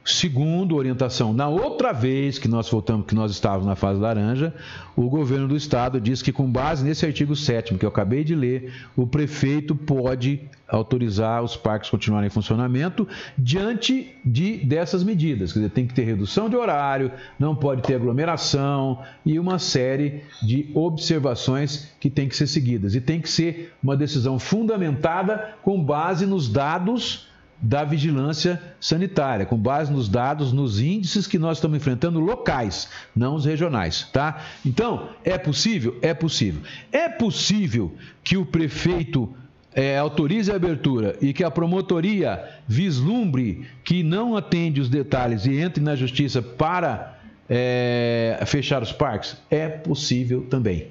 Segundo 0.04 0.76
orientação, 0.76 1.32
na 1.32 1.48
outra 1.48 1.90
vez 1.90 2.38
que 2.38 2.46
nós 2.46 2.68
voltamos, 2.68 3.06
que 3.06 3.14
nós 3.14 3.30
estávamos 3.30 3.66
na 3.66 3.74
fase 3.74 3.98
laranja, 3.98 4.52
o 4.94 5.08
governo 5.08 5.48
do 5.48 5.56
estado 5.56 5.98
diz 5.98 6.20
que, 6.20 6.30
com 6.30 6.50
base 6.50 6.84
nesse 6.84 7.06
artigo 7.06 7.34
7 7.34 7.74
que 7.76 7.86
eu 7.86 7.88
acabei 7.88 8.22
de 8.22 8.34
ler, 8.34 8.70
o 8.94 9.06
prefeito 9.06 9.74
pode 9.74 10.42
autorizar 10.68 11.42
os 11.42 11.56
parques 11.56 11.88
continuarem 11.88 12.26
em 12.26 12.30
funcionamento 12.30 13.08
diante 13.38 14.14
de 14.22 14.58
dessas 14.58 15.02
medidas. 15.02 15.54
Quer 15.54 15.60
dizer, 15.60 15.70
tem 15.70 15.86
que 15.86 15.94
ter 15.94 16.04
redução 16.04 16.50
de 16.50 16.56
horário, 16.56 17.10
não 17.38 17.56
pode 17.56 17.80
ter 17.80 17.94
aglomeração 17.94 19.02
e 19.24 19.38
uma 19.38 19.58
série 19.58 20.22
de 20.42 20.70
observações 20.74 21.94
que 21.98 22.10
tem 22.10 22.28
que 22.28 22.36
ser 22.36 22.46
seguidas. 22.46 22.94
E 22.94 23.00
tem 23.00 23.22
que 23.22 23.28
ser 23.28 23.72
uma 23.82 23.96
decisão 23.96 24.38
fundamentada 24.38 25.54
com 25.62 25.82
base 25.82 26.26
nos 26.26 26.46
dados 26.46 27.32
da 27.64 27.82
vigilância 27.82 28.60
sanitária, 28.78 29.46
com 29.46 29.56
base 29.56 29.90
nos 29.90 30.06
dados, 30.06 30.52
nos 30.52 30.80
índices 30.80 31.26
que 31.26 31.38
nós 31.38 31.56
estamos 31.56 31.78
enfrentando 31.78 32.20
locais, 32.20 32.90
não 33.16 33.34
os 33.36 33.46
regionais, 33.46 34.06
tá? 34.12 34.42
Então, 34.66 35.08
é 35.24 35.38
possível? 35.38 35.98
É 36.02 36.12
possível. 36.12 36.60
É 36.92 37.08
possível 37.08 37.94
que 38.22 38.36
o 38.36 38.44
prefeito 38.44 39.34
é, 39.72 39.96
autorize 39.96 40.52
a 40.52 40.56
abertura 40.56 41.16
e 41.22 41.32
que 41.32 41.42
a 41.42 41.50
promotoria 41.50 42.44
vislumbre 42.68 43.66
que 43.82 44.02
não 44.02 44.36
atende 44.36 44.78
os 44.78 44.90
detalhes 44.90 45.46
e 45.46 45.56
entre 45.56 45.82
na 45.82 45.96
justiça 45.96 46.42
para 46.42 47.18
é, 47.48 48.42
fechar 48.46 48.82
os 48.82 48.92
parques? 48.92 49.38
É 49.50 49.68
possível 49.68 50.46
também. 50.50 50.88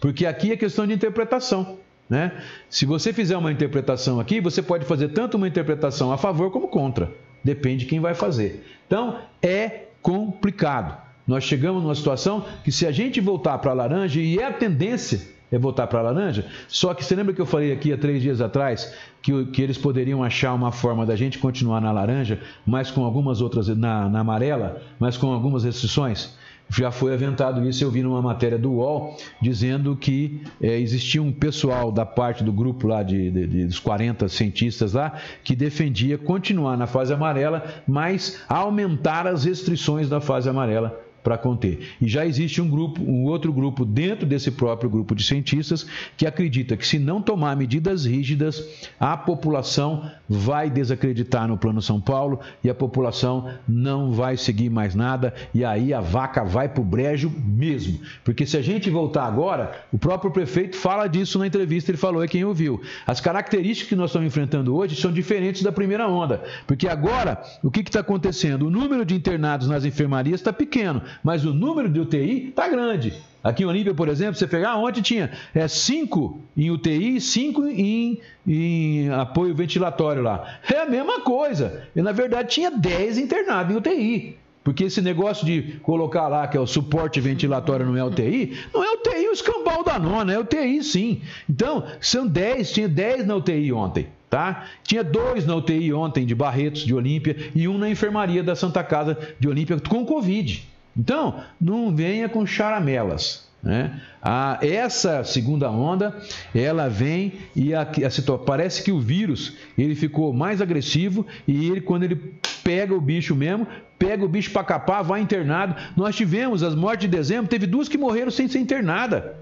Porque 0.00 0.26
aqui 0.26 0.50
é 0.50 0.56
questão 0.56 0.88
de 0.88 0.92
interpretação. 0.92 1.78
Né? 2.10 2.32
Se 2.68 2.84
você 2.84 3.12
fizer 3.12 3.36
uma 3.36 3.52
interpretação 3.52 4.18
aqui, 4.18 4.40
você 4.40 4.60
pode 4.60 4.84
fazer 4.84 5.10
tanto 5.10 5.36
uma 5.36 5.46
interpretação 5.46 6.12
a 6.12 6.18
favor 6.18 6.50
como 6.50 6.66
contra. 6.66 7.08
Depende 7.42 7.84
de 7.84 7.86
quem 7.86 8.00
vai 8.00 8.14
fazer. 8.14 8.66
Então, 8.86 9.18
é 9.40 9.84
complicado. 10.02 11.00
Nós 11.24 11.44
chegamos 11.44 11.80
numa 11.80 11.94
situação 11.94 12.44
que 12.64 12.72
se 12.72 12.84
a 12.84 12.90
gente 12.90 13.20
voltar 13.20 13.56
para 13.58 13.70
a 13.70 13.74
laranja, 13.74 14.20
e 14.20 14.38
é 14.38 14.44
a 14.44 14.52
tendência 14.52 15.38
é 15.52 15.58
voltar 15.58 15.86
para 15.88 15.98
a 15.98 16.02
laranja, 16.02 16.46
só 16.68 16.94
que 16.94 17.04
você 17.04 17.14
lembra 17.16 17.34
que 17.34 17.40
eu 17.40 17.46
falei 17.46 17.72
aqui 17.72 17.92
há 17.92 17.98
três 17.98 18.22
dias 18.22 18.40
atrás 18.40 18.94
que, 19.20 19.46
que 19.46 19.60
eles 19.60 19.76
poderiam 19.76 20.22
achar 20.22 20.54
uma 20.54 20.70
forma 20.70 21.04
da 21.04 21.16
gente 21.16 21.38
continuar 21.38 21.80
na 21.80 21.90
laranja, 21.90 22.40
mas 22.64 22.90
com 22.90 23.04
algumas 23.04 23.40
outras, 23.40 23.66
na, 23.68 24.08
na 24.08 24.20
amarela, 24.20 24.80
mas 24.98 25.16
com 25.16 25.32
algumas 25.32 25.64
restrições? 25.64 26.38
Já 26.70 26.90
foi 26.90 27.12
aventado 27.12 27.68
isso. 27.68 27.82
Eu 27.82 27.90
vi 27.90 28.02
numa 28.02 28.22
matéria 28.22 28.56
do 28.56 28.72
UOL 28.72 29.16
dizendo 29.42 29.96
que 29.96 30.40
é, 30.62 30.78
existia 30.78 31.22
um 31.22 31.32
pessoal 31.32 31.90
da 31.90 32.06
parte 32.06 32.44
do 32.44 32.52
grupo 32.52 32.86
lá, 32.86 33.02
de, 33.02 33.30
de, 33.30 33.46
de, 33.46 33.66
dos 33.66 33.78
40 33.78 34.28
cientistas 34.28 34.92
lá, 34.92 35.18
que 35.42 35.56
defendia 35.56 36.16
continuar 36.16 36.76
na 36.76 36.86
fase 36.86 37.12
amarela, 37.12 37.82
mas 37.86 38.40
aumentar 38.48 39.26
as 39.26 39.44
restrições 39.44 40.08
da 40.08 40.20
fase 40.20 40.48
amarela 40.48 41.09
para 41.22 41.36
conter. 41.36 41.80
E 42.00 42.08
já 42.08 42.26
existe 42.26 42.60
um 42.60 42.68
grupo, 42.68 43.02
um 43.02 43.24
outro 43.24 43.52
grupo 43.52 43.84
dentro 43.84 44.26
desse 44.26 44.50
próprio 44.50 44.88
grupo 44.88 45.14
de 45.14 45.22
cientistas 45.22 45.86
que 46.16 46.26
acredita 46.26 46.76
que 46.76 46.86
se 46.86 46.98
não 46.98 47.20
tomar 47.20 47.56
medidas 47.56 48.04
rígidas, 48.04 48.88
a 48.98 49.16
população 49.16 50.10
vai 50.28 50.70
desacreditar 50.70 51.46
no 51.48 51.58
Plano 51.58 51.82
São 51.82 52.00
Paulo 52.00 52.40
e 52.64 52.70
a 52.70 52.74
população 52.74 53.50
não 53.68 54.12
vai 54.12 54.36
seguir 54.36 54.70
mais 54.70 54.94
nada 54.94 55.34
e 55.52 55.64
aí 55.64 55.92
a 55.92 56.00
vaca 56.00 56.44
vai 56.44 56.68
para 56.68 56.80
o 56.80 56.84
brejo 56.84 57.30
mesmo. 57.44 58.00
Porque 58.24 58.46
se 58.46 58.56
a 58.56 58.62
gente 58.62 58.88
voltar 58.88 59.24
agora, 59.24 59.84
o 59.92 59.98
próprio 59.98 60.30
prefeito 60.30 60.76
fala 60.76 61.06
disso 61.06 61.38
na 61.38 61.46
entrevista, 61.46 61.90
ele 61.90 61.98
falou, 61.98 62.22
é 62.22 62.28
quem 62.28 62.44
ouviu. 62.44 62.80
As 63.06 63.20
características 63.20 63.88
que 63.88 63.96
nós 63.96 64.10
estamos 64.10 64.26
enfrentando 64.26 64.74
hoje 64.74 64.96
são 64.96 65.12
diferentes 65.12 65.62
da 65.62 65.72
primeira 65.72 66.08
onda. 66.08 66.42
Porque 66.66 66.88
agora, 66.88 67.42
o 67.62 67.70
que 67.70 67.80
está 67.80 68.00
acontecendo? 68.00 68.66
O 68.66 68.70
número 68.70 69.04
de 69.04 69.14
internados 69.14 69.68
nas 69.68 69.84
enfermarias 69.84 70.40
está 70.40 70.52
pequeno 70.52 71.02
mas 71.22 71.44
o 71.44 71.52
número 71.52 71.88
de 71.88 72.00
UTI 72.00 72.48
está 72.48 72.68
grande. 72.68 73.12
Aqui 73.42 73.62
em 73.62 73.66
Olímpia, 73.66 73.94
por 73.94 74.08
exemplo, 74.08 74.34
você 74.34 74.46
pegar, 74.46 74.76
ontem 74.76 75.00
tinha 75.00 75.30
é, 75.54 75.66
cinco 75.66 76.40
em 76.54 76.70
UTI 76.70 77.20
cinco 77.20 77.66
em, 77.66 78.20
em 78.46 79.08
apoio 79.10 79.54
ventilatório 79.54 80.22
lá. 80.22 80.58
É 80.70 80.82
a 80.82 80.86
mesma 80.86 81.20
coisa. 81.20 81.84
E, 81.96 82.02
na 82.02 82.12
verdade, 82.12 82.50
tinha 82.50 82.70
10 82.70 83.16
internados 83.16 83.74
em 83.74 83.78
UTI. 83.78 84.36
Porque 84.62 84.84
esse 84.84 85.00
negócio 85.00 85.46
de 85.46 85.78
colocar 85.82 86.28
lá 86.28 86.46
que 86.46 86.56
é 86.56 86.60
o 86.60 86.66
suporte 86.66 87.18
ventilatório 87.18 87.86
não 87.86 87.96
é 87.96 88.04
UTI, 88.04 88.58
não 88.74 88.84
é 88.84 88.92
UTI 88.92 89.28
o 89.28 89.32
escambau 89.32 89.82
da 89.82 89.98
nona, 89.98 90.34
é 90.34 90.38
UTI 90.38 90.84
sim. 90.84 91.22
Então, 91.48 91.84
são 91.98 92.26
10, 92.26 92.70
tinha 92.70 92.88
10 92.88 93.26
na 93.26 93.36
UTI 93.36 93.72
ontem. 93.72 94.08
Tá? 94.28 94.66
Tinha 94.84 95.02
dois 95.02 95.44
na 95.44 95.56
UTI 95.56 95.92
ontem 95.92 96.24
de 96.24 96.36
Barretos, 96.36 96.82
de 96.82 96.94
Olímpia, 96.94 97.36
e 97.52 97.66
um 97.66 97.76
na 97.76 97.90
enfermaria 97.90 98.44
da 98.44 98.54
Santa 98.54 98.84
Casa 98.84 99.18
de 99.40 99.48
Olímpia 99.48 99.80
com 99.80 100.06
Covid. 100.06 100.68
Então, 101.00 101.40
não 101.58 101.96
venha 101.96 102.28
com 102.28 102.44
charamelas. 102.44 103.48
Né? 103.62 103.98
A, 104.22 104.58
essa 104.60 105.24
segunda 105.24 105.70
onda, 105.70 106.14
ela 106.54 106.88
vem 106.88 107.32
e 107.56 107.74
a, 107.74 107.82
a, 107.82 108.38
parece 108.38 108.82
que 108.82 108.92
o 108.92 109.00
vírus 109.00 109.56
ele 109.78 109.94
ficou 109.94 110.30
mais 110.34 110.60
agressivo 110.60 111.26
e 111.48 111.70
ele, 111.70 111.80
quando 111.80 112.02
ele 112.02 112.34
pega 112.62 112.94
o 112.94 113.00
bicho 113.00 113.34
mesmo, 113.34 113.66
pega 113.98 114.22
o 114.22 114.28
bicho 114.28 114.50
para 114.50 114.62
capar, 114.62 115.02
vai 115.02 115.22
internado. 115.22 115.74
Nós 115.96 116.14
tivemos 116.14 116.62
as 116.62 116.74
mortes 116.74 117.08
de 117.08 117.16
dezembro, 117.16 117.48
teve 117.48 117.66
duas 117.66 117.88
que 117.88 117.96
morreram 117.96 118.30
sem 118.30 118.46
ser 118.46 118.58
internada. 118.58 119.36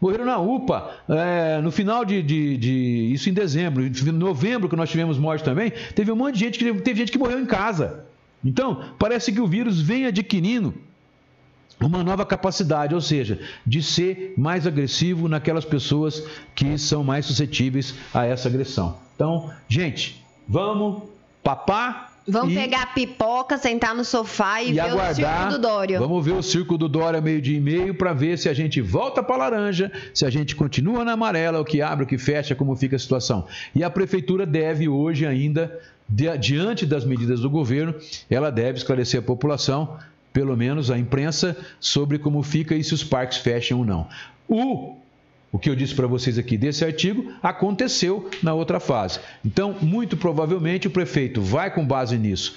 Morreram 0.00 0.24
na 0.24 0.38
UPA, 0.38 0.96
é, 1.08 1.60
no 1.60 1.70
final 1.70 2.04
de, 2.04 2.22
de, 2.24 2.56
de, 2.56 3.10
Isso 3.12 3.30
em 3.30 3.32
dezembro. 3.32 3.86
Em 3.86 3.90
novembro, 4.12 4.68
que 4.68 4.74
nós 4.74 4.90
tivemos 4.90 5.16
morte 5.16 5.44
também, 5.44 5.72
teve 5.94 6.10
um 6.10 6.16
monte 6.16 6.34
de 6.34 6.40
gente 6.40 6.58
que. 6.58 6.74
Teve 6.74 6.98
gente 6.98 7.12
que 7.12 7.18
morreu 7.18 7.38
em 7.38 7.46
casa. 7.46 8.04
Então, 8.44 8.82
parece 8.98 9.32
que 9.32 9.40
o 9.40 9.46
vírus 9.46 9.80
vem 9.80 10.04
adquirindo 10.06 10.74
uma 11.80 12.02
nova 12.02 12.24
capacidade, 12.24 12.94
ou 12.94 13.00
seja, 13.00 13.40
de 13.66 13.82
ser 13.82 14.34
mais 14.36 14.66
agressivo 14.66 15.28
naquelas 15.28 15.64
pessoas 15.64 16.24
que 16.54 16.78
são 16.78 17.02
mais 17.04 17.26
suscetíveis 17.26 17.94
a 18.12 18.24
essa 18.24 18.48
agressão. 18.48 18.96
Então, 19.14 19.50
gente, 19.68 20.24
vamos 20.48 21.02
papar. 21.42 22.12
Vamos 22.26 22.54
e, 22.54 22.56
pegar 22.56 22.84
a 22.84 22.86
pipoca, 22.86 23.58
sentar 23.58 23.94
no 23.94 24.02
sofá 24.02 24.62
e, 24.62 24.70
e 24.70 24.72
ver 24.72 24.80
aguardar, 24.80 25.12
o 25.12 25.14
circo 25.14 25.50
do 25.50 25.58
Dório. 25.58 25.98
Vamos 25.98 26.24
ver 26.24 26.32
o 26.32 26.42
circo 26.42 26.78
do 26.78 26.88
Dório 26.88 27.22
meio-dia 27.22 27.58
e 27.58 27.60
meio 27.60 27.94
para 27.94 28.14
ver 28.14 28.38
se 28.38 28.48
a 28.48 28.54
gente 28.54 28.80
volta 28.80 29.22
para 29.22 29.36
laranja, 29.36 29.92
se 30.14 30.24
a 30.24 30.30
gente 30.30 30.56
continua 30.56 31.04
na 31.04 31.12
amarela, 31.12 31.60
o 31.60 31.64
que 31.66 31.82
abre, 31.82 32.04
o 32.04 32.06
que 32.06 32.16
fecha, 32.16 32.54
como 32.54 32.74
fica 32.76 32.96
a 32.96 32.98
situação. 32.98 33.46
E 33.74 33.84
a 33.84 33.90
prefeitura 33.90 34.46
deve 34.46 34.88
hoje 34.88 35.26
ainda, 35.26 35.78
diante 36.08 36.86
das 36.86 37.04
medidas 37.04 37.40
do 37.40 37.50
governo, 37.50 37.94
ela 38.30 38.50
deve 38.50 38.78
esclarecer 38.78 39.20
a 39.20 39.22
população 39.22 39.98
pelo 40.34 40.54
menos 40.56 40.90
a 40.90 40.98
imprensa, 40.98 41.56
sobre 41.80 42.18
como 42.18 42.42
fica 42.42 42.74
e 42.74 42.84
se 42.84 42.92
os 42.92 43.02
parques 43.02 43.38
fecham 43.38 43.78
ou 43.78 43.84
não. 43.86 44.06
O 44.46 44.96
o 45.54 45.58
que 45.58 45.70
eu 45.70 45.76
disse 45.76 45.94
para 45.94 46.08
vocês 46.08 46.36
aqui 46.36 46.58
desse 46.58 46.84
artigo 46.84 47.32
aconteceu 47.40 48.28
na 48.42 48.52
outra 48.52 48.80
fase. 48.80 49.20
Então, 49.44 49.76
muito 49.80 50.16
provavelmente, 50.16 50.88
o 50.88 50.90
prefeito 50.90 51.40
vai, 51.40 51.72
com 51.72 51.86
base 51.86 52.18
nisso, 52.18 52.56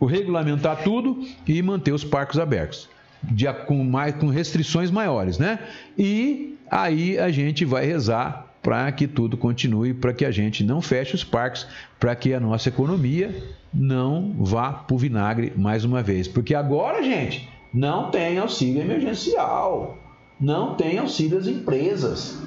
regulamentar 0.00 0.84
tudo 0.84 1.26
e 1.44 1.60
manter 1.60 1.90
os 1.90 2.04
parques 2.04 2.38
abertos, 2.38 2.88
de, 3.20 3.52
com, 3.66 3.82
mais, 3.82 4.14
com 4.14 4.28
restrições 4.28 4.92
maiores, 4.92 5.38
né? 5.38 5.58
E 5.98 6.56
aí 6.70 7.18
a 7.18 7.32
gente 7.32 7.64
vai 7.64 7.84
rezar 7.84 8.45
para 8.66 8.90
que 8.90 9.06
tudo 9.06 9.36
continue, 9.36 9.94
para 9.94 10.12
que 10.12 10.24
a 10.24 10.30
gente 10.32 10.64
não 10.64 10.82
feche 10.82 11.14
os 11.14 11.22
parques, 11.22 11.64
para 12.00 12.16
que 12.16 12.34
a 12.34 12.40
nossa 12.40 12.68
economia 12.68 13.32
não 13.72 14.34
vá 14.40 14.72
para 14.72 14.92
o 14.92 14.98
vinagre 14.98 15.52
mais 15.54 15.84
uma 15.84 16.02
vez. 16.02 16.26
Porque 16.26 16.52
agora, 16.52 17.00
gente, 17.00 17.48
não 17.72 18.10
tem 18.10 18.38
auxílio 18.38 18.82
emergencial, 18.82 19.96
não 20.40 20.74
tem 20.74 20.98
auxílio 20.98 21.38
às 21.38 21.46
empresas. 21.46 22.42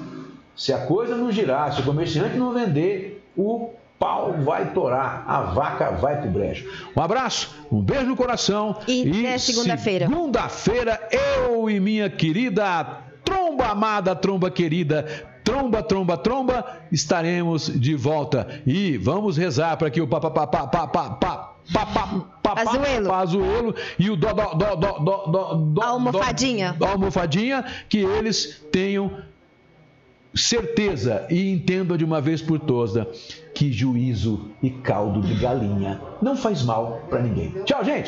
Se 0.54 0.74
a 0.74 0.84
coisa 0.84 1.16
não 1.16 1.32
girar, 1.32 1.72
se 1.72 1.80
o 1.80 1.84
comerciante 1.84 2.36
não 2.36 2.52
vender, 2.52 3.26
o 3.34 3.70
pau 3.98 4.34
vai 4.42 4.74
torar, 4.74 5.24
a 5.26 5.40
vaca 5.40 5.90
vai 5.92 6.20
pro 6.20 6.28
brejo. 6.28 6.68
Um 6.94 7.00
abraço, 7.00 7.56
um 7.72 7.80
beijo 7.80 8.04
no 8.04 8.16
coração. 8.16 8.76
E, 8.86 9.08
e 9.08 9.26
até 9.26 9.38
segunda-feira. 9.38 10.06
Segunda-feira, 10.06 11.00
eu 11.10 11.70
e 11.70 11.80
minha 11.80 12.10
querida 12.10 13.08
tromba 13.24 13.68
amada, 13.68 14.14
tromba 14.14 14.50
querida, 14.50 15.06
tromba, 15.44 15.82
tromba, 15.82 16.16
tromba, 16.16 16.64
estaremos 16.90 17.66
de 17.66 17.94
volta. 17.94 18.62
E 18.66 18.96
vamos 18.96 19.36
rezar 19.36 19.76
para 19.76 19.90
que 19.90 20.00
o 20.00 20.08
papapá, 20.08 20.56
Pazuelo. 22.42 23.08
Pazuelo 23.08 23.74
e 23.98 24.10
o 24.10 24.16
do, 24.16 24.26
do, 24.26 24.54
do, 24.54 24.76
do, 24.76 24.92
do, 24.98 25.54
do, 25.56 25.82
a 25.82 25.86
almofadinha. 25.86 26.72
Do, 26.72 26.84
almofadinha, 26.84 27.64
que 27.88 27.98
eles 27.98 28.62
tenham 28.72 29.10
certeza 30.34 31.26
e 31.28 31.52
entendam 31.52 31.96
de 31.96 32.04
uma 32.04 32.20
vez 32.20 32.40
por 32.40 32.58
todas 32.58 33.06
que 33.54 33.72
juízo 33.72 34.48
e 34.62 34.70
caldo 34.70 35.20
de 35.20 35.34
galinha 35.34 36.00
não 36.22 36.36
faz 36.36 36.62
mal 36.62 37.02
para 37.10 37.20
ninguém. 37.22 37.50
Tchau, 37.64 37.84
gente! 37.84 37.98